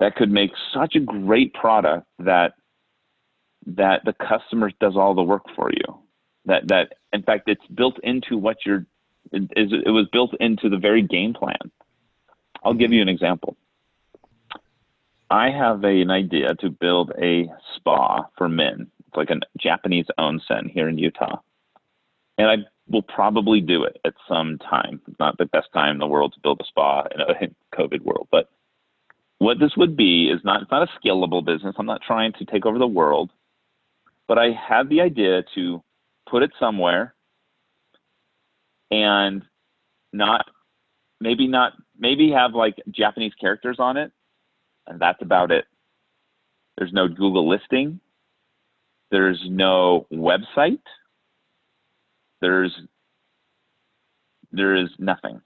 that 0.00 0.16
could 0.16 0.30
make 0.30 0.50
such 0.74 0.96
a 0.96 1.00
great 1.00 1.54
product 1.54 2.06
that 2.18 2.54
that 3.66 4.04
the 4.04 4.14
customer 4.14 4.70
does 4.80 4.96
all 4.96 5.14
the 5.14 5.22
work 5.22 5.44
for 5.54 5.70
you? 5.70 6.02
That 6.46 6.68
that 6.68 6.94
in 7.12 7.22
fact 7.22 7.48
it's 7.48 7.66
built 7.74 7.98
into 8.02 8.36
what 8.36 8.58
you're 8.64 8.86
it, 9.32 9.50
it 9.56 9.90
was 9.90 10.08
built 10.12 10.34
into 10.40 10.68
the 10.68 10.78
very 10.78 11.02
game 11.02 11.34
plan. 11.34 11.70
I'll 12.64 12.74
give 12.74 12.92
you 12.92 13.02
an 13.02 13.08
example. 13.08 13.56
I 15.30 15.50
have 15.50 15.82
a, 15.84 16.02
an 16.02 16.10
idea 16.10 16.54
to 16.56 16.68
build 16.68 17.12
a 17.20 17.50
spa 17.76 18.26
for 18.36 18.48
men 18.48 18.90
it's 19.12 19.16
like 19.16 19.30
a 19.30 19.40
japanese 19.58 20.06
onsen 20.18 20.70
here 20.70 20.88
in 20.88 20.98
utah 20.98 21.38
and 22.38 22.48
i 22.48 22.56
will 22.88 23.02
probably 23.02 23.60
do 23.60 23.84
it 23.84 23.98
at 24.04 24.14
some 24.28 24.58
time 24.58 25.00
it's 25.06 25.18
not 25.18 25.38
the 25.38 25.46
best 25.46 25.68
time 25.72 25.92
in 25.92 25.98
the 25.98 26.06
world 26.06 26.32
to 26.32 26.40
build 26.40 26.60
a 26.60 26.64
spa 26.64 27.04
in 27.14 27.20
a 27.20 27.76
covid 27.76 28.00
world 28.02 28.28
but 28.30 28.50
what 29.38 29.58
this 29.58 29.76
would 29.76 29.96
be 29.96 30.28
is 30.28 30.40
not 30.44 30.62
it's 30.62 30.70
not 30.70 30.88
a 30.88 31.06
scalable 31.08 31.44
business 31.44 31.74
i'm 31.78 31.86
not 31.86 32.00
trying 32.06 32.32
to 32.32 32.44
take 32.44 32.66
over 32.66 32.78
the 32.78 32.86
world 32.86 33.30
but 34.28 34.38
i 34.38 34.50
have 34.50 34.88
the 34.88 35.00
idea 35.00 35.42
to 35.54 35.82
put 36.28 36.42
it 36.42 36.50
somewhere 36.58 37.14
and 38.90 39.42
not 40.12 40.44
maybe 41.20 41.46
not 41.46 41.72
maybe 41.98 42.30
have 42.30 42.52
like 42.54 42.76
Japanese 42.90 43.32
characters 43.40 43.76
on 43.78 43.96
it 43.96 44.12
and 44.86 45.00
that's 45.00 45.22
about 45.22 45.50
it. 45.50 45.64
There's 46.76 46.92
no 46.92 47.08
Google 47.08 47.48
listing. 47.48 48.00
There's 49.12 49.44
no 49.46 50.06
website. 50.10 50.80
There's 52.40 52.72
there 54.50 54.74
is 54.74 54.88
nothing. 54.98 55.42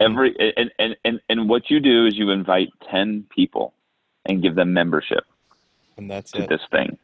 Every 0.00 0.32
hmm. 0.32 0.50
and, 0.56 0.70
and, 0.78 0.96
and, 1.04 1.20
and 1.28 1.48
what 1.48 1.70
you 1.70 1.80
do 1.80 2.06
is 2.06 2.16
you 2.16 2.30
invite 2.30 2.70
10 2.90 3.26
people 3.34 3.74
and 4.26 4.40
give 4.40 4.54
them 4.54 4.72
membership 4.72 5.24
and 5.96 6.08
that's 6.08 6.30
to 6.32 6.44
it. 6.44 6.48
this 6.48 6.60
thing. 6.70 6.96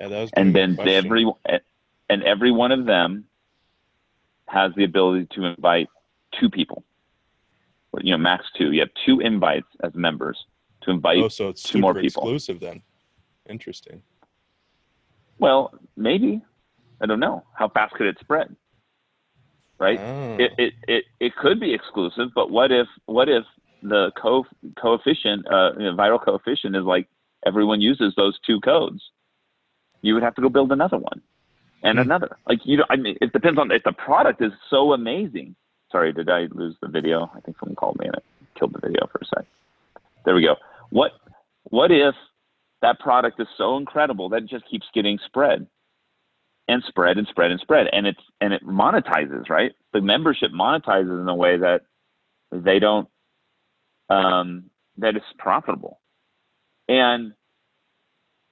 Yeah, 0.00 0.08
that 0.08 0.20
was 0.22 0.30
and 0.34 0.54
then 0.54 0.78
every 0.80 1.30
and 2.08 2.22
every 2.22 2.50
one 2.50 2.72
of 2.72 2.86
them 2.86 3.26
has 4.48 4.72
the 4.74 4.84
ability 4.84 5.28
to 5.32 5.44
invite 5.44 5.88
two 6.40 6.48
people. 6.48 6.82
You 8.00 8.12
know, 8.12 8.18
max 8.18 8.46
two. 8.56 8.72
You 8.72 8.80
have 8.80 8.90
two 9.04 9.20
invites 9.20 9.68
as 9.82 9.94
members 9.94 10.42
to 10.82 10.90
invite. 10.90 11.18
oh, 11.18 11.28
so 11.28 11.50
it's 11.50 11.62
two 11.62 11.78
more 11.78 11.92
people. 11.92 12.22
exclusive 12.22 12.58
then. 12.58 12.80
Interesting. 13.52 14.02
Well, 15.38 15.72
maybe. 15.96 16.42
I 17.02 17.06
don't 17.06 17.20
know. 17.20 17.44
How 17.54 17.68
fast 17.68 17.94
could 17.94 18.06
it 18.06 18.16
spread? 18.20 18.54
Right. 19.78 20.00
Oh. 20.00 20.08
It, 20.38 20.50
it 20.58 20.72
it 20.88 21.04
it 21.20 21.32
could 21.36 21.60
be 21.60 21.74
exclusive, 21.74 22.28
but 22.34 22.50
what 22.50 22.72
if 22.72 22.86
what 23.06 23.28
if 23.28 23.44
the 23.82 24.10
co 24.20 24.44
coefficient, 24.80 25.46
uh, 25.52 25.72
you 25.78 25.84
know, 25.84 25.94
viral 25.94 26.24
coefficient 26.24 26.74
is 26.74 26.84
like 26.84 27.06
everyone 27.46 27.80
uses 27.80 28.14
those 28.16 28.38
two 28.46 28.58
codes? 28.60 29.02
You 30.00 30.14
would 30.14 30.22
have 30.22 30.34
to 30.36 30.42
go 30.42 30.48
build 30.48 30.72
another 30.72 30.98
one 30.98 31.20
and 31.82 31.98
Hmm. 31.98 32.02
another. 32.06 32.36
Like 32.48 32.60
you, 32.64 32.78
know, 32.78 32.86
I 32.88 32.96
mean, 32.96 33.16
it 33.20 33.32
depends 33.32 33.58
on 33.58 33.70
if 33.70 33.82
the 33.84 33.92
product 33.92 34.40
is 34.42 34.52
so 34.70 34.94
amazing. 34.94 35.54
Sorry, 35.90 36.12
did 36.12 36.30
I 36.30 36.46
lose 36.52 36.76
the 36.80 36.88
video? 36.88 37.30
I 37.36 37.40
think 37.40 37.58
someone 37.58 37.76
called 37.76 37.98
me 37.98 38.06
and 38.06 38.16
it 38.16 38.24
killed 38.58 38.72
the 38.72 38.80
video 38.80 39.06
for 39.12 39.18
a 39.20 39.26
sec. 39.26 39.44
There 40.24 40.34
we 40.34 40.42
go. 40.42 40.56
What 40.90 41.12
what 41.64 41.90
if 41.90 42.14
that 42.82 43.00
product 43.00 43.40
is 43.40 43.46
so 43.56 43.76
incredible 43.76 44.28
that 44.30 44.42
it 44.42 44.48
just 44.50 44.68
keeps 44.70 44.86
getting 44.94 45.18
spread 45.26 45.66
and 46.68 46.82
spread 46.88 47.18
and 47.18 47.26
spread 47.28 47.50
and 47.50 47.60
spread 47.60 47.86
and 47.92 48.06
it's 48.06 48.20
and 48.40 48.52
it 48.52 48.64
monetizes, 48.64 49.48
right? 49.48 49.72
The 49.92 50.00
membership 50.00 50.50
monetizes 50.52 51.20
in 51.20 51.28
a 51.28 51.34
way 51.34 51.58
that 51.58 51.82
they 52.52 52.78
don't 52.78 53.08
um, 54.10 54.70
that 54.98 55.16
is 55.16 55.22
profitable. 55.38 56.00
And 56.88 57.32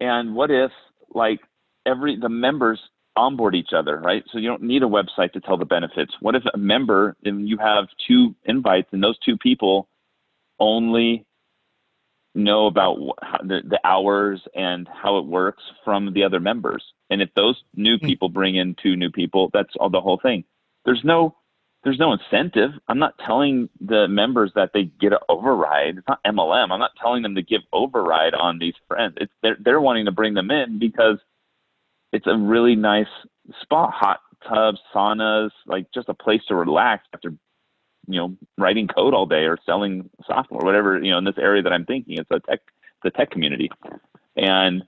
and 0.00 0.34
what 0.34 0.50
if 0.50 0.70
like 1.12 1.40
every 1.86 2.18
the 2.18 2.28
members 2.28 2.80
onboard 3.16 3.54
each 3.54 3.70
other, 3.76 3.98
right? 3.98 4.24
So 4.32 4.38
you 4.38 4.48
don't 4.48 4.62
need 4.62 4.82
a 4.82 4.86
website 4.86 5.32
to 5.32 5.40
tell 5.40 5.58
the 5.58 5.64
benefits. 5.64 6.12
What 6.20 6.34
if 6.36 6.42
a 6.54 6.58
member 6.58 7.16
and 7.24 7.48
you 7.48 7.58
have 7.58 7.86
two 8.06 8.34
invites 8.44 8.88
and 8.92 9.02
those 9.02 9.18
two 9.18 9.36
people 9.36 9.88
only 10.58 11.26
know 12.34 12.66
about 12.66 12.96
wh- 12.96 13.46
the, 13.46 13.60
the 13.68 13.80
hours 13.84 14.40
and 14.54 14.88
how 14.88 15.18
it 15.18 15.26
works 15.26 15.62
from 15.84 16.12
the 16.12 16.22
other 16.22 16.40
members. 16.40 16.82
And 17.10 17.20
if 17.20 17.28
those 17.34 17.62
new 17.74 17.98
Hmm. 17.98 18.06
people 18.06 18.28
bring 18.28 18.56
in 18.56 18.76
two 18.82 18.96
new 18.96 19.10
people, 19.10 19.50
that's 19.52 19.74
all 19.76 19.90
the 19.90 20.00
whole 20.00 20.18
thing. 20.18 20.44
There's 20.84 21.04
no 21.04 21.36
there's 21.82 21.98
no 21.98 22.12
incentive. 22.12 22.72
I'm 22.88 22.98
not 22.98 23.18
telling 23.24 23.70
the 23.80 24.06
members 24.06 24.52
that 24.54 24.72
they 24.74 24.84
get 25.00 25.14
an 25.14 25.18
override. 25.30 25.96
It's 25.96 26.08
not 26.08 26.22
MLM. 26.24 26.70
I'm 26.70 26.78
not 26.78 26.90
telling 27.00 27.22
them 27.22 27.34
to 27.36 27.42
give 27.42 27.62
override 27.72 28.34
on 28.34 28.58
these 28.58 28.74
friends. 28.86 29.14
It's 29.18 29.32
they're 29.42 29.56
they're 29.60 29.80
wanting 29.80 30.04
to 30.04 30.12
bring 30.12 30.34
them 30.34 30.50
in 30.50 30.78
because 30.78 31.18
it's 32.12 32.26
a 32.26 32.36
really 32.36 32.76
nice 32.76 33.06
spa, 33.62 33.90
hot 33.90 34.20
tubs, 34.46 34.78
saunas, 34.94 35.50
like 35.66 35.86
just 35.92 36.08
a 36.08 36.14
place 36.14 36.42
to 36.48 36.54
relax 36.54 37.06
after 37.14 37.32
you 38.11 38.20
know 38.20 38.37
writing 38.59 38.88
code 38.88 39.14
all 39.14 39.27
day 39.27 39.44
or 39.44 39.59
selling 39.64 40.11
software, 40.27 40.64
whatever 40.64 41.03
you 41.03 41.11
know. 41.11 41.18
In 41.18 41.25
this 41.25 41.38
area 41.38 41.62
that 41.62 41.73
I'm 41.73 41.87
thinking, 41.87 42.18
it's 42.18 42.31
a 42.31 42.40
tech 42.40 42.61
the 43.03 43.11
tech 43.11 43.31
community, 43.31 43.70
and 44.37 44.83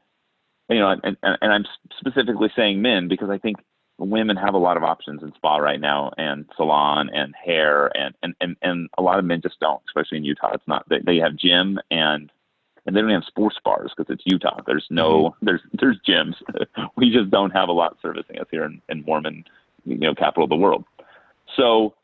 you 0.69 0.79
know, 0.79 0.91
and, 0.91 1.17
and, 1.23 1.39
and 1.41 1.53
I'm 1.53 1.65
specifically 1.99 2.51
saying 2.57 2.81
men 2.81 3.09
because 3.09 3.31
I 3.31 3.39
think 3.39 3.59
women 3.99 4.37
have 4.37 4.55
a 4.55 4.59
lot 4.59 4.77
of 4.77 4.83
options 4.83 5.23
in 5.23 5.33
spa 5.35 5.57
right 5.57 5.81
now 5.81 6.11
and 6.17 6.47
salon 6.57 7.11
and 7.13 7.35
hair 7.35 7.91
and 7.97 8.15
and 8.23 8.35
and, 8.41 8.57
and 8.63 8.89
a 8.99 9.03
lot 9.03 9.19
of 9.19 9.25
men 9.25 9.41
just 9.43 9.61
don't 9.61 9.83
especially 9.89 10.19
in 10.19 10.25
utah. 10.25 10.53
It's 10.55 10.67
not 10.67 10.89
they, 10.89 11.01
they 11.05 11.17
have 11.19 11.37
gym 11.37 11.79
and 11.91 12.31
and 12.85 12.97
they 12.97 13.01
don't 13.01 13.11
have 13.11 13.25
sports 13.25 13.57
bars 13.65 13.93
because 13.97 14.13
it's 14.13 14.25
utah. 14.27 14.61
There's 14.67 14.87
no 14.91 15.31
mm-hmm. 15.31 15.47
there's 15.47 15.61
there's 15.75 16.01
gyms. 16.07 16.35
We 16.97 17.11
just 17.11 17.31
don't 17.31 17.51
have 17.51 17.69
a 17.69 17.73
lot 17.73 17.97
servicing 18.03 18.39
us 18.39 18.47
here 18.51 18.65
in, 18.65 18.81
in 18.89 19.03
mormon 19.03 19.45
you 19.85 19.99
know 19.99 20.15
capital 20.15 20.45
of 20.45 20.51
the 20.51 20.57
world. 20.57 20.85
So 21.57 21.95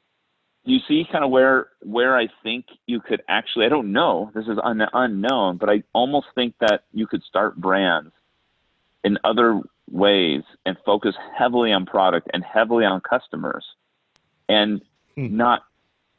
you 0.68 0.80
see 0.86 1.04
kind 1.10 1.24
of 1.24 1.30
where 1.30 1.68
where 1.82 2.16
i 2.16 2.28
think 2.42 2.66
you 2.86 3.00
could 3.00 3.22
actually 3.28 3.64
i 3.66 3.68
don't 3.68 3.90
know 3.90 4.30
this 4.34 4.44
is 4.46 4.58
un, 4.62 4.82
unknown 4.92 5.56
but 5.56 5.68
i 5.70 5.82
almost 5.92 6.26
think 6.34 6.54
that 6.60 6.82
you 6.92 7.06
could 7.06 7.22
start 7.22 7.56
brands 7.56 8.12
in 9.04 9.16
other 9.24 9.60
ways 9.90 10.42
and 10.66 10.76
focus 10.84 11.14
heavily 11.36 11.72
on 11.72 11.86
product 11.86 12.28
and 12.34 12.44
heavily 12.44 12.84
on 12.84 13.00
customers 13.00 13.64
and 14.48 14.82
Hmm. 15.16 15.36
not 15.36 15.62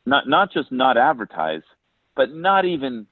not 0.05 0.27
not 0.27 0.51
just 0.51 0.71
not 0.71 0.97
advertise 0.97 1.61
but 2.15 2.33
not 2.33 2.65
even 2.65 3.05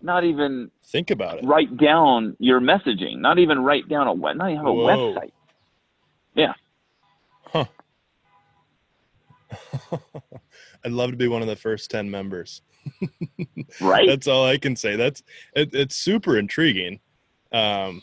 not 0.00 0.24
even 0.24 0.70
Think 0.84 1.10
about 1.10 1.38
it. 1.38 1.44
write 1.44 1.76
down 1.76 2.36
your 2.38 2.60
messaging 2.60 3.18
not 3.18 3.38
even 3.38 3.58
write 3.62 3.86
down 3.88 4.06
a 4.06 4.14
web 4.14 4.36
not 4.36 4.46
even 4.50 4.56
have 4.58 4.66
a 4.66 4.70
website 4.70 5.32
Huh. 6.36 6.52
I'd 10.84 10.92
love 10.92 11.10
to 11.10 11.16
be 11.16 11.28
one 11.28 11.42
of 11.42 11.48
the 11.48 11.56
first 11.56 11.90
10 11.90 12.10
members. 12.10 12.62
right 13.80 14.08
That's 14.08 14.26
all 14.26 14.44
I 14.46 14.56
can 14.58 14.74
say. 14.76 14.96
That's 14.96 15.22
it, 15.54 15.70
it's 15.74 15.96
super 15.96 16.38
intriguing. 16.38 17.00
Um, 17.52 18.02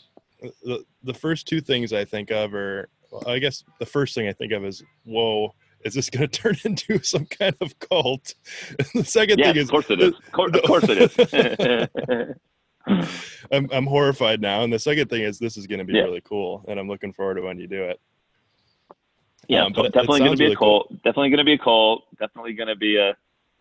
the, 0.62 0.84
the 1.02 1.14
first 1.14 1.46
two 1.48 1.60
things 1.60 1.92
I 1.92 2.04
think 2.04 2.30
of 2.30 2.54
are, 2.54 2.88
well, 3.10 3.24
I 3.26 3.38
guess 3.38 3.64
the 3.80 3.86
first 3.86 4.14
thing 4.14 4.28
I 4.28 4.32
think 4.32 4.52
of 4.52 4.64
is, 4.64 4.82
whoa, 5.04 5.54
is 5.84 5.94
this 5.94 6.10
going 6.10 6.28
to 6.28 6.38
turn 6.38 6.56
into 6.64 7.02
some 7.02 7.26
kind 7.26 7.56
of 7.60 7.78
cult? 7.78 8.34
the 8.94 9.04
second 9.04 9.38
yeah 9.38 9.46
thing 9.46 9.58
of 9.58 9.62
is, 9.64 9.70
course 9.70 9.90
it 9.90 10.00
is 10.00 10.12
of 10.14 10.32
course, 10.32 10.52
of 10.54 10.62
course 10.62 10.84
it 10.88 11.12
is 11.20 12.34
I'm, 13.52 13.68
I'm 13.72 13.86
horrified 13.86 14.40
now. 14.40 14.62
And 14.62 14.72
the 14.72 14.78
second 14.78 15.08
thing 15.10 15.22
is, 15.22 15.38
this 15.38 15.56
is 15.56 15.66
going 15.66 15.78
to 15.80 15.84
be 15.84 15.92
Yeah. 15.94 16.02
really 16.02 16.22
cool. 16.22 16.64
And 16.68 16.78
I'm 16.80 16.88
looking 16.88 17.12
forward 17.12 17.34
to 17.34 17.42
when 17.42 17.58
you 17.58 17.66
do 17.66 17.82
it. 17.82 18.00
Yeah, 19.48 19.64
Um, 19.64 19.72
but 19.72 19.86
it- 19.86 19.88
it 19.88 19.92
definitely 19.94 20.20
going 20.20 20.32
to 20.32 20.36
be 20.36 20.44
really 20.44 20.54
a 20.54 20.56
cool. 20.56 20.80
cult. 20.84 20.92
Definitely 21.02 21.30
going 21.30 21.38
to 21.38 21.44
be 21.44 21.52
a 21.54 21.58
cult. 21.58 22.04
Definitely 22.18 22.52
going 22.52 22.68
to 22.68 22.76
be 22.76 22.96
a, 22.96 23.16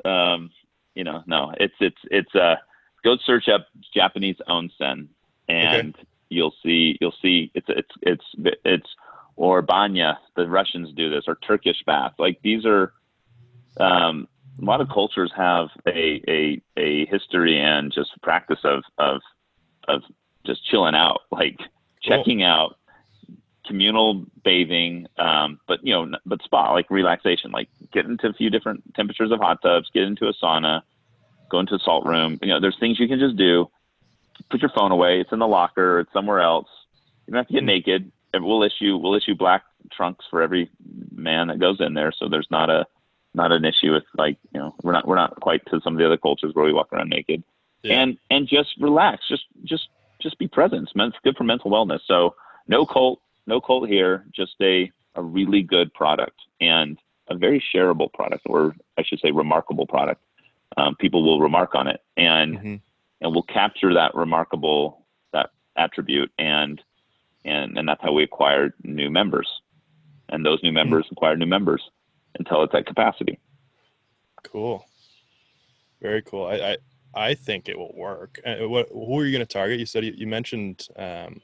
um, 0.10 0.52
you 0.96 1.04
know, 1.04 1.24
no, 1.26 1.54
it's 1.60 1.74
it's 1.80 1.98
it's 2.12 2.36
uh, 2.36 2.56
go 3.04 3.16
search 3.26 3.48
up 3.50 3.68
Japanese 3.94 4.36
onsen, 4.50 5.08
and 5.48 5.96
you'll 6.30 6.54
see 6.64 6.98
you'll 7.00 7.14
see 7.22 7.52
it's 7.54 7.68
it's 7.70 7.92
it's 8.02 8.26
it's 8.66 8.96
or 9.38 9.62
banya. 9.62 10.20
The 10.36 10.48
Russians 10.48 10.92
do 10.94 11.10
this, 11.10 11.24
or 11.28 11.36
Turkish 11.36 11.82
bath. 11.86 12.14
Like 12.20 12.40
these 12.42 12.66
are, 12.66 12.94
um, 13.80 14.28
a 14.62 14.66
lot 14.66 14.82
of 14.82 14.90
cultures 14.90 15.32
have 15.38 15.70
a 15.88 16.22
a 16.28 16.62
a 16.78 17.06
history 17.06 17.60
and 17.60 17.94
just 17.94 18.12
practice 18.22 18.60
of 18.64 18.84
of 18.98 19.22
of 19.88 20.02
just 20.46 20.66
chilling 20.66 20.96
out, 20.96 21.22
like 21.32 21.58
Cool. 21.58 22.18
checking 22.18 22.44
out 22.44 22.78
communal 23.68 24.26
bathing, 24.44 25.08
um, 25.18 25.60
but 25.68 25.80
you 25.84 25.94
know, 25.94 26.18
but 26.26 26.42
spa 26.44 26.72
like 26.72 26.90
relaxation, 26.90 27.52
like 27.52 27.70
get 27.92 28.06
into 28.06 28.28
a 28.28 28.34
few 28.34 28.50
different 28.50 28.94
temperatures 28.96 29.32
of 29.32 29.40
hot 29.40 29.62
tubs, 29.62 29.90
get 29.94 30.04
into 30.04 30.28
a 30.28 30.34
sauna, 30.34 30.82
go 31.50 31.60
into 31.60 31.76
a 31.76 31.80
salt 31.80 32.06
room. 32.06 32.40
You 32.42 32.50
know, 32.50 32.60
there's 32.60 32.78
things 32.80 33.00
you 33.00 33.08
can 33.08 33.20
just 33.20 33.36
do. 33.36 33.70
Put 34.50 34.62
your 34.62 34.72
phone 34.76 34.92
away. 34.92 35.20
It's 35.20 35.32
in 35.32 35.40
the 35.40 35.48
locker. 35.48 36.00
It's 36.00 36.14
somewhere 36.14 36.40
else. 36.40 36.68
You 37.26 37.34
don't 37.34 37.40
have 37.40 37.48
to 37.48 37.54
get 37.54 37.60
mm-hmm. 37.60 37.68
naked. 37.68 38.12
And 38.34 38.44
we'll 38.44 38.64
issue 38.64 38.98
we'll 38.98 39.16
issue 39.16 39.36
black 39.36 39.64
trunks 39.92 40.26
for 40.30 40.42
every 40.42 40.70
man 41.14 41.48
that 41.48 41.60
goes 41.60 41.80
in 41.80 41.94
there. 41.94 42.12
So 42.12 42.28
there's 42.30 42.48
not 42.52 42.70
a 42.70 42.86
not 43.34 43.52
an 43.52 43.66
issue 43.66 43.94
with 43.94 44.04
like 44.18 44.38
you 44.54 44.60
know 44.60 44.76
we're 44.84 44.92
not 44.92 45.08
we're 45.08 45.16
not 45.16 45.40
quite 45.40 45.66
to 45.68 45.80
some 45.82 45.94
of 45.94 46.00
the 46.00 46.06
other 46.06 46.18
cultures 46.18 46.54
where 46.54 46.66
we 46.66 46.74
walk 46.74 46.92
around 46.92 47.10
naked. 47.10 47.44
Yeah. 47.84 48.02
And 48.02 48.18
and 48.30 48.48
just 48.48 48.70
relax. 48.80 49.28
Just 49.28 49.46
just 49.64 49.88
just 50.22 50.38
be 50.38 50.48
present. 50.48 50.90
It's 50.94 51.18
good 51.24 51.38
for 51.38 51.44
mental 51.44 51.72
wellness. 51.72 52.02
So 52.06 52.36
no 52.68 52.86
cult, 52.86 53.22
no 53.48 53.60
cult 53.62 53.90
here. 53.90 54.26
Just 54.36 54.56
a 54.62 54.92
a 55.16 55.22
really 55.24 55.64
good 55.64 55.94
product 55.94 56.40
and 56.62 57.00
a 57.30 57.36
very 57.36 57.64
shareable 57.74 58.12
product, 58.14 58.44
or 58.46 58.76
I 58.98 59.04
should 59.04 59.20
say, 59.20 59.32
remarkable 59.32 59.88
product. 59.88 60.22
Um, 60.78 60.96
people 60.96 61.24
will 61.24 61.40
remark 61.40 61.74
on 61.76 61.88
it, 61.88 62.02
and 62.16 62.58
mm-hmm. 62.58 62.76
and 63.22 63.32
we'll 63.34 63.44
capture 63.44 63.94
that 63.94 64.14
remarkable 64.16 65.06
that 65.34 65.50
attribute, 65.76 66.32
and 66.38 66.82
and 67.46 67.78
and 67.78 67.88
that's 67.88 68.02
how 68.02 68.12
we 68.12 68.24
acquire 68.24 68.74
new 68.84 69.10
members, 69.10 69.50
and 70.30 70.46
those 70.46 70.62
new 70.62 70.72
members 70.72 71.06
mm-hmm. 71.06 71.14
acquire 71.14 71.36
new 71.36 71.48
members 71.48 71.82
until 72.38 72.64
it's 72.64 72.76
at 72.76 72.86
capacity. 72.86 73.40
Cool. 74.44 74.86
Very 76.02 76.22
cool. 76.22 76.46
I, 76.46 76.56
I 76.56 76.78
I 77.16 77.34
think 77.34 77.68
it 77.68 77.78
will 77.78 77.96
work. 77.96 78.40
Uh, 78.46 78.68
what, 78.68 78.90
who 78.90 79.20
are 79.20 79.26
you 79.26 79.32
going 79.32 79.46
to 79.46 79.52
target? 79.52 79.80
You 79.80 79.86
said 79.88 80.06
you, 80.06 80.14
you 80.16 80.28
mentioned 80.28 80.88
um, 80.96 81.42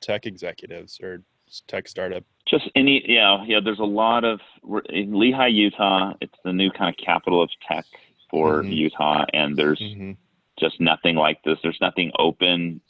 tech 0.00 0.26
executives 0.26 1.00
or 1.02 1.22
tech 1.68 1.88
startup. 1.88 2.24
Just 2.46 2.70
any, 2.74 3.02
yeah, 3.06 3.44
yeah. 3.46 3.60
There's 3.62 3.80
a 3.80 3.84
lot 3.84 4.24
of 4.24 4.40
in 4.88 5.12
Lehi, 5.12 5.52
Utah. 5.52 6.14
It's 6.20 6.38
the 6.44 6.52
new 6.52 6.70
kind 6.70 6.94
of 6.94 7.04
capital 7.04 7.42
of 7.42 7.50
tech 7.66 7.84
for 8.30 8.62
mm-hmm. 8.62 8.72
Utah, 8.72 9.24
and 9.32 9.56
there's 9.56 9.80
mm-hmm. 9.80 10.12
just 10.58 10.80
nothing 10.80 11.16
like 11.16 11.42
this. 11.42 11.58
There's 11.62 11.78
nothing 11.80 12.12
open 12.18 12.80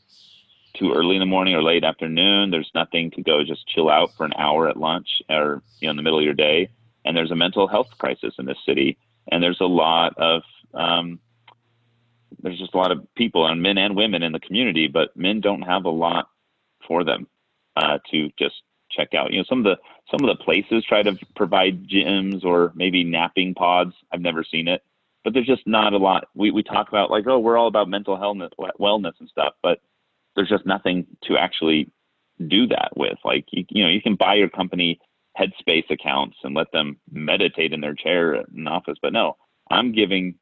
too 0.74 0.92
early 0.92 1.16
in 1.16 1.20
the 1.20 1.26
morning 1.26 1.54
or 1.54 1.62
late 1.62 1.84
afternoon. 1.84 2.50
There's 2.50 2.70
nothing 2.74 3.10
to 3.12 3.22
go 3.22 3.42
just 3.44 3.66
chill 3.66 3.88
out 3.88 4.10
for 4.14 4.26
an 4.26 4.34
hour 4.36 4.68
at 4.68 4.76
lunch 4.76 5.08
or 5.30 5.62
you 5.80 5.86
know 5.86 5.90
in 5.90 5.96
the 5.96 6.02
middle 6.02 6.18
of 6.18 6.24
your 6.24 6.34
day. 6.34 6.68
And 7.04 7.16
there's 7.16 7.30
a 7.30 7.36
mental 7.36 7.68
health 7.68 7.88
crisis 7.98 8.34
in 8.38 8.46
this 8.46 8.58
city, 8.66 8.98
and 9.30 9.42
there's 9.42 9.60
a 9.60 9.66
lot 9.66 10.18
of 10.18 10.42
um, 10.74 11.18
there's 12.42 12.58
just 12.58 12.74
a 12.74 12.76
lot 12.76 12.92
of 12.92 13.06
people 13.14 13.46
and 13.46 13.62
men 13.62 13.78
and 13.78 13.96
women 13.96 14.22
in 14.22 14.32
the 14.32 14.40
community, 14.40 14.88
but 14.88 15.16
men 15.16 15.40
don't 15.40 15.62
have 15.62 15.84
a 15.84 15.90
lot 15.90 16.28
for 16.86 17.04
them 17.04 17.26
uh, 17.76 17.98
to 18.10 18.30
just 18.38 18.54
check 18.90 19.14
out. 19.14 19.32
You 19.32 19.38
know, 19.38 19.44
some 19.48 19.58
of 19.58 19.64
the 19.64 19.76
some 20.10 20.28
of 20.28 20.36
the 20.36 20.42
places 20.42 20.84
try 20.84 21.02
to 21.02 21.18
provide 21.34 21.88
gyms 21.88 22.44
or 22.44 22.72
maybe 22.74 23.04
napping 23.04 23.54
pods. 23.54 23.92
I've 24.12 24.20
never 24.20 24.44
seen 24.44 24.68
it, 24.68 24.82
but 25.24 25.34
there's 25.34 25.46
just 25.46 25.66
not 25.66 25.92
a 25.92 25.98
lot. 25.98 26.28
We 26.34 26.50
we 26.50 26.62
talk 26.62 26.88
about 26.88 27.10
like, 27.10 27.26
oh, 27.26 27.38
we're 27.38 27.56
all 27.56 27.68
about 27.68 27.88
mental 27.88 28.16
health, 28.16 28.38
wellness 28.80 29.14
and 29.20 29.28
stuff, 29.28 29.54
but 29.62 29.80
there's 30.34 30.48
just 30.48 30.66
nothing 30.66 31.06
to 31.24 31.36
actually 31.36 31.90
do 32.46 32.66
that 32.68 32.92
with. 32.96 33.18
Like, 33.24 33.46
you, 33.50 33.64
you 33.70 33.82
know, 33.82 33.90
you 33.90 34.02
can 34.02 34.14
buy 34.14 34.34
your 34.34 34.50
company 34.50 35.00
Headspace 35.38 35.90
accounts 35.90 36.36
and 36.44 36.54
let 36.54 36.70
them 36.72 36.98
meditate 37.10 37.72
in 37.72 37.80
their 37.80 37.94
chair 37.94 38.34
in 38.54 38.66
office, 38.66 38.96
but 39.02 39.12
no, 39.12 39.36
I'm 39.70 39.92
giving 39.92 40.34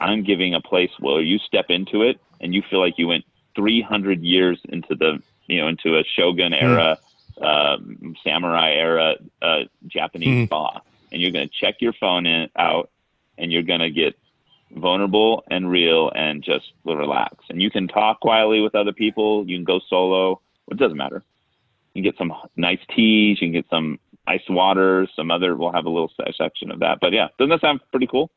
I'm 0.00 0.24
giving 0.24 0.54
a 0.54 0.60
place 0.60 0.90
where 0.98 1.20
you 1.20 1.38
step 1.38 1.66
into 1.68 2.02
it 2.02 2.18
and 2.40 2.54
you 2.54 2.62
feel 2.70 2.80
like 2.80 2.94
you 2.96 3.08
went 3.08 3.24
300 3.54 4.22
years 4.22 4.58
into 4.70 4.94
the, 4.94 5.18
you 5.50 5.60
know, 5.60 5.68
into 5.68 5.98
a 5.98 6.04
shogun 6.16 6.52
hmm. 6.52 6.64
era, 6.64 6.98
mm. 7.36 7.44
uh, 7.44 8.14
samurai 8.24 8.72
era, 8.72 9.16
uh, 9.42 9.60
Japanese 9.86 10.28
mm. 10.28 10.46
spa, 10.46 10.80
and 11.12 11.20
you're 11.20 11.32
going 11.32 11.48
to 11.48 11.54
check 11.60 11.76
your 11.80 11.92
phone 11.94 12.26
in, 12.26 12.48
out, 12.56 12.90
and 13.36 13.52
you're 13.52 13.62
going 13.62 13.80
to 13.80 13.90
get 13.90 14.16
vulnerable 14.76 15.44
and 15.50 15.68
real 15.68 16.10
and 16.14 16.42
just 16.42 16.72
relax. 16.84 17.34
And 17.48 17.60
you 17.60 17.70
can 17.70 17.88
talk 17.88 18.20
quietly 18.20 18.60
with 18.60 18.74
other 18.74 18.92
people. 18.92 19.44
You 19.48 19.56
can 19.56 19.64
go 19.64 19.80
solo. 19.88 20.40
It 20.70 20.76
doesn't 20.76 20.96
matter. 20.96 21.22
You 21.94 22.02
can 22.02 22.10
get 22.10 22.18
some 22.18 22.32
nice 22.56 22.78
teas. 22.94 23.38
You 23.40 23.48
can 23.48 23.52
get 23.52 23.66
some 23.68 23.98
ice 24.26 24.48
water. 24.48 25.08
Some 25.16 25.30
other. 25.30 25.56
We'll 25.56 25.72
have 25.72 25.86
a 25.86 25.90
little 25.90 26.12
section 26.36 26.70
of 26.70 26.78
that. 26.80 26.98
But 27.00 27.12
yeah, 27.12 27.28
doesn't 27.38 27.50
that 27.50 27.60
sound 27.60 27.80
pretty 27.90 28.06
cool? 28.06 28.30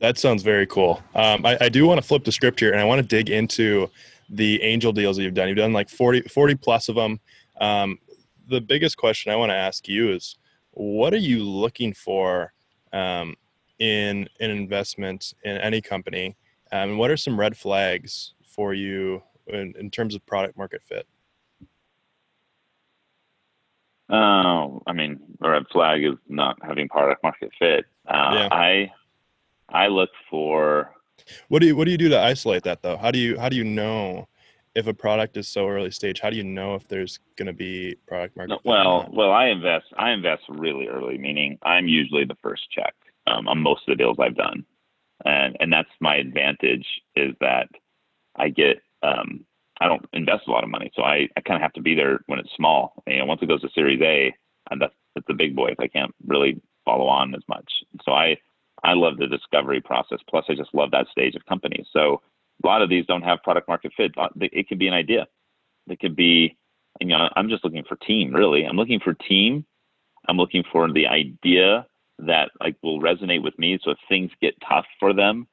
That 0.00 0.18
sounds 0.18 0.42
very 0.42 0.66
cool. 0.66 1.02
Um, 1.14 1.46
I, 1.46 1.56
I, 1.58 1.68
do 1.70 1.86
want 1.86 2.00
to 2.00 2.06
flip 2.06 2.24
the 2.24 2.32
script 2.32 2.60
here 2.60 2.70
and 2.70 2.78
I 2.78 2.84
want 2.84 3.00
to 3.00 3.06
dig 3.06 3.30
into 3.30 3.90
the 4.28 4.62
angel 4.62 4.92
deals 4.92 5.16
that 5.16 5.22
you've 5.22 5.34
done. 5.34 5.48
You've 5.48 5.56
done 5.56 5.72
like 5.72 5.88
40, 5.88 6.22
40 6.22 6.54
plus 6.56 6.88
of 6.88 6.96
them. 6.96 7.20
Um, 7.60 7.98
the 8.48 8.60
biggest 8.60 8.96
question 8.96 9.32
I 9.32 9.36
want 9.36 9.50
to 9.50 9.56
ask 9.56 9.88
you 9.88 10.12
is 10.12 10.36
what 10.72 11.14
are 11.14 11.18
you 11.18 11.42
looking 11.42 11.92
for 11.92 12.52
um, 12.92 13.34
in 13.78 14.28
an 14.40 14.50
investment 14.50 15.34
in 15.44 15.56
any 15.58 15.80
company? 15.80 16.36
Um, 16.72 16.90
and 16.90 16.98
what 16.98 17.10
are 17.10 17.16
some 17.16 17.38
red 17.38 17.56
flags 17.56 18.34
for 18.44 18.74
you 18.74 19.22
in, 19.46 19.74
in 19.78 19.90
terms 19.90 20.14
of 20.14 20.24
product 20.26 20.56
market 20.56 20.82
fit? 20.88 21.06
Uh, 24.08 24.68
I 24.86 24.92
mean, 24.94 25.18
a 25.42 25.50
red 25.50 25.64
flag 25.72 26.04
is 26.04 26.14
not 26.28 26.56
having 26.62 26.88
product 26.88 27.22
market 27.22 27.50
fit. 27.58 27.86
Uh, 28.06 28.30
yeah. 28.34 28.48
I 28.52 28.92
I 29.68 29.88
look 29.88 30.10
for. 30.30 30.92
What 31.48 31.60
do 31.60 31.66
you 31.66 31.76
What 31.76 31.84
do 31.84 31.90
you 31.90 31.98
do 31.98 32.08
to 32.08 32.20
isolate 32.20 32.62
that 32.64 32.82
though? 32.82 32.96
How 32.96 33.10
do 33.10 33.18
you 33.18 33.38
How 33.38 33.48
do 33.48 33.56
you 33.56 33.64
know 33.64 34.28
if 34.74 34.86
a 34.86 34.94
product 34.94 35.36
is 35.36 35.48
so 35.48 35.68
early 35.68 35.90
stage? 35.90 36.20
How 36.20 36.30
do 36.30 36.36
you 36.36 36.44
know 36.44 36.74
if 36.74 36.86
there's 36.88 37.18
going 37.36 37.46
to 37.46 37.52
be 37.52 37.96
product 38.06 38.36
market? 38.36 38.50
No, 38.50 38.60
well, 38.64 39.08
well, 39.10 39.32
I 39.32 39.46
invest. 39.46 39.86
I 39.96 40.10
invest 40.10 40.42
really 40.48 40.86
early, 40.88 41.18
meaning 41.18 41.58
I'm 41.62 41.88
usually 41.88 42.24
the 42.24 42.36
first 42.42 42.70
check 42.70 42.94
um, 43.26 43.48
on 43.48 43.58
most 43.58 43.82
of 43.88 43.92
the 43.92 44.02
deals 44.02 44.18
I've 44.20 44.36
done, 44.36 44.64
and 45.24 45.56
and 45.60 45.72
that's 45.72 45.88
my 46.00 46.16
advantage 46.16 46.86
is 47.16 47.34
that 47.40 47.68
I 48.36 48.50
get. 48.50 48.82
Um, 49.02 49.44
I 49.78 49.88
don't 49.88 50.06
invest 50.14 50.48
a 50.48 50.50
lot 50.50 50.64
of 50.64 50.70
money, 50.70 50.90
so 50.96 51.02
I, 51.02 51.28
I 51.36 51.42
kind 51.42 51.56
of 51.56 51.60
have 51.60 51.74
to 51.74 51.82
be 51.82 51.94
there 51.94 52.20
when 52.26 52.38
it's 52.38 52.48
small. 52.56 53.02
You 53.06 53.18
know, 53.18 53.26
once 53.26 53.42
it 53.42 53.48
goes 53.48 53.60
to 53.60 53.68
Series 53.74 54.00
A, 54.02 54.34
and 54.70 54.80
that's 54.80 54.94
that's 55.14 55.26
the 55.26 55.34
big 55.34 55.56
boys. 55.56 55.76
I 55.78 55.86
can't 55.86 56.14
really 56.26 56.60
follow 56.84 57.06
on 57.06 57.34
as 57.34 57.42
much. 57.48 57.70
So 58.04 58.12
I 58.12 58.36
I 58.84 58.92
love 58.94 59.16
the 59.16 59.26
discovery 59.26 59.80
process. 59.80 60.18
Plus, 60.28 60.44
I 60.48 60.54
just 60.54 60.74
love 60.74 60.90
that 60.92 61.08
stage 61.10 61.34
of 61.34 61.44
companies. 61.46 61.86
So 61.92 62.20
a 62.62 62.66
lot 62.66 62.82
of 62.82 62.88
these 62.88 63.06
don't 63.06 63.22
have 63.22 63.42
product 63.42 63.68
market 63.68 63.92
fit. 63.96 64.12
Uh, 64.16 64.28
it 64.40 64.68
could 64.68 64.78
be 64.78 64.88
an 64.88 64.94
idea. 64.94 65.26
It 65.88 66.00
could 66.00 66.16
be, 66.16 66.56
you 67.00 67.08
know, 67.08 67.28
I'm 67.36 67.48
just 67.48 67.64
looking 67.64 67.84
for 67.84 67.96
team. 67.96 68.34
Really, 68.34 68.64
I'm 68.64 68.76
looking 68.76 69.00
for 69.00 69.14
team. 69.14 69.64
I'm 70.28 70.36
looking 70.36 70.64
for 70.72 70.90
the 70.92 71.06
idea 71.06 71.86
that 72.18 72.50
like 72.60 72.76
will 72.82 73.00
resonate 73.00 73.42
with 73.42 73.58
me. 73.58 73.78
So 73.82 73.92
if 73.92 73.98
things 74.08 74.30
get 74.40 74.54
tough 74.66 74.86
for 74.98 75.12
them, 75.12 75.46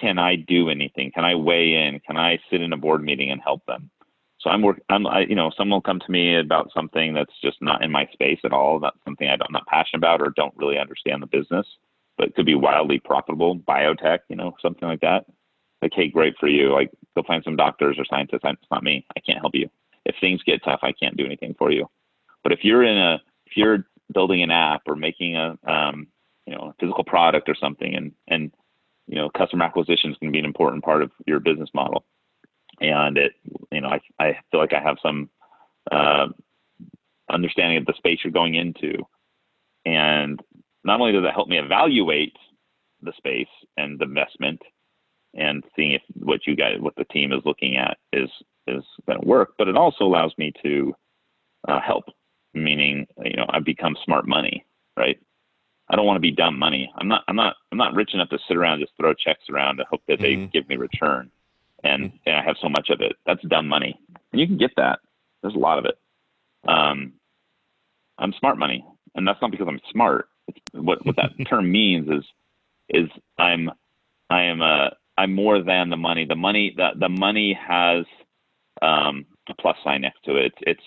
can 0.00 0.18
I 0.18 0.36
do 0.36 0.68
anything? 0.68 1.10
Can 1.12 1.24
I 1.24 1.34
weigh 1.34 1.74
in? 1.74 2.00
Can 2.00 2.16
I 2.16 2.38
sit 2.50 2.62
in 2.62 2.72
a 2.72 2.76
board 2.76 3.02
meeting 3.02 3.30
and 3.30 3.40
help 3.40 3.64
them? 3.66 3.90
So 4.40 4.50
I'm 4.50 4.62
work. 4.62 4.80
I'm 4.88 5.06
I, 5.06 5.20
you 5.20 5.34
know 5.34 5.50
someone 5.56 5.76
will 5.76 5.82
come 5.82 6.00
to 6.00 6.10
me 6.12 6.36
about 6.38 6.70
something 6.74 7.14
that's 7.14 7.32
just 7.42 7.58
not 7.60 7.82
in 7.84 7.90
my 7.90 8.08
space 8.12 8.40
at 8.44 8.52
all. 8.52 8.80
That's 8.80 8.96
something 9.04 9.28
I'm 9.28 9.38
not 9.50 9.66
passionate 9.66 10.00
about 10.00 10.20
or 10.20 10.32
don't 10.36 10.56
really 10.56 10.78
understand 10.78 11.22
the 11.22 11.26
business 11.26 11.66
but 12.22 12.36
could 12.36 12.46
be 12.46 12.54
wildly 12.54 13.00
profitable, 13.00 13.58
biotech, 13.58 14.20
you 14.28 14.36
know, 14.36 14.54
something 14.62 14.86
like 14.86 15.00
that. 15.00 15.26
Like, 15.82 15.90
hey, 15.92 16.06
great 16.06 16.36
for 16.38 16.46
you. 16.46 16.72
Like, 16.72 16.88
go 17.16 17.24
find 17.26 17.42
some 17.42 17.56
doctors 17.56 17.96
or 17.98 18.04
scientists. 18.04 18.42
It's 18.44 18.70
not 18.70 18.84
me. 18.84 19.04
I 19.16 19.20
can't 19.20 19.40
help 19.40 19.56
you. 19.56 19.68
If 20.06 20.14
things 20.20 20.40
get 20.44 20.62
tough, 20.62 20.78
I 20.84 20.92
can't 20.92 21.16
do 21.16 21.24
anything 21.24 21.56
for 21.58 21.72
you. 21.72 21.90
But 22.44 22.52
if 22.52 22.60
you're 22.62 22.84
in 22.84 22.96
a, 22.96 23.20
if 23.46 23.56
you're 23.56 23.88
building 24.14 24.40
an 24.40 24.52
app 24.52 24.82
or 24.86 24.94
making 24.94 25.36
a, 25.36 25.58
um, 25.66 26.06
you 26.46 26.54
know, 26.54 26.68
a 26.70 26.74
physical 26.78 27.02
product 27.02 27.48
or 27.48 27.56
something, 27.56 27.92
and 27.92 28.12
and 28.28 28.52
you 29.08 29.16
know, 29.16 29.28
customer 29.28 29.64
acquisition 29.64 30.12
is 30.12 30.16
going 30.18 30.32
to 30.32 30.36
be 30.36 30.38
an 30.38 30.44
important 30.44 30.84
part 30.84 31.02
of 31.02 31.10
your 31.26 31.40
business 31.40 31.70
model. 31.74 32.04
And 32.80 33.18
it, 33.18 33.32
you 33.72 33.80
know, 33.80 33.88
I 33.88 34.00
I 34.20 34.38
feel 34.52 34.60
like 34.60 34.74
I 34.74 34.80
have 34.80 34.98
some 35.02 35.28
uh, 35.90 36.28
understanding 37.28 37.78
of 37.78 37.86
the 37.86 37.94
space 37.96 38.20
you're 38.22 38.32
going 38.32 38.54
into, 38.54 39.04
and 39.84 40.40
not 40.84 41.00
only 41.00 41.12
does 41.12 41.24
it 41.24 41.34
help 41.34 41.48
me 41.48 41.58
evaluate 41.58 42.36
the 43.02 43.12
space 43.16 43.46
and 43.76 43.98
the 43.98 44.04
investment 44.04 44.60
and 45.34 45.64
seeing 45.74 45.92
if 45.92 46.02
what 46.14 46.46
you 46.46 46.54
guys, 46.54 46.76
what 46.80 46.94
the 46.96 47.04
team 47.04 47.32
is 47.32 47.40
looking 47.44 47.76
at 47.76 47.96
is 48.12 48.28
is 48.66 48.84
going 49.06 49.20
to 49.20 49.26
work, 49.26 49.54
but 49.58 49.68
it 49.68 49.76
also 49.76 50.04
allows 50.04 50.32
me 50.38 50.52
to 50.62 50.94
uh, 51.68 51.80
help. 51.80 52.04
Meaning, 52.54 53.06
you 53.24 53.36
know, 53.36 53.46
i've 53.48 53.64
become 53.64 53.96
smart 54.04 54.28
money, 54.28 54.66
right? 54.96 55.18
I 55.88 55.96
don't 55.96 56.04
want 56.04 56.16
to 56.16 56.20
be 56.20 56.30
dumb 56.30 56.58
money. 56.58 56.92
I'm 56.98 57.08
not. 57.08 57.24
I'm 57.28 57.36
not. 57.36 57.56
I'm 57.70 57.78
not 57.78 57.94
rich 57.94 58.12
enough 58.12 58.28
to 58.28 58.38
sit 58.46 58.58
around 58.58 58.74
and 58.74 58.82
just 58.82 58.96
throw 58.98 59.14
checks 59.14 59.44
around 59.50 59.78
and 59.78 59.88
hope 59.88 60.02
that 60.06 60.20
mm-hmm. 60.20 60.42
they 60.42 60.50
give 60.52 60.68
me 60.68 60.76
return, 60.76 61.30
and, 61.82 62.04
mm-hmm. 62.04 62.16
and 62.26 62.36
I 62.36 62.44
have 62.44 62.56
so 62.60 62.68
much 62.68 62.90
of 62.90 63.00
it. 63.00 63.16
That's 63.24 63.42
dumb 63.48 63.68
money, 63.68 63.98
and 64.32 64.40
you 64.40 64.46
can 64.46 64.58
get 64.58 64.72
that. 64.76 64.98
There's 65.40 65.54
a 65.54 65.58
lot 65.58 65.78
of 65.78 65.86
it. 65.86 65.98
Um, 66.68 67.14
I'm 68.18 68.34
smart 68.38 68.58
money, 68.58 68.84
and 69.14 69.26
that's 69.26 69.40
not 69.40 69.50
because 69.50 69.66
I'm 69.68 69.80
smart 69.90 70.28
what 70.72 71.04
what 71.04 71.16
that 71.16 71.30
term 71.48 71.70
means 71.70 72.08
is 72.08 72.24
is 72.88 73.08
I'm 73.38 73.70
I 74.30 74.44
am 74.44 74.60
a 74.62 74.90
I'm 75.18 75.34
more 75.34 75.62
than 75.62 75.90
the 75.90 75.96
money. 75.96 76.24
The 76.26 76.36
money 76.36 76.74
the 76.76 76.90
the 76.98 77.08
money 77.08 77.58
has 77.66 78.04
um, 78.80 79.26
a 79.48 79.54
plus 79.54 79.76
sign 79.84 80.02
next 80.02 80.24
to 80.24 80.36
it. 80.36 80.46
It's 80.46 80.58
it's, 80.62 80.82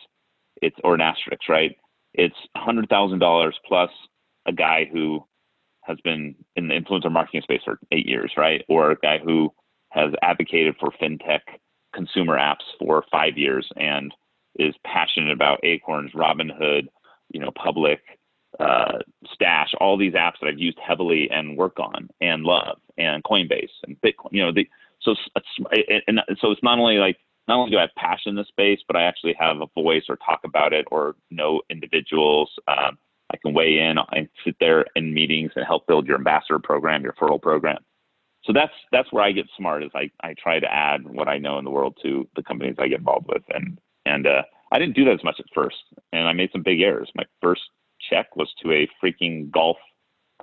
it's 0.61 0.76
or 0.84 0.95
an 0.95 1.01
asterisk, 1.01 1.47
right? 1.49 1.76
it's 2.18 2.36
hundred 2.55 2.89
thousand 2.89 3.20
dollars 3.20 3.57
plus 3.68 3.89
a 4.45 4.53
guy 4.53 4.89
who 4.91 5.24
has 5.82 5.97
been 6.03 6.36
in 6.55 6.68
the 6.68 6.74
influencer 6.74 7.11
marketing 7.11 7.41
space 7.41 7.61
for 7.63 7.80
eight 7.91 8.07
years, 8.07 8.32
right? 8.38 8.63
Or 8.68 8.91
a 8.91 8.97
guy 8.97 9.20
who 9.24 9.53
has 9.89 10.11
advocated 10.22 10.76
for 10.80 10.91
fintech 11.01 11.41
consumer 11.93 12.38
apps 12.38 12.63
for 12.80 13.03
five 13.11 13.38
years 13.38 13.68
and 13.76 14.13
is 14.57 14.74
passionate 14.86 15.32
about 15.32 15.59
Acorns, 15.63 16.11
Robinhood, 16.13 16.88
you 17.32 17.39
know, 17.39 17.51
Public, 17.51 17.99
uh, 18.60 18.99
Stash, 19.34 19.74
all 19.80 19.97
these 19.97 20.14
apps 20.14 20.39
that 20.41 20.47
I've 20.47 20.60
used 20.60 20.78
heavily 20.86 21.30
and 21.32 21.58
work 21.58 21.80
on 21.80 22.10
and 22.22 22.43
love, 22.43 22.78
and 22.97 23.24
Coinbase 23.24 23.70
and 23.86 23.99
Bitcoin. 24.01 24.32
You 24.32 24.43
know, 24.43 24.51
the, 24.51 24.68
so 25.01 25.16
it's, 25.36 26.03
and 26.08 26.22
so 26.39 26.51
it's 26.51 26.64
not 26.64 26.80
only 26.80 26.97
like 26.97 27.18
not 27.47 27.58
only 27.58 27.72
do 27.72 27.78
I 27.78 27.82
have 27.82 27.95
passion 27.95 28.30
in 28.30 28.36
the 28.36 28.45
space, 28.45 28.80
but 28.88 28.95
I 28.95 29.03
actually 29.03 29.36
have 29.39 29.58
a 29.62 29.68
voice 29.76 30.03
or 30.10 30.18
talk 30.18 30.41
about 30.43 30.74
it 30.74 30.86
or 30.91 31.16
know 31.30 31.62
individuals. 31.70 32.49
Um, 32.68 32.97
I 33.32 33.38
can 33.38 33.53
weigh 33.53 33.80
in 33.80 33.97
and 34.12 34.30
sit 34.43 34.56
there 34.60 34.86
in 34.95 35.14
meetings 35.14 35.51
and 35.56 35.66
help 35.66 35.88
build 35.88 36.08
your 36.08 36.18
ambassador 36.18 36.60
program, 36.60 37.03
your 37.03 37.14
referral 37.14 37.41
program. 37.41 37.80
So 38.45 38.53
that's 38.53 38.74
that's 38.91 39.12
where 39.12 39.24
I 39.24 39.32
get 39.32 39.47
smart. 39.58 39.84
Is 39.84 39.91
I, 39.95 40.10
I 40.22 40.36
try 40.41 40.60
to 40.60 40.72
add 40.72 41.03
what 41.03 41.28
I 41.28 41.38
know 41.38 41.58
in 41.58 41.66
the 41.66 41.72
world 41.72 41.97
to 42.03 42.28
the 42.36 42.43
companies 42.43 42.76
I 42.78 42.88
get 42.88 42.99
involved 42.99 43.28
with, 43.28 43.43
and 43.49 43.80
and 44.06 44.28
uh, 44.28 44.43
I 44.72 44.80
didn't 44.80 44.95
do 44.95 45.06
that 45.06 45.16
as 45.16 45.24
much 45.24 45.39
at 45.39 45.45
first, 45.53 45.78
and 46.14 46.28
I 46.28 46.34
made 46.34 46.51
some 46.51 46.62
big 46.64 46.82
errors. 46.82 47.12
My 47.16 47.26
first 47.41 47.62
check 48.10 48.36
was 48.36 48.53
to 48.62 48.72
a 48.72 48.88
freaking 49.03 49.51
golf 49.51 49.78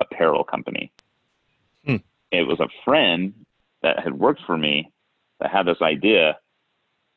apparel 0.00 0.44
company. 0.44 0.92
Hmm. 1.84 1.96
It 2.30 2.46
was 2.46 2.60
a 2.60 2.68
friend 2.84 3.34
that 3.82 4.02
had 4.02 4.18
worked 4.18 4.42
for 4.46 4.56
me 4.56 4.90
that 5.40 5.50
had 5.50 5.66
this 5.66 5.82
idea, 5.82 6.38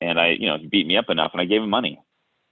and 0.02 0.20
I, 0.20 0.32
you 0.32 0.48
know, 0.48 0.58
he 0.58 0.68
beat 0.68 0.88
me 0.88 0.98
up 0.98 1.10
enough, 1.10 1.32
and 1.34 1.41
I 1.41 1.46
gave 1.46 1.62
him 1.62 1.70
money. 1.70 2.00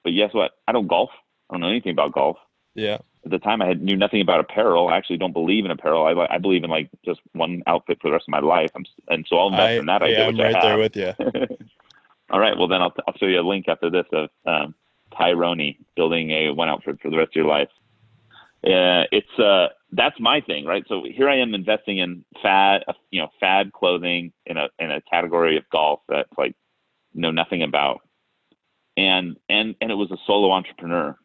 But 0.03 0.11
guess 0.11 0.33
what? 0.33 0.51
I 0.67 0.71
don't 0.71 0.87
golf. 0.87 1.09
I 1.49 1.53
don't 1.53 1.61
know 1.61 1.69
anything 1.69 1.91
about 1.91 2.13
golf. 2.13 2.37
Yeah. 2.75 2.99
At 3.25 3.31
the 3.31 3.39
time, 3.39 3.61
I 3.61 3.67
had 3.67 3.81
knew 3.81 3.95
nothing 3.95 4.21
about 4.21 4.41
apparel. 4.41 4.89
I 4.89 4.97
actually 4.97 5.17
don't 5.17 5.31
believe 5.31 5.63
in 5.63 5.71
apparel. 5.71 6.05
I, 6.05 6.35
I 6.35 6.37
believe 6.39 6.63
in 6.63 6.69
like 6.69 6.89
just 7.05 7.21
one 7.31 7.63
outfit 7.67 7.99
for 8.01 8.09
the 8.09 8.13
rest 8.13 8.25
of 8.27 8.31
my 8.31 8.39
life. 8.39 8.69
I'm, 8.75 8.85
and 9.07 9.25
so 9.29 9.37
I'll 9.37 9.47
invest 9.47 9.61
I, 9.61 9.71
in 9.77 9.85
that 9.85 10.01
idea. 10.01 10.19
Yeah, 10.19 10.27
I'm 10.27 10.37
right 10.37 10.61
there 10.61 10.77
with 10.77 10.95
you. 10.95 11.13
All 12.31 12.39
right. 12.39 12.57
Well, 12.57 12.67
then 12.67 12.81
I'll, 12.81 12.93
I'll 13.07 13.15
show 13.15 13.27
you 13.27 13.39
a 13.39 13.47
link 13.47 13.65
after 13.69 13.89
this 13.89 14.05
of 14.11 14.29
um, 14.45 14.75
Tyrone 15.17 15.75
building 15.95 16.31
a 16.31 16.51
one 16.51 16.67
outfit 16.67 16.99
for 17.01 17.09
the 17.09 17.17
rest 17.17 17.29
of 17.29 17.35
your 17.35 17.45
life. 17.45 17.69
Uh, 18.63 19.03
it's 19.11 19.39
uh, 19.39 19.67
that's 19.91 20.15
my 20.19 20.39
thing, 20.39 20.65
right? 20.65 20.85
So 20.87 21.03
here 21.03 21.27
I 21.27 21.37
am 21.39 21.53
investing 21.53 21.97
in 21.97 22.23
fad, 22.41 22.83
uh, 22.87 22.93
you 23.11 23.21
know, 23.21 23.27
fad 23.39 23.73
clothing 23.73 24.31
in 24.45 24.55
a 24.55 24.69
in 24.79 24.89
a 24.89 25.01
category 25.01 25.57
of 25.57 25.69
golf 25.69 25.99
that 26.07 26.27
like 26.37 26.55
know 27.13 27.31
nothing 27.31 27.61
about, 27.61 28.01
and 28.95 29.37
and 29.49 29.75
and 29.81 29.91
it 29.91 29.95
was 29.95 30.11
a 30.11 30.17
solo 30.25 30.51
entrepreneur. 30.51 31.17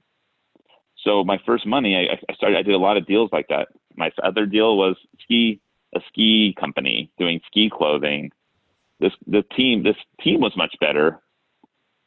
So 1.05 1.23
my 1.23 1.39
first 1.47 1.65
money, 1.65 1.97
I, 1.97 2.15
I 2.29 2.35
started. 2.35 2.59
I 2.59 2.63
did 2.63 2.75
a 2.75 2.79
lot 2.79 2.97
of 2.97 3.07
deals 3.07 3.31
like 3.33 3.47
that. 3.49 3.69
My 3.97 4.11
other 4.23 4.45
deal 4.45 4.77
was 4.77 4.97
ski, 5.23 5.61
a 5.95 6.01
ski 6.09 6.57
company 6.59 7.13
doing 7.19 7.41
ski 7.47 7.71
clothing. 7.73 8.33
This 8.99 9.13
the 9.29 9.43
team, 9.57 9.85
this 9.85 9.97
team 10.21 10.41
was 10.41 10.57
much 10.57 10.75
better, 10.81 11.21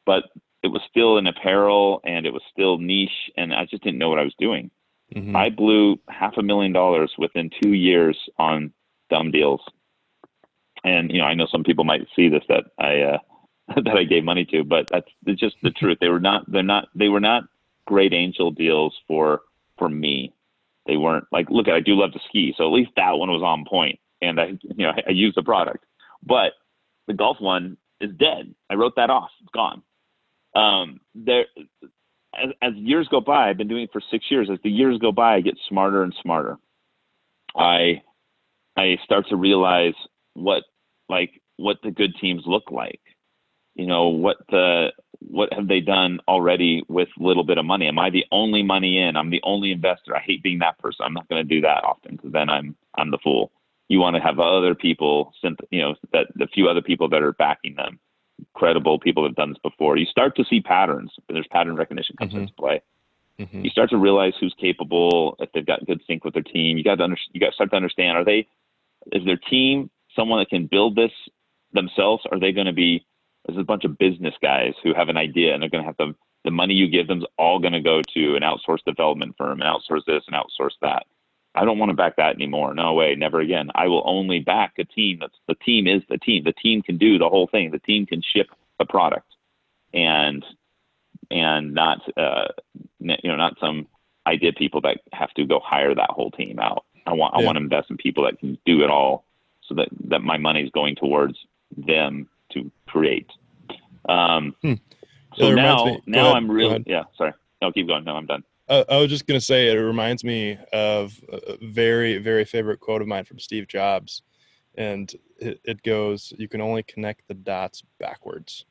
but 0.05 0.23
it 0.61 0.67
was 0.67 0.81
still 0.89 1.17
in 1.17 1.25
apparel 1.25 2.01
and 2.03 2.25
it 2.25 2.33
was 2.33 2.43
still 2.51 2.77
niche, 2.77 3.31
and 3.37 3.53
I 3.53 3.65
just 3.65 3.81
didn't 3.81 3.97
know 3.97 4.09
what 4.09 4.19
I 4.19 4.23
was 4.23 4.35
doing. 4.37 4.71
Mm-hmm. 5.15 5.35
I 5.35 5.49
blew 5.49 5.99
half 6.07 6.37
a 6.37 6.43
million 6.43 6.71
dollars 6.71 7.11
within 7.17 7.49
two 7.61 7.73
years 7.73 8.17
on 8.39 8.71
dumb 9.09 9.31
deals. 9.31 9.61
And 10.83 11.11
you 11.11 11.19
know, 11.19 11.25
I 11.25 11.33
know 11.33 11.47
some 11.51 11.63
people 11.63 11.83
might 11.83 12.07
see 12.15 12.29
this 12.29 12.43
that 12.49 12.65
I 12.79 13.01
uh, 13.01 13.17
that 13.75 13.95
I 13.95 14.03
gave 14.03 14.23
money 14.23 14.45
to, 14.45 14.63
but 14.63 14.87
that's 14.89 15.39
just 15.39 15.55
the 15.61 15.71
truth. 15.71 15.97
They 15.99 16.07
were 16.07 16.19
not. 16.19 16.49
They're 16.51 16.63
not. 16.63 16.87
They 16.95 17.09
were 17.09 17.19
not 17.19 17.43
great 17.85 18.13
angel 18.13 18.51
deals 18.51 18.95
for 19.07 19.41
for 19.77 19.89
me. 19.89 20.33
They 20.87 20.97
weren't 20.97 21.25
like. 21.31 21.49
Look, 21.49 21.67
I 21.67 21.79
do 21.79 21.95
love 21.95 22.13
to 22.13 22.19
ski, 22.27 22.53
so 22.57 22.65
at 22.65 22.73
least 22.73 22.91
that 22.95 23.11
one 23.11 23.29
was 23.29 23.43
on 23.43 23.65
point, 23.65 23.99
and 24.21 24.39
I 24.39 24.45
you 24.61 24.85
know 24.85 24.91
I, 24.91 25.03
I 25.09 25.11
used 25.11 25.37
the 25.37 25.43
product. 25.43 25.85
But 26.23 26.53
the 27.07 27.13
golf 27.13 27.37
one 27.39 27.77
is 27.99 28.11
dead. 28.17 28.53
I 28.69 28.75
wrote 28.75 28.95
that 28.95 29.09
off. 29.09 29.29
It's 29.41 29.51
gone. 29.51 29.83
Um, 30.55 30.99
there, 31.15 31.45
as, 32.33 32.49
as 32.61 32.73
years 32.75 33.07
go 33.09 33.21
by, 33.21 33.49
I've 33.49 33.57
been 33.57 33.67
doing 33.67 33.83
it 33.83 33.91
for 33.91 34.01
six 34.11 34.25
years. 34.29 34.49
As 34.51 34.59
the 34.63 34.69
years 34.69 34.97
go 34.99 35.11
by, 35.11 35.35
I 35.35 35.41
get 35.41 35.57
smarter 35.67 36.03
and 36.03 36.13
smarter. 36.21 36.57
I 37.55 38.01
I 38.77 38.97
start 39.03 39.27
to 39.29 39.35
realize 39.35 39.93
what 40.33 40.63
like 41.09 41.41
what 41.57 41.77
the 41.83 41.91
good 41.91 42.15
teams 42.19 42.43
look 42.45 42.71
like. 42.71 43.01
You 43.75 43.85
know 43.85 44.09
what 44.09 44.37
the 44.49 44.91
what 45.19 45.53
have 45.53 45.67
they 45.67 45.81
done 45.81 46.19
already 46.27 46.83
with 46.87 47.09
little 47.17 47.43
bit 47.43 47.57
of 47.57 47.65
money? 47.65 47.87
Am 47.87 47.99
I 47.99 48.09
the 48.09 48.25
only 48.31 48.63
money 48.63 48.99
in? 48.99 49.15
I'm 49.15 49.29
the 49.29 49.41
only 49.43 49.71
investor. 49.71 50.15
I 50.15 50.19
hate 50.19 50.41
being 50.41 50.59
that 50.59 50.79
person. 50.79 51.05
I'm 51.05 51.13
not 51.13 51.29
going 51.29 51.45
to 51.45 51.55
do 51.55 51.61
that 51.61 51.83
often 51.83 52.15
because 52.15 52.31
then 52.31 52.49
I'm 52.49 52.75
I'm 52.95 53.11
the 53.11 53.19
fool. 53.23 53.51
You 53.89 53.99
want 53.99 54.15
to 54.15 54.21
have 54.21 54.39
other 54.39 54.73
people, 54.73 55.33
you 55.69 55.81
know, 55.81 55.95
that 56.13 56.27
the 56.35 56.47
few 56.47 56.69
other 56.69 56.81
people 56.81 57.09
that 57.09 57.21
are 57.21 57.33
backing 57.33 57.75
them 57.75 57.99
credible 58.53 58.99
people 58.99 59.23
have 59.23 59.35
done 59.35 59.49
this 59.49 59.59
before. 59.63 59.97
You 59.97 60.05
start 60.05 60.35
to 60.37 60.45
see 60.45 60.61
patterns. 60.61 61.11
There's 61.29 61.47
pattern 61.51 61.75
recognition 61.75 62.15
comes 62.17 62.31
mm-hmm. 62.31 62.41
into 62.41 62.53
play. 62.53 62.81
Mm-hmm. 63.39 63.63
You 63.63 63.69
start 63.69 63.89
to 63.91 63.97
realize 63.97 64.33
who's 64.39 64.55
capable, 64.59 65.35
if 65.39 65.51
they've 65.53 65.65
got 65.65 65.85
good 65.85 66.01
sync 66.05 66.23
with 66.23 66.33
their 66.33 66.43
team. 66.43 66.77
You 66.77 66.83
got 66.83 66.95
to 66.95 67.03
under, 67.03 67.17
you 67.31 67.39
got 67.39 67.47
to 67.47 67.53
start 67.53 67.71
to 67.71 67.75
understand: 67.75 68.17
are 68.17 68.25
they, 68.25 68.47
is 69.11 69.25
their 69.25 69.37
team 69.37 69.89
someone 70.15 70.39
that 70.39 70.49
can 70.49 70.67
build 70.67 70.95
this 70.95 71.11
themselves? 71.73 72.23
Are 72.31 72.39
they 72.39 72.51
going 72.51 72.67
to 72.67 72.73
be? 72.73 73.05
There's 73.47 73.57
a 73.57 73.63
bunch 73.63 73.85
of 73.85 73.97
business 73.97 74.35
guys 74.41 74.73
who 74.83 74.93
have 74.93 75.09
an 75.09 75.17
idea 75.17 75.53
and 75.53 75.63
they're 75.63 75.69
going 75.69 75.83
to 75.83 75.87
have 75.87 75.97
the 75.97 76.13
the 76.43 76.51
money 76.51 76.73
you 76.73 76.87
give 76.87 77.07
them 77.07 77.19
is 77.19 77.25
all 77.37 77.59
going 77.59 77.73
to 77.73 77.81
go 77.81 78.01
to 78.13 78.35
an 78.35 78.41
outsourced 78.41 78.83
development 78.85 79.35
firm 79.37 79.61
and 79.61 79.69
outsource 79.69 80.05
this 80.07 80.23
and 80.27 80.35
outsource 80.35 80.73
that. 80.81 81.05
I 81.53 81.65
don't 81.65 81.79
want 81.79 81.89
to 81.89 81.95
back 81.95 82.15
that 82.15 82.35
anymore. 82.35 82.73
No 82.73 82.93
way, 82.93 83.15
never 83.15 83.39
again. 83.39 83.69
I 83.75 83.87
will 83.87 84.03
only 84.05 84.39
back 84.39 84.73
a 84.77 84.85
team 84.85 85.17
that's 85.19 85.37
the 85.47 85.55
team 85.55 85.87
is 85.87 86.01
the 86.09 86.17
team. 86.17 86.43
The 86.43 86.53
team 86.53 86.81
can 86.81 86.97
do 86.97 87.17
the 87.17 87.29
whole 87.29 87.47
thing. 87.47 87.71
The 87.71 87.79
team 87.79 88.05
can 88.05 88.21
ship 88.21 88.47
a 88.79 88.85
product, 88.85 89.27
and 89.93 90.45
and 91.29 91.73
not 91.73 92.01
uh, 92.17 92.47
you 92.99 93.17
know 93.23 93.35
not 93.35 93.57
some 93.59 93.87
idea 94.27 94.53
people 94.53 94.81
that 94.81 94.99
have 95.11 95.31
to 95.33 95.45
go 95.45 95.59
hire 95.63 95.93
that 95.93 96.11
whole 96.11 96.31
team 96.31 96.59
out. 96.59 96.85
I 97.05 97.13
want 97.13 97.33
yeah. 97.35 97.41
I 97.41 97.45
want 97.45 97.57
to 97.57 97.63
invest 97.63 97.89
in 97.89 97.97
people 97.97 98.23
that 98.25 98.39
can 98.39 98.57
do 98.65 98.83
it 98.83 98.89
all, 98.89 99.25
so 99.67 99.75
that 99.75 99.89
that 100.05 100.21
my 100.21 100.37
money 100.37 100.61
is 100.61 100.69
going 100.71 100.95
towards 100.95 101.37
them 101.75 102.29
to 102.53 102.71
create. 102.87 103.29
Um, 104.07 104.55
hmm. 104.61 104.73
So 105.35 105.53
now 105.53 105.97
now. 106.05 106.33
I'm 106.33 106.49
really 106.49 106.83
yeah 106.85 107.03
sorry 107.17 107.33
no 107.61 107.71
keep 107.71 107.87
going 107.87 108.03
no 108.03 108.15
I'm 108.15 108.25
done. 108.25 108.43
Uh, 108.71 108.85
I 108.89 108.97
was 108.99 109.09
just 109.09 109.27
gonna 109.27 109.41
say 109.41 109.69
it 109.69 109.75
reminds 109.75 110.23
me 110.23 110.57
of 110.71 111.19
a 111.27 111.57
very 111.61 112.19
very 112.19 112.45
favorite 112.45 112.79
quote 112.79 113.01
of 113.01 113.07
mine 113.07 113.25
from 113.25 113.37
Steve 113.37 113.67
Jobs, 113.67 114.23
and 114.75 115.13
it, 115.39 115.59
it 115.65 115.83
goes, 115.83 116.31
"You 116.37 116.47
can 116.47 116.61
only 116.61 116.81
connect 116.83 117.27
the 117.27 117.33
dots 117.33 117.83
backwards. 117.99 118.65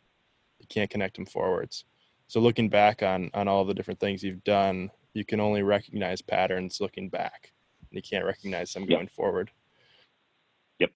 You 0.59 0.66
can't 0.68 0.88
connect 0.88 1.16
them 1.16 1.26
forwards." 1.26 1.84
So 2.28 2.40
looking 2.40 2.70
back 2.70 3.03
on 3.03 3.30
on 3.34 3.46
all 3.46 3.66
the 3.66 3.74
different 3.74 4.01
things 4.01 4.22
you've 4.22 4.42
done, 4.42 4.90
you 5.12 5.26
can 5.26 5.38
only 5.38 5.62
recognize 5.62 6.22
patterns 6.22 6.80
looking 6.80 7.11
back, 7.11 7.53
and 7.90 7.96
you 7.98 8.03
can't 8.03 8.24
recognize 8.24 8.72
them 8.72 8.84
yep. 8.84 8.90
going 8.96 9.09
forward. 9.09 9.51
Yep. 10.78 10.92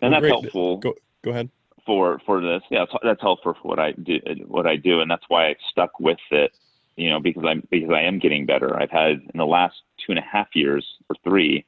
And 0.00 0.12
that's 0.12 0.20
great. 0.20 0.30
helpful. 0.30 0.76
Go, 0.76 0.94
go 1.22 1.32
ahead 1.32 1.50
for 1.86 2.20
for 2.26 2.40
this. 2.40 2.62
Yeah, 2.70 2.84
that's 3.02 3.20
helpful 3.20 3.54
for 3.54 3.68
what 3.68 3.78
I 3.78 3.92
do. 3.92 4.18
What 4.46 4.66
I 4.66 4.76
do, 4.76 5.00
and 5.00 5.10
that's 5.10 5.24
why 5.28 5.48
I 5.48 5.56
stuck 5.70 5.98
with 6.00 6.18
it. 6.30 6.52
You 6.96 7.10
know, 7.10 7.20
because 7.20 7.44
I'm 7.46 7.66
because 7.70 7.90
I 7.90 8.02
am 8.02 8.18
getting 8.18 8.46
better. 8.46 8.80
I've 8.80 8.90
had 8.90 9.12
in 9.12 9.38
the 9.38 9.46
last 9.46 9.74
two 9.98 10.12
and 10.12 10.18
a 10.18 10.22
half 10.22 10.48
years 10.54 10.86
or 11.10 11.16
three, 11.24 11.64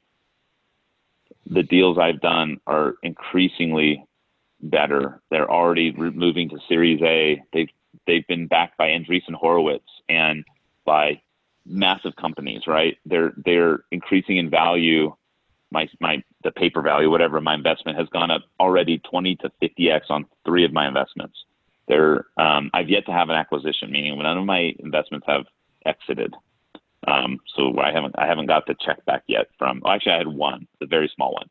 the 1.48 1.62
deals 1.62 1.98
I've 1.98 2.20
done 2.20 2.58
are 2.66 2.94
increasingly 3.02 4.04
better. 4.60 5.20
They're 5.30 5.50
already 5.50 5.92
moving 5.92 6.48
to 6.50 6.58
Series 6.68 7.02
A. 7.02 7.42
They've 7.52 7.70
they've 8.06 8.26
been 8.26 8.46
backed 8.46 8.78
by 8.78 8.88
Andreessen 8.88 9.34
Horowitz 9.34 9.88
and 10.08 10.44
by 10.84 11.20
massive 11.64 12.14
companies. 12.16 12.62
Right? 12.66 12.96
They're 13.04 13.32
they're 13.44 13.80
increasing 13.90 14.36
in 14.36 14.48
value 14.48 15.14
my 15.70 15.88
my 16.00 16.22
the 16.44 16.50
paper 16.50 16.82
value, 16.82 17.10
whatever 17.10 17.40
my 17.40 17.54
investment 17.54 17.98
has 17.98 18.08
gone 18.08 18.30
up 18.30 18.42
already 18.60 18.98
20 18.98 19.36
to 19.36 19.50
50x 19.62 20.02
on 20.10 20.26
three 20.44 20.64
of 20.64 20.72
my 20.72 20.86
investments. 20.86 21.36
There, 21.88 22.26
um, 22.36 22.70
I've 22.74 22.88
yet 22.88 23.06
to 23.06 23.12
have 23.12 23.28
an 23.28 23.36
acquisition, 23.36 23.92
meaning 23.92 24.18
none 24.18 24.38
of 24.38 24.44
my 24.44 24.74
investments 24.80 25.26
have 25.28 25.44
exited. 25.84 26.34
Um, 27.06 27.38
so 27.54 27.78
I 27.78 27.92
haven't 27.92 28.14
I 28.18 28.26
haven't 28.26 28.46
got 28.46 28.66
the 28.66 28.74
check 28.84 29.04
back 29.04 29.22
yet 29.26 29.46
from. 29.58 29.80
Well, 29.84 29.92
actually, 29.92 30.12
I 30.12 30.18
had 30.18 30.28
one, 30.28 30.66
a 30.82 30.86
very 30.86 31.10
small 31.14 31.32
one, 31.32 31.48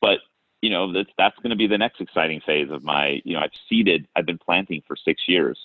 but 0.00 0.18
you 0.60 0.70
know 0.70 0.92
that's 0.92 1.10
that's 1.16 1.36
going 1.38 1.50
to 1.50 1.56
be 1.56 1.66
the 1.66 1.78
next 1.78 2.00
exciting 2.00 2.40
phase 2.44 2.70
of 2.70 2.82
my. 2.82 3.20
You 3.24 3.34
know, 3.34 3.40
I've 3.40 3.50
seeded. 3.68 4.06
I've 4.14 4.26
been 4.26 4.38
planting 4.38 4.82
for 4.86 4.96
six 4.96 5.22
years. 5.26 5.58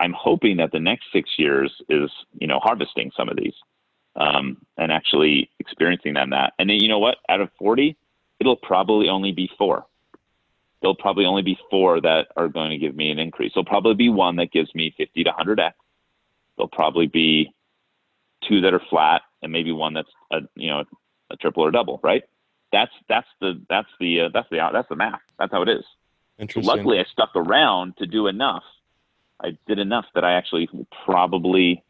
I'm 0.00 0.12
hoping 0.12 0.56
that 0.56 0.72
the 0.72 0.80
next 0.80 1.04
six 1.12 1.30
years 1.38 1.72
is 1.88 2.10
you 2.40 2.48
know 2.48 2.58
harvesting 2.58 3.12
some 3.16 3.28
of 3.28 3.36
these 3.36 3.54
um, 4.16 4.58
and 4.76 4.92
actually 4.92 5.50
experiencing 5.58 6.14
them 6.14 6.30
that. 6.30 6.52
And 6.58 6.70
then, 6.70 6.78
you 6.78 6.88
know 6.88 6.98
what? 6.98 7.16
Out 7.28 7.40
of 7.40 7.50
40, 7.58 7.96
it'll 8.40 8.56
probably 8.56 9.08
only 9.08 9.32
be 9.32 9.50
four. 9.58 9.86
There'll 10.80 10.94
probably 10.94 11.24
only 11.24 11.42
be 11.42 11.58
four 11.70 12.00
that 12.00 12.28
are 12.36 12.48
going 12.48 12.70
to 12.70 12.78
give 12.78 12.94
me 12.94 13.10
an 13.10 13.18
increase. 13.18 13.52
There'll 13.54 13.64
probably 13.64 13.94
be 13.94 14.10
one 14.10 14.36
that 14.36 14.52
gives 14.52 14.74
me 14.74 14.94
50 14.96 15.24
to 15.24 15.30
100x, 15.30 15.72
there'll 16.56 16.68
probably 16.68 17.06
be 17.06 17.52
two 18.48 18.60
that 18.60 18.74
are 18.74 18.82
flat 18.90 19.22
and 19.42 19.52
maybe 19.52 19.72
one 19.72 19.94
that's 19.94 20.10
a 20.32 20.40
you 20.54 20.70
know 20.70 20.84
a 21.30 21.36
triple 21.36 21.64
or 21.64 21.70
double, 21.70 22.00
right? 22.02 22.22
That's 22.72 22.92
that's 23.08 23.26
the 23.40 23.60
that's 23.68 23.88
the 24.00 24.22
uh, 24.22 24.28
that's 24.32 24.48
the 24.50 24.58
that's 24.72 24.88
the 24.88 24.96
math. 24.96 25.20
That's 25.38 25.52
how 25.52 25.62
it 25.62 25.68
is. 25.68 25.84
Interesting. 26.38 26.64
Luckily, 26.64 26.98
I 26.98 27.04
stuck 27.04 27.30
around 27.36 27.96
to 27.98 28.06
do 28.06 28.26
enough. 28.26 28.64
I 29.40 29.56
did 29.66 29.78
enough 29.78 30.06
that 30.14 30.24
I 30.24 30.34
actually 30.34 30.68
probably 31.04 31.82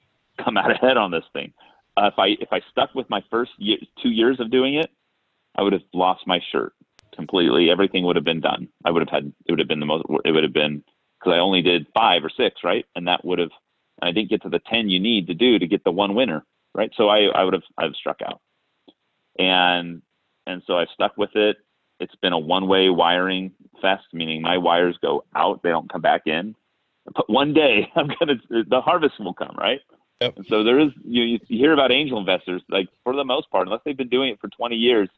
come 0.42 0.56
out 0.56 0.70
ahead 0.82 0.96
on 0.96 1.10
this 1.10 1.24
thing. 1.32 1.52
Uh, 1.96 2.10
if 2.12 2.18
I 2.18 2.26
if 2.40 2.48
I 2.52 2.60
stuck 2.70 2.94
with 2.94 3.08
my 3.10 3.22
first 3.30 3.52
year, 3.58 3.78
two 4.02 4.10
years 4.10 4.40
of 4.40 4.50
doing 4.50 4.74
it, 4.74 4.90
I 5.56 5.62
would 5.62 5.72
have 5.72 5.82
lost 5.92 6.26
my 6.26 6.40
shirt 6.52 6.72
completely. 7.14 7.70
Everything 7.70 8.04
would 8.04 8.16
have 8.16 8.24
been 8.24 8.40
done. 8.40 8.68
I 8.84 8.90
would 8.90 9.02
have 9.02 9.10
had 9.10 9.32
it 9.46 9.52
would 9.52 9.58
have 9.60 9.68
been 9.68 9.80
the 9.80 9.86
most. 9.86 10.04
It 10.24 10.32
would 10.32 10.44
have 10.44 10.52
been 10.52 10.82
because 11.18 11.34
I 11.34 11.38
only 11.38 11.62
did 11.62 11.86
five 11.94 12.24
or 12.24 12.30
six, 12.36 12.60
right? 12.64 12.84
And 12.96 13.06
that 13.08 13.24
would 13.24 13.38
have. 13.38 13.50
I 14.02 14.10
didn't 14.10 14.30
get 14.30 14.42
to 14.42 14.48
the 14.48 14.60
ten 14.60 14.88
you 14.90 15.00
need 15.00 15.28
to 15.28 15.34
do 15.34 15.58
to 15.58 15.66
get 15.66 15.84
the 15.84 15.92
one 15.92 16.14
winner, 16.14 16.44
right? 16.74 16.90
So 16.96 17.08
I 17.08 17.26
I 17.26 17.44
would 17.44 17.54
have 17.54 17.62
I 17.78 17.84
have 17.84 17.94
struck 17.94 18.20
out, 18.26 18.40
and 19.38 20.02
and 20.46 20.62
so 20.66 20.78
I've 20.78 20.88
stuck 20.94 21.16
with 21.16 21.34
it. 21.36 21.58
It's 22.00 22.14
been 22.16 22.32
a 22.32 22.38
one 22.38 22.66
way 22.66 22.90
wiring 22.90 23.52
fest, 23.80 24.04
meaning 24.12 24.42
my 24.42 24.58
wires 24.58 24.98
go 25.00 25.24
out, 25.36 25.62
they 25.62 25.70
don't 25.70 25.90
come 25.90 26.02
back 26.02 26.22
in. 26.26 26.54
But 27.14 27.30
one 27.30 27.54
day 27.54 27.88
I'm 27.96 28.08
gonna 28.08 28.34
the 28.50 28.80
harvest 28.80 29.14
will 29.20 29.34
come, 29.34 29.56
right? 29.58 29.80
Yep. 30.24 30.36
And 30.38 30.46
so 30.46 30.64
there 30.64 30.78
is 30.78 30.90
you, 31.04 31.22
you 31.22 31.38
hear 31.48 31.72
about 31.72 31.92
angel 31.92 32.18
investors 32.18 32.62
like 32.68 32.88
for 33.02 33.14
the 33.14 33.24
most 33.24 33.50
part, 33.50 33.66
unless 33.66 33.82
they've 33.84 33.96
been 33.96 34.08
doing 34.08 34.30
it 34.30 34.40
for 34.40 34.48
20 34.48 34.76
years, 34.76 35.08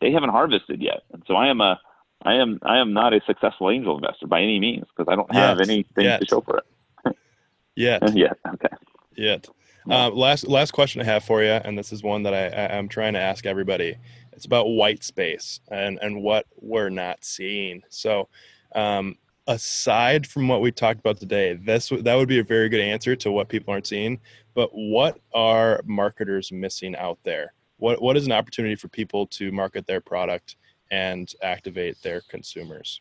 they 0.00 0.10
haven't 0.10 0.30
harvested 0.30 0.82
yet. 0.82 1.02
And 1.12 1.22
so 1.26 1.34
I 1.34 1.48
am 1.48 1.60
a 1.60 1.80
I 2.22 2.34
am 2.34 2.58
I 2.62 2.78
am 2.78 2.92
not 2.92 3.14
a 3.14 3.20
successful 3.26 3.70
angel 3.70 3.96
investor 3.96 4.26
by 4.26 4.40
any 4.40 4.58
means 4.58 4.84
because 4.96 5.10
I 5.10 5.14
don't 5.14 5.32
have 5.32 5.58
Yet. 5.58 5.68
anything 5.68 6.04
Yet. 6.04 6.20
to 6.20 6.26
show 6.26 6.40
for 6.40 6.58
it. 6.58 7.16
Yet. 7.76 8.02
yeah. 8.14 8.32
Okay. 8.54 8.74
Yet. 9.16 9.48
Uh, 9.90 10.10
last 10.10 10.46
last 10.48 10.72
question 10.72 11.00
I 11.00 11.04
have 11.04 11.24
for 11.24 11.42
you, 11.42 11.50
and 11.50 11.78
this 11.78 11.92
is 11.92 12.02
one 12.02 12.22
that 12.24 12.34
I, 12.34 12.48
I 12.48 12.76
I'm 12.76 12.88
trying 12.88 13.14
to 13.14 13.20
ask 13.20 13.46
everybody. 13.46 13.96
It's 14.32 14.44
about 14.44 14.68
white 14.68 15.02
space 15.02 15.60
and 15.70 15.98
and 16.02 16.22
what 16.22 16.46
we're 16.60 16.90
not 16.90 17.24
seeing. 17.24 17.82
So, 17.88 18.28
um, 18.74 19.16
aside 19.46 20.26
from 20.26 20.46
what 20.46 20.60
we 20.60 20.70
talked 20.70 21.00
about 21.00 21.18
today, 21.18 21.54
this 21.54 21.88
that 21.88 22.14
would 22.14 22.28
be 22.28 22.38
a 22.38 22.44
very 22.44 22.68
good 22.68 22.80
answer 22.80 23.16
to 23.16 23.32
what 23.32 23.48
people 23.48 23.72
aren't 23.72 23.86
seeing. 23.86 24.20
But 24.58 24.70
what 24.72 25.20
are 25.32 25.80
marketers 25.84 26.50
missing 26.50 26.96
out 26.96 27.20
there? 27.22 27.52
What 27.76 28.02
what 28.02 28.16
is 28.16 28.26
an 28.26 28.32
opportunity 28.32 28.74
for 28.74 28.88
people 28.88 29.24
to 29.28 29.52
market 29.52 29.86
their 29.86 30.00
product 30.00 30.56
and 30.90 31.32
activate 31.44 32.02
their 32.02 32.22
consumers, 32.28 33.00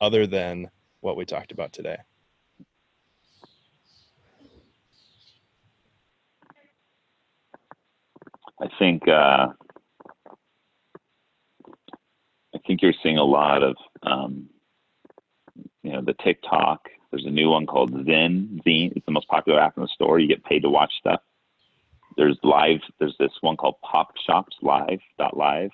other 0.00 0.28
than 0.28 0.70
what 1.00 1.16
we 1.16 1.24
talked 1.24 1.50
about 1.50 1.72
today? 1.72 1.96
I 8.60 8.68
think 8.78 9.02
uh, 9.08 9.48
I 12.54 12.58
think 12.64 12.80
you're 12.80 12.94
seeing 13.02 13.18
a 13.18 13.24
lot 13.24 13.64
of 13.64 13.74
um, 14.04 14.48
you 15.82 15.90
know 15.94 16.00
the 16.00 16.14
TikTok. 16.22 16.91
There's 17.12 17.26
a 17.26 17.30
new 17.30 17.50
one 17.50 17.66
called 17.66 17.90
Zen. 17.90 18.60
Zynn. 18.64 18.92
It's 18.96 19.06
the 19.06 19.12
most 19.12 19.28
popular 19.28 19.60
app 19.60 19.76
in 19.76 19.82
the 19.82 19.88
store. 19.88 20.18
You 20.18 20.26
get 20.26 20.44
paid 20.44 20.62
to 20.62 20.70
watch 20.70 20.92
stuff. 20.98 21.20
There's 22.16 22.38
live. 22.42 22.80
There's 22.98 23.16
this 23.18 23.32
one 23.42 23.56
called 23.56 23.76
Pop 23.82 24.14
Shops 24.26 24.56
Live. 24.62 25.00
Live. 25.34 25.70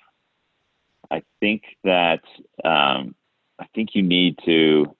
I 1.09 1.23
think 1.39 1.63
that 1.83 2.21
um, 2.63 3.15
I 3.57 3.65
think 3.73 3.89
you 3.93 4.03
need 4.03 4.37
to 4.45 4.93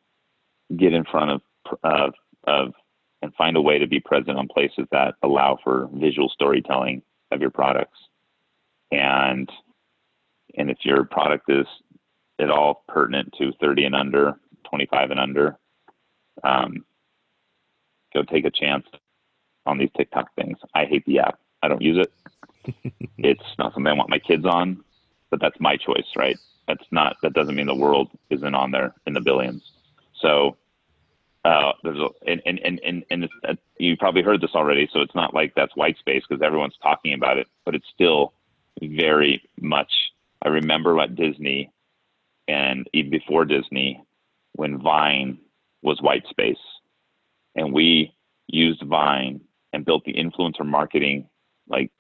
get 0.75 0.93
in 0.93 1.03
front 1.03 1.31
of 1.31 1.41
of 1.83 2.13
of 2.45 2.73
and 3.21 3.33
find 3.35 3.57
a 3.57 3.61
way 3.61 3.77
to 3.77 3.87
be 3.87 3.99
present 3.99 4.37
on 4.37 4.47
places 4.47 4.85
that 4.91 5.15
allow 5.23 5.57
for 5.63 5.89
visual 5.93 6.29
storytelling 6.29 7.01
of 7.31 7.41
your 7.41 7.51
products. 7.51 7.99
And 8.91 9.49
and 10.57 10.69
if 10.69 10.77
your 10.83 11.03
product 11.03 11.49
is 11.49 11.67
at 12.39 12.49
all 12.49 12.83
pertinent 12.87 13.33
to 13.37 13.51
30 13.59 13.85
and 13.85 13.95
under, 13.95 14.39
25 14.69 15.11
and 15.11 15.19
under, 15.19 15.57
um, 16.43 16.85
go 18.13 18.23
take 18.23 18.45
a 18.45 18.51
chance 18.51 18.85
on 19.65 19.77
these 19.77 19.89
TikTok 19.95 20.33
things. 20.35 20.57
I 20.73 20.85
hate 20.85 21.05
the 21.05 21.19
app. 21.19 21.39
I 21.61 21.67
don't 21.67 21.81
use 21.81 22.05
it. 22.05 22.73
it's 23.17 23.43
not 23.57 23.73
something 23.73 23.87
I 23.87 23.93
want 23.93 24.09
my 24.09 24.19
kids 24.19 24.45
on, 24.45 24.83
but 25.29 25.39
that's 25.39 25.59
my 25.59 25.77
choice, 25.77 26.07
right? 26.15 26.37
That's 26.67 26.85
not. 26.91 27.17
That 27.21 27.33
doesn't 27.33 27.55
mean 27.55 27.67
the 27.67 27.75
world 27.75 28.09
isn't 28.29 28.55
on 28.55 28.71
there 28.71 28.93
in 29.05 29.13
the 29.13 29.21
billions. 29.21 29.63
So 30.21 30.57
uh, 31.45 31.71
there's 31.83 31.99
a 31.99 32.09
and 32.29 32.41
and 32.45 32.59
and 32.59 32.79
and, 32.83 33.03
and 33.09 33.23
it's, 33.23 33.33
uh, 33.47 33.55
you 33.77 33.97
probably 33.97 34.21
heard 34.21 34.41
this 34.41 34.55
already, 34.55 34.89
so 34.91 35.01
it's 35.01 35.15
not 35.15 35.33
like 35.33 35.53
that's 35.55 35.75
white 35.75 35.97
space 35.97 36.23
because 36.27 36.43
everyone's 36.43 36.77
talking 36.81 37.13
about 37.13 37.37
it, 37.37 37.47
but 37.65 37.75
it's 37.75 37.87
still 37.93 38.33
very 38.81 39.41
much. 39.59 39.91
I 40.43 40.49
remember 40.49 40.99
at 40.99 41.15
Disney, 41.15 41.71
and 42.47 42.87
even 42.93 43.11
before 43.11 43.45
Disney, 43.45 44.03
when 44.53 44.79
Vine 44.79 45.39
was 45.82 46.01
white 46.01 46.25
space, 46.30 46.57
and 47.55 47.73
we 47.73 48.13
used 48.47 48.84
Vine 48.84 49.41
and 49.73 49.86
built 49.86 50.03
the 50.05 50.13
influencer 50.13 50.65
marketing. 50.65 51.27
Like 51.67 51.91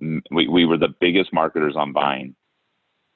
we 0.00 0.48
we 0.48 0.64
were 0.64 0.78
the 0.78 0.94
biggest 1.00 1.32
marketers 1.32 1.76
on 1.76 1.92
Vine. 1.92 2.34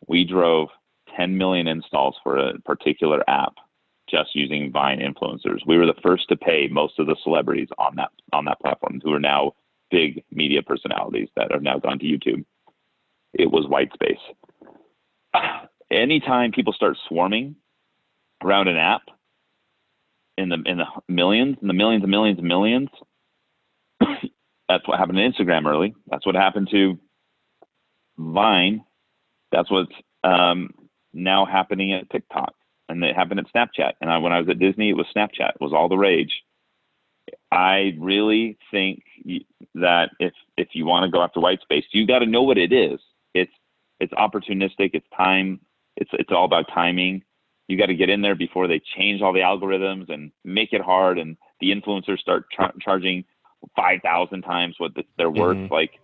We 0.07 0.25
drove 0.25 0.69
10 1.17 1.39
million 1.39 1.67
installs 1.67 2.17
for 2.23 2.37
a 2.37 2.59
particular 2.61 3.23
app 3.29 3.55
just 4.09 4.35
using 4.35 4.71
Vine 4.71 5.01
influencers. 5.01 5.61
We 5.67 5.79
were 5.79 5.87
the 5.87 6.01
first 6.03 6.29
to 6.29 6.37
pay 6.37 6.69
most 6.71 6.99
of 6.99 7.07
the 7.07 7.17
celebrities 7.23 7.69
on 7.79 7.97
that 7.97 8.11
on 8.33 8.45
that 8.47 8.61
platform 8.61 9.01
who 9.03 9.13
are 9.13 9.21
now 9.21 9.53
big 9.91 10.23
media 10.31 10.63
personalities 10.63 11.29
that 11.37 11.53
have 11.53 11.63
now 11.63 11.79
gone 11.79 11.99
to 11.99 12.05
YouTube. 12.05 12.45
It 13.33 13.51
was 13.51 13.67
white 13.67 13.93
space. 13.93 14.19
Anytime 15.91 16.53
people 16.53 16.73
start 16.73 16.97
swarming 17.09 17.57
around 18.43 18.69
an 18.69 18.77
app 18.77 19.03
in 20.37 20.49
the 20.49 20.59
in 20.67 20.79
the 20.79 20.87
millions, 21.09 21.57
in 21.61 21.69
the 21.69 21.75
millions 21.75 22.03
and 22.03 22.11
millions 22.11 22.39
and 22.39 22.49
millions, 22.49 22.89
that's 24.69 24.87
what 24.87 24.99
happened 24.99 25.19
to 25.19 25.45
Instagram 25.45 25.67
early. 25.67 25.95
That's 26.09 26.27
what 26.27 26.35
happened 26.35 26.69
to 26.71 26.99
Vine. 28.19 28.85
That's 29.53 29.71
what's 29.71 29.93
um, 30.25 30.71
now 31.13 31.45
happening 31.45 31.93
at 31.93 32.11
TikTok 32.11 32.55
and 32.89 33.03
it 33.03 33.17
happened 33.17 33.41
at 33.41 33.53
Snapchat. 33.55 33.93
And 34.01 34.11
I, 34.11 34.19
when 34.19 34.33
I 34.33 34.41
was 34.41 34.49
at 34.49 34.59
Disney, 34.59 34.91
it 34.91 34.97
was 34.97 35.07
Snapchat. 35.15 35.55
It 35.55 35.61
was 35.61 35.73
all 35.73 35.89
the 35.89 35.97
rage. 35.97 36.43
I 37.51 37.95
really 37.99 38.59
think 38.71 39.03
that 39.75 40.11
if 40.21 40.35
if 40.59 40.69
you 40.73 40.85
want 40.85 41.05
to 41.05 41.11
go 41.11 41.23
after 41.23 41.41
white 41.41 41.63
space, 41.63 41.85
you 41.93 42.07
got 42.07 42.19
to 42.19 42.27
know 42.27 42.43
what 42.43 42.59
it 42.59 42.73
is. 42.73 43.01
It's 43.33 43.53
it's 44.01 44.13
opportunistic. 44.13 44.91
It's 44.93 45.07
time. 45.17 45.61
It's 45.97 46.11
it's 46.15 46.31
all 46.31 46.45
about 46.45 46.67
timing. 46.73 47.23
You 47.69 47.79
got 47.79 47.87
to 47.87 47.95
get 47.95 48.11
in 48.11 48.21
there 48.21 48.35
before 48.35 48.69
they 48.69 48.81
change 48.97 49.23
all 49.23 49.33
the 49.33 49.41
algorithms 49.41 50.11
and 50.11 50.33
make 50.45 50.73
it 50.73 50.83
hard, 50.83 51.19
and 51.19 51.37
the 51.61 51.71
influencers 51.71 52.19
start 52.19 52.51
char- 52.51 52.75
charging 52.81 53.25
five 53.75 54.01
thousand 54.03 54.43
times 54.43 54.75
what 54.79 54.95
the, 54.95 55.05
they're 55.17 55.31
worth. 55.31 55.57
Mhm. 55.57 55.71
Like 55.71 55.99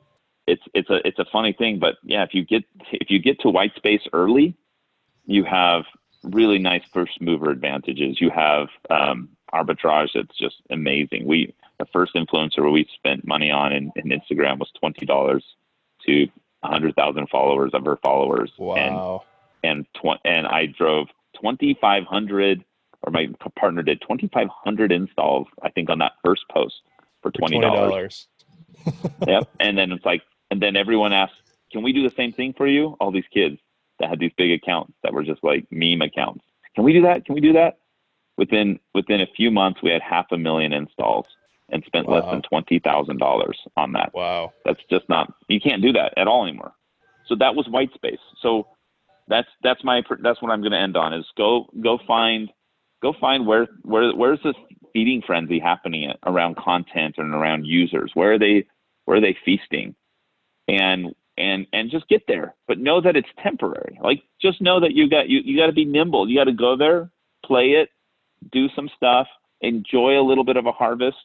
it's 0.47 0.63
it's 0.75 0.89
a 0.91 1.07
it's 1.07 1.19
a 1.19 1.27
funny 1.31 1.53
thing, 1.53 1.79
but 1.79 1.97
yeah, 2.03 2.23
if 2.23 2.35
you 2.35 2.45
get 2.45 2.65
if 2.93 3.11
you 3.11 3.19
get 3.19 3.41
to 3.41 3.51
white 3.51 3.75
space 3.77 4.03
early, 4.13 4.57
you 5.27 5.45
have 5.45 5.85
really 6.23 6.59
nice 6.59 6.83
first 6.93 7.21
mover 7.21 7.51
advantages. 7.51 8.21
You 8.21 8.31
have 8.31 8.69
um, 8.91 9.29
arbitrage 9.53 10.09
that's 10.15 10.37
just 10.39 10.57
amazing. 10.71 11.27
We 11.27 11.55
the 11.79 11.87
first 11.93 12.15
influencer 12.15 12.71
we 12.73 12.87
spent 12.95 13.27
money 13.27 13.51
on 13.51 13.73
in, 13.73 13.93
in 13.97 14.09
Instagram 14.09 14.59
was 14.59 14.71
twenty 14.79 15.05
dollars 15.05 15.45
to 16.07 16.27
hundred 16.65 16.95
thousand 16.97 17.29
followers 17.29 17.71
of 17.75 17.85
her 17.85 17.97
followers, 18.03 18.51
and 18.79 18.97
and 19.63 19.87
tw- 19.95 20.21
and 20.25 20.47
I 20.47 20.67
drove 20.67 21.09
twenty 21.41 21.77
five 21.81 22.05
hundred, 22.05 22.65
or 23.03 23.13
my 23.13 23.29
partner 23.57 23.83
did 23.83 24.01
twenty 24.01 24.29
five 24.33 24.49
hundred 24.49 24.93
installs. 24.93 25.47
I 25.63 25.71
think 25.71 25.91
on 25.91 25.99
that 25.99 26.13
first 26.25 26.45
post 26.51 26.83
for 27.23 27.31
twenty 27.31 27.61
dollars. 27.61 28.29
yep. 29.27 29.49
And 29.59 29.77
then 29.77 29.93
it's 29.93 30.05
like, 30.05 30.23
and 30.51 30.61
then 30.61 30.77
everyone 30.77 31.13
asks, 31.13 31.37
"Can 31.73 31.83
we 31.83 31.93
do 31.93 32.09
the 32.09 32.15
same 32.15 32.33
thing 32.33 32.55
for 32.57 32.67
you?" 32.67 32.97
All 33.01 33.11
these 33.11 33.25
kids 33.33 33.59
that 33.99 34.09
had 34.09 34.19
these 34.19 34.33
big 34.37 34.51
accounts 34.53 34.93
that 35.03 35.13
were 35.13 35.23
just 35.23 35.43
like 35.45 35.67
meme 35.71 36.03
accounts. 36.03 36.45
Can 36.75 36.85
we 36.85 36.93
do 36.93 37.03
that? 37.03 37.25
Can 37.25 37.35
we 37.35 37.41
do 37.41 37.53
that? 37.53 37.79
Within 38.37 38.81
within 38.95 39.21
a 39.21 39.27
few 39.37 39.51
months, 39.51 39.81
we 39.83 39.91
had 39.91 40.03
half 40.03 40.27
a 40.33 40.39
million 40.39 40.73
installs 40.73 41.27
and 41.69 41.85
spent 41.85 42.09
less 42.09 42.25
than 42.25 42.43
twenty 42.43 42.79
thousand 42.79 43.19
dollars 43.19 43.59
on 43.77 43.93
that. 43.93 44.13
Wow. 44.15 44.53
That's 44.65 44.81
just 44.91 45.09
not. 45.09 45.33
You 45.49 45.61
can't 45.61 45.83
do 45.83 45.93
that 45.93 46.15
at 46.17 46.27
all 46.27 46.45
anymore. 46.45 46.73
So 47.27 47.37
that 47.37 47.55
was 47.55 47.69
white 47.69 47.93
space. 47.95 48.19
So 48.41 48.67
that's 49.31 49.49
that's 49.63 49.83
my 49.85 50.03
that's 50.23 50.43
what 50.43 50.51
I'm 50.51 50.61
going 50.61 50.73
to 50.73 50.79
end 50.79 50.97
on 50.97 51.15
is 51.15 51.25
go 51.37 51.67
go 51.83 51.99
find 52.07 52.51
go 53.01 53.15
find 53.19 53.47
where 53.47 53.69
where 53.83 54.13
where's 54.15 54.41
this 54.45 54.57
feeding 54.93 55.23
frenzy 55.27 55.59
happening 55.59 56.13
around 56.27 56.57
content 56.57 57.15
and 57.17 57.33
around 57.33 57.65
users. 57.65 58.11
Where 58.15 58.35
are 58.35 58.39
they 58.39 58.67
where 59.05 59.19
are 59.19 59.21
they 59.21 59.37
feasting? 59.45 59.95
And 60.69 61.15
and 61.39 61.67
and 61.73 61.91
just 61.91 62.09
get 62.09 62.23
there, 62.29 62.55
but 62.69 62.79
know 62.79 63.01
that 63.01 63.17
it's 63.17 63.29
temporary. 63.43 63.99
Like 64.03 64.23
just 64.43 64.61
know 64.61 64.81
that 64.81 64.93
you 64.93 65.09
got 65.09 65.29
you 65.29 65.41
you 65.45 65.57
got 65.57 65.67
to 65.67 65.73
be 65.73 65.85
nimble. 65.85 66.29
You 66.29 66.37
got 66.37 66.45
to 66.45 66.53
go 66.53 66.77
there, 66.77 67.11
play 67.45 67.71
it, 67.71 67.89
do 68.53 68.69
some 68.75 68.91
stuff, 68.97 69.29
enjoy 69.61 70.21
a 70.21 70.27
little 70.27 70.45
bit 70.45 70.57
of 70.57 70.67
a 70.67 70.73
harvest, 70.73 71.17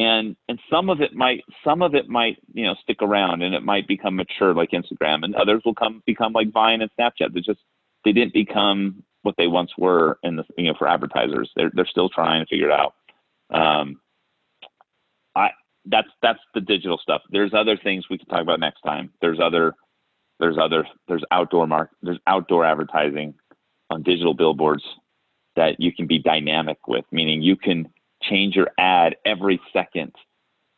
and 0.00 0.34
and 0.48 0.58
some 0.70 0.88
of 0.88 1.02
it 1.02 1.14
might 1.14 1.44
some 1.62 1.82
of 1.82 1.94
it 1.94 2.08
might 2.08 2.38
you 2.54 2.64
know 2.64 2.74
stick 2.82 3.02
around 3.02 3.42
and 3.42 3.54
it 3.54 3.62
might 3.62 3.86
become 3.86 4.16
mature 4.16 4.54
like 4.54 4.70
Instagram 4.70 5.24
and 5.24 5.34
others 5.34 5.60
will 5.64 5.74
come 5.74 6.02
become 6.06 6.32
like 6.32 6.50
Vine 6.52 6.80
and 6.80 6.90
Snapchat. 6.98 7.34
They 7.34 7.40
just 7.40 7.60
they 8.04 8.12
didn't 8.12 8.32
become 8.32 9.02
what 9.22 9.34
they 9.36 9.46
once 9.46 9.72
were 9.76 10.18
in 10.22 10.36
the 10.36 10.44
you 10.56 10.68
know 10.68 10.74
for 10.78 10.88
advertisers. 10.88 11.50
They're 11.54 11.70
they're 11.74 11.86
still 11.86 12.08
trying 12.08 12.42
to 12.42 12.48
figure 12.48 12.70
it 12.70 12.72
out. 12.72 12.94
Um, 13.50 14.00
I 15.36 15.50
that's 15.84 16.08
that's 16.22 16.40
the 16.54 16.62
digital 16.62 16.96
stuff. 16.96 17.20
There's 17.30 17.52
other 17.52 17.76
things 17.76 18.06
we 18.08 18.16
can 18.16 18.26
talk 18.26 18.40
about 18.40 18.58
next 18.58 18.80
time. 18.80 19.10
There's 19.20 19.38
other 19.38 19.74
there's 20.38 20.56
other 20.56 20.86
there's 21.08 21.24
outdoor 21.30 21.66
mark 21.66 21.90
there's 22.02 22.20
outdoor 22.26 22.64
advertising 22.64 23.34
on 23.90 24.02
digital 24.02 24.32
billboards 24.32 24.84
that 25.56 25.78
you 25.78 25.92
can 25.92 26.06
be 26.06 26.18
dynamic 26.18 26.78
with, 26.88 27.04
meaning 27.12 27.42
you 27.42 27.56
can 27.56 27.86
change 28.30 28.54
your 28.54 28.70
ad 28.78 29.16
every 29.24 29.60
second 29.72 30.12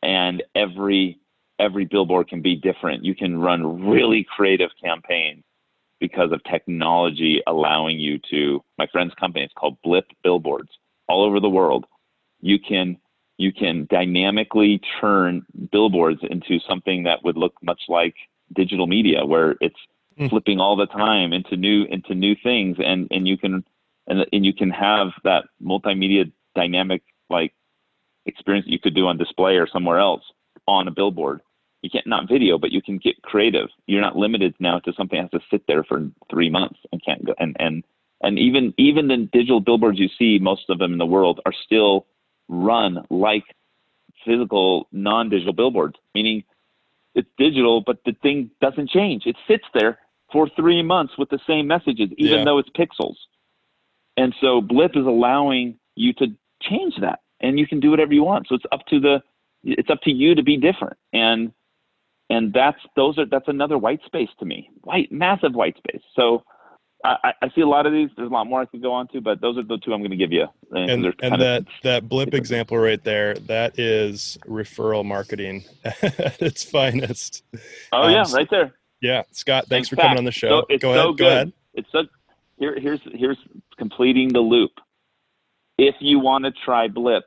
and 0.01 0.43
every 0.55 1.19
every 1.59 1.85
billboard 1.85 2.27
can 2.27 2.41
be 2.41 2.55
different. 2.55 3.05
You 3.05 3.15
can 3.15 3.39
run 3.39 3.85
really 3.85 4.25
creative 4.35 4.71
campaigns 4.83 5.43
because 5.99 6.31
of 6.31 6.43
technology 6.43 7.41
allowing 7.47 7.99
you 7.99 8.19
to 8.29 8.61
my 8.77 8.87
friend's 8.87 9.13
company 9.15 9.45
it's 9.45 9.53
called 9.53 9.77
Blip 9.83 10.05
Billboards 10.23 10.69
all 11.07 11.23
over 11.23 11.39
the 11.39 11.49
world. 11.49 11.85
You 12.41 12.59
can 12.59 12.97
you 13.37 13.51
can 13.51 13.87
dynamically 13.89 14.81
turn 14.99 15.45
billboards 15.71 16.19
into 16.29 16.59
something 16.67 17.03
that 17.03 17.23
would 17.23 17.37
look 17.37 17.53
much 17.61 17.81
like 17.87 18.15
digital 18.53 18.85
media 18.85 19.25
where 19.25 19.55
it's 19.61 19.79
mm. 20.19 20.29
flipping 20.29 20.59
all 20.59 20.75
the 20.75 20.87
time 20.87 21.33
into 21.33 21.55
new 21.55 21.85
into 21.85 22.13
new 22.13 22.35
things 22.43 22.77
and 22.83 23.07
and 23.11 23.27
you 23.27 23.37
can 23.37 23.63
and, 24.07 24.25
and 24.33 24.45
you 24.45 24.53
can 24.53 24.69
have 24.69 25.07
that 25.23 25.45
multimedia 25.63 26.29
dynamic 26.55 27.01
like 27.29 27.53
experience 28.25 28.65
that 28.65 28.71
you 28.71 28.79
could 28.79 28.95
do 28.95 29.07
on 29.07 29.17
display 29.17 29.55
or 29.55 29.67
somewhere 29.67 29.99
else 29.99 30.23
on 30.67 30.87
a 30.87 30.91
billboard 30.91 31.41
you 31.81 31.89
can't 31.89 32.07
not 32.07 32.29
video 32.29 32.57
but 32.57 32.71
you 32.71 32.81
can 32.81 32.97
get 32.97 33.21
creative 33.21 33.67
you're 33.85 34.01
not 34.01 34.15
limited 34.15 34.53
now 34.59 34.79
to 34.79 34.93
something 34.93 35.21
that 35.21 35.31
has 35.31 35.41
to 35.41 35.47
sit 35.51 35.65
there 35.67 35.83
for 35.83 36.07
three 36.29 36.49
months 36.49 36.79
and 36.91 37.03
can't 37.03 37.25
go 37.25 37.33
and 37.39 37.55
and 37.59 37.83
and 38.21 38.39
even 38.39 38.73
even 38.77 39.07
the 39.07 39.29
digital 39.33 39.59
billboards 39.59 39.99
you 39.99 40.09
see 40.17 40.39
most 40.39 40.69
of 40.69 40.79
them 40.79 40.93
in 40.93 40.99
the 40.99 41.05
world 41.05 41.41
are 41.45 41.53
still 41.65 42.05
run 42.47 43.03
like 43.09 43.43
physical 44.25 44.87
non-digital 44.93 45.53
billboards 45.53 45.95
meaning 46.15 46.43
it's 47.15 47.29
digital, 47.37 47.81
but 47.81 47.99
the 48.05 48.13
thing 48.21 48.49
doesn't 48.61 48.89
change. 48.89 49.25
It 49.25 49.35
sits 49.47 49.65
there 49.73 49.99
for 50.31 50.49
three 50.55 50.81
months 50.81 51.13
with 51.17 51.29
the 51.29 51.39
same 51.45 51.67
messages, 51.67 52.09
even 52.17 52.39
yeah. 52.39 52.45
though 52.45 52.57
it's 52.57 52.69
pixels. 52.69 53.15
And 54.17 54.33
so 54.41 54.61
Blip 54.61 54.95
is 54.95 55.05
allowing 55.05 55.77
you 55.95 56.13
to 56.13 56.27
change 56.69 56.95
that, 57.01 57.19
and 57.39 57.59
you 57.59 57.67
can 57.67 57.79
do 57.79 57.89
whatever 57.89 58.13
you 58.13 58.23
want. 58.23 58.47
So 58.47 58.55
it's 58.55 58.65
up 58.71 58.85
to 58.87 58.99
the 58.99 59.21
it's 59.63 59.89
up 59.89 60.01
to 60.03 60.11
you 60.11 60.35
to 60.35 60.43
be 60.43 60.57
different, 60.57 60.97
and 61.11 61.51
and 62.29 62.53
that's 62.53 62.79
those 62.95 63.17
are 63.17 63.25
that's 63.25 63.47
another 63.47 63.77
white 63.77 64.01
space 64.05 64.29
to 64.39 64.45
me, 64.45 64.69
white 64.81 65.11
massive 65.11 65.53
white 65.53 65.77
space. 65.77 66.01
So 66.15 66.43
I, 67.05 67.33
I, 67.41 67.49
see 67.53 67.61
a 67.61 67.67
lot 67.67 67.85
of 67.85 67.91
these. 67.91 68.09
There's 68.15 68.29
a 68.29 68.33
lot 68.33 68.47
more 68.47 68.61
I 68.61 68.65
could 68.65 68.81
go 68.81 68.93
on 68.93 69.09
to, 69.09 69.19
but 69.19 69.41
those 69.41 69.57
are 69.57 69.63
the 69.63 69.77
two 69.77 69.93
I'm 69.93 69.99
going 69.99 70.11
to 70.11 70.17
give 70.17 70.31
you. 70.31 70.45
And, 70.71 71.05
and, 71.05 71.15
and 71.21 71.41
that 71.41 71.65
that 71.83 72.07
blip 72.07 72.33
example 72.33 72.77
right 72.77 73.03
there, 73.03 73.33
that 73.33 73.77
is 73.77 74.37
referral 74.45 75.03
marketing 75.03 75.65
at 75.83 76.41
its 76.41 76.63
finest. 76.63 77.43
Oh 77.91 78.03
um, 78.03 78.11
yeah, 78.11 78.23
right 78.33 78.47
there. 78.49 78.73
Yeah, 79.01 79.23
Scott, 79.31 79.65
thanks 79.67 79.87
In 79.87 79.89
for 79.89 79.95
fact, 79.97 80.07
coming 80.07 80.19
on 80.19 80.23
the 80.23 80.31
show. 80.31 80.65
So, 80.69 80.77
go 80.77 80.91
ahead. 80.91 81.03
So 81.03 81.13
go 81.13 81.27
ahead. 81.27 81.53
It's 81.73 81.89
so 81.91 82.03
here. 82.57 82.79
Here's 82.79 83.01
here's 83.13 83.37
completing 83.77 84.31
the 84.31 84.39
loop. 84.39 84.71
If 85.77 85.95
you 85.99 86.19
want 86.19 86.45
to 86.45 86.51
try 86.65 86.87
Blip, 86.87 87.23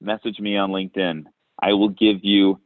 message 0.00 0.38
me 0.38 0.56
on 0.56 0.70
LinkedIn. 0.70 1.24
I 1.60 1.72
will 1.72 1.88
give 1.88 2.18
you 2.22 2.60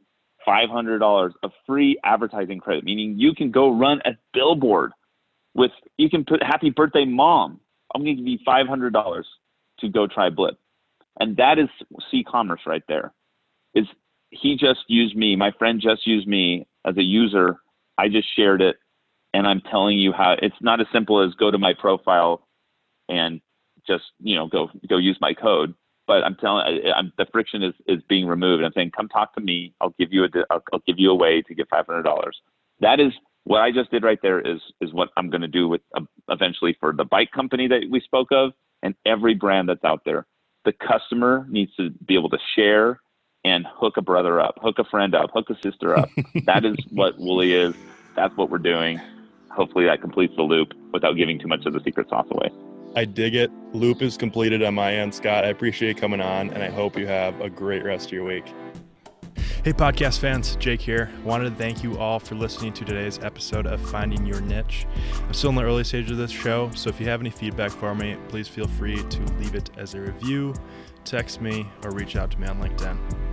$500 0.47 1.31
of 1.43 1.51
free 1.65 1.97
advertising 2.03 2.59
credit, 2.59 2.83
meaning 2.83 3.15
you 3.17 3.33
can 3.33 3.51
go 3.51 3.77
run 3.77 4.01
a 4.05 4.11
billboard 4.33 4.91
with 5.55 5.71
you 5.97 6.09
can 6.09 6.25
put 6.25 6.43
happy 6.43 6.69
birthday 6.69 7.05
mom. 7.05 7.59
I'm 7.93 8.03
going 8.03 8.17
to 8.17 8.21
give 8.21 8.27
you 8.27 8.39
$500 8.45 9.23
to 9.79 9.89
go 9.89 10.07
try 10.07 10.29
Blip. 10.29 10.57
And 11.19 11.37
that 11.37 11.59
is 11.59 11.69
c-commerce 12.09 12.61
right 12.65 12.83
there. 12.87 13.13
Is 13.75 13.85
he 14.31 14.57
just 14.57 14.79
used 14.87 15.15
me, 15.15 15.35
my 15.35 15.51
friend 15.51 15.79
just 15.79 16.07
used 16.07 16.27
me 16.27 16.67
as 16.85 16.97
a 16.97 17.03
user. 17.03 17.57
I 17.97 18.09
just 18.09 18.27
shared 18.35 18.61
it 18.61 18.77
and 19.33 19.47
I'm 19.47 19.61
telling 19.61 19.97
you 19.97 20.11
how 20.11 20.35
it's 20.41 20.55
not 20.61 20.81
as 20.81 20.87
simple 20.91 21.23
as 21.23 21.33
go 21.35 21.51
to 21.51 21.57
my 21.57 21.73
profile 21.73 22.47
and 23.09 23.41
just, 23.87 24.03
you 24.19 24.35
know, 24.35 24.47
go 24.47 24.69
go 24.87 24.97
use 24.97 25.17
my 25.21 25.33
code. 25.33 25.73
But 26.05 26.23
I'm 26.25 26.35
telling, 26.35 26.81
I'm, 26.93 27.13
the 27.17 27.25
friction 27.31 27.63
is, 27.63 27.73
is 27.87 28.03
being 28.09 28.27
removed. 28.27 28.61
I'm 28.61 28.73
saying, 28.75 28.91
come 28.91 29.07
talk 29.07 29.33
to 29.35 29.41
me. 29.41 29.73
I'll 29.79 29.95
give 29.97 30.11
you 30.11 30.25
a, 30.25 30.27
I'll, 30.49 30.61
I'll 30.73 30.83
give 30.85 30.99
you 30.99 31.09
a 31.11 31.15
way 31.15 31.41
to 31.41 31.55
get 31.55 31.69
$500. 31.69 32.03
That 32.81 32.99
is 32.99 33.13
what 33.45 33.61
I 33.61 33.71
just 33.71 33.91
did 33.91 34.03
right 34.03 34.19
there 34.21 34.39
is 34.39 34.59
is 34.81 34.93
what 34.93 35.09
I'm 35.17 35.29
going 35.29 35.41
to 35.41 35.47
do 35.47 35.67
with 35.67 35.81
uh, 35.95 36.01
eventually 36.29 36.75
for 36.79 36.93
the 36.93 37.05
bike 37.05 37.31
company 37.31 37.67
that 37.67 37.87
we 37.89 37.99
spoke 38.01 38.29
of 38.31 38.51
and 38.81 38.95
every 39.05 39.33
brand 39.33 39.69
that's 39.69 39.83
out 39.83 40.01
there. 40.05 40.25
The 40.65 40.73
customer 40.73 41.45
needs 41.49 41.75
to 41.75 41.89
be 42.05 42.15
able 42.15 42.29
to 42.29 42.37
share 42.55 43.01
and 43.43 43.65
hook 43.69 43.97
a 43.97 44.01
brother 44.01 44.39
up, 44.39 44.55
hook 44.61 44.79
a 44.79 44.85
friend 44.85 45.13
up, 45.13 45.31
hook 45.33 45.49
a 45.49 45.55
sister 45.61 45.97
up. 45.97 46.09
that 46.45 46.63
is 46.63 46.75
what 46.91 47.17
Woolly 47.17 47.53
is. 47.53 47.73
That's 48.15 48.35
what 48.37 48.49
we're 48.49 48.59
doing. 48.59 48.99
Hopefully 49.51 49.85
that 49.85 50.01
completes 50.01 50.33
the 50.37 50.43
loop 50.43 50.69
without 50.93 51.13
giving 51.13 51.39
too 51.39 51.47
much 51.47 51.65
of 51.65 51.73
the 51.73 51.81
secret 51.83 52.09
sauce 52.09 52.27
away. 52.31 52.49
I 52.95 53.05
dig 53.05 53.33
it. 53.33 53.51
Loop 53.73 54.01
is 54.03 54.17
completed 54.17 54.61
on 54.61 54.75
my 54.75 54.93
end, 54.93 55.15
Scott. 55.15 55.45
I 55.45 55.47
appreciate 55.47 55.89
you 55.89 55.95
coming 55.95 56.21
on, 56.21 56.51
and 56.51 56.61
I 56.61 56.69
hope 56.69 56.97
you 56.97 57.07
have 57.07 57.41
a 57.41 57.49
great 57.49 57.83
rest 57.83 58.07
of 58.07 58.11
your 58.11 58.23
week. 58.23 58.45
Hey, 59.63 59.73
podcast 59.73 60.19
fans, 60.19 60.55
Jake 60.57 60.81
here. 60.81 61.09
Wanted 61.23 61.49
to 61.49 61.55
thank 61.55 61.83
you 61.83 61.97
all 61.97 62.19
for 62.19 62.35
listening 62.35 62.73
to 62.73 62.85
today's 62.85 63.17
episode 63.19 63.65
of 63.65 63.81
Finding 63.89 64.25
Your 64.25 64.41
Niche. 64.41 64.85
I'm 65.21 65.33
still 65.33 65.49
in 65.49 65.55
the 65.55 65.63
early 65.63 65.83
stage 65.83 66.11
of 66.11 66.17
this 66.17 66.31
show, 66.31 66.69
so 66.75 66.89
if 66.89 66.99
you 66.99 67.07
have 67.07 67.21
any 67.21 67.29
feedback 67.29 67.71
for 67.71 67.95
me, 67.95 68.17
please 68.27 68.47
feel 68.47 68.67
free 68.67 69.01
to 69.01 69.21
leave 69.39 69.55
it 69.55 69.71
as 69.77 69.95
a 69.95 70.01
review, 70.01 70.53
text 71.03 71.41
me, 71.41 71.67
or 71.83 71.91
reach 71.91 72.15
out 72.15 72.29
to 72.31 72.39
me 72.39 72.47
on 72.47 72.59
LinkedIn. 72.59 73.32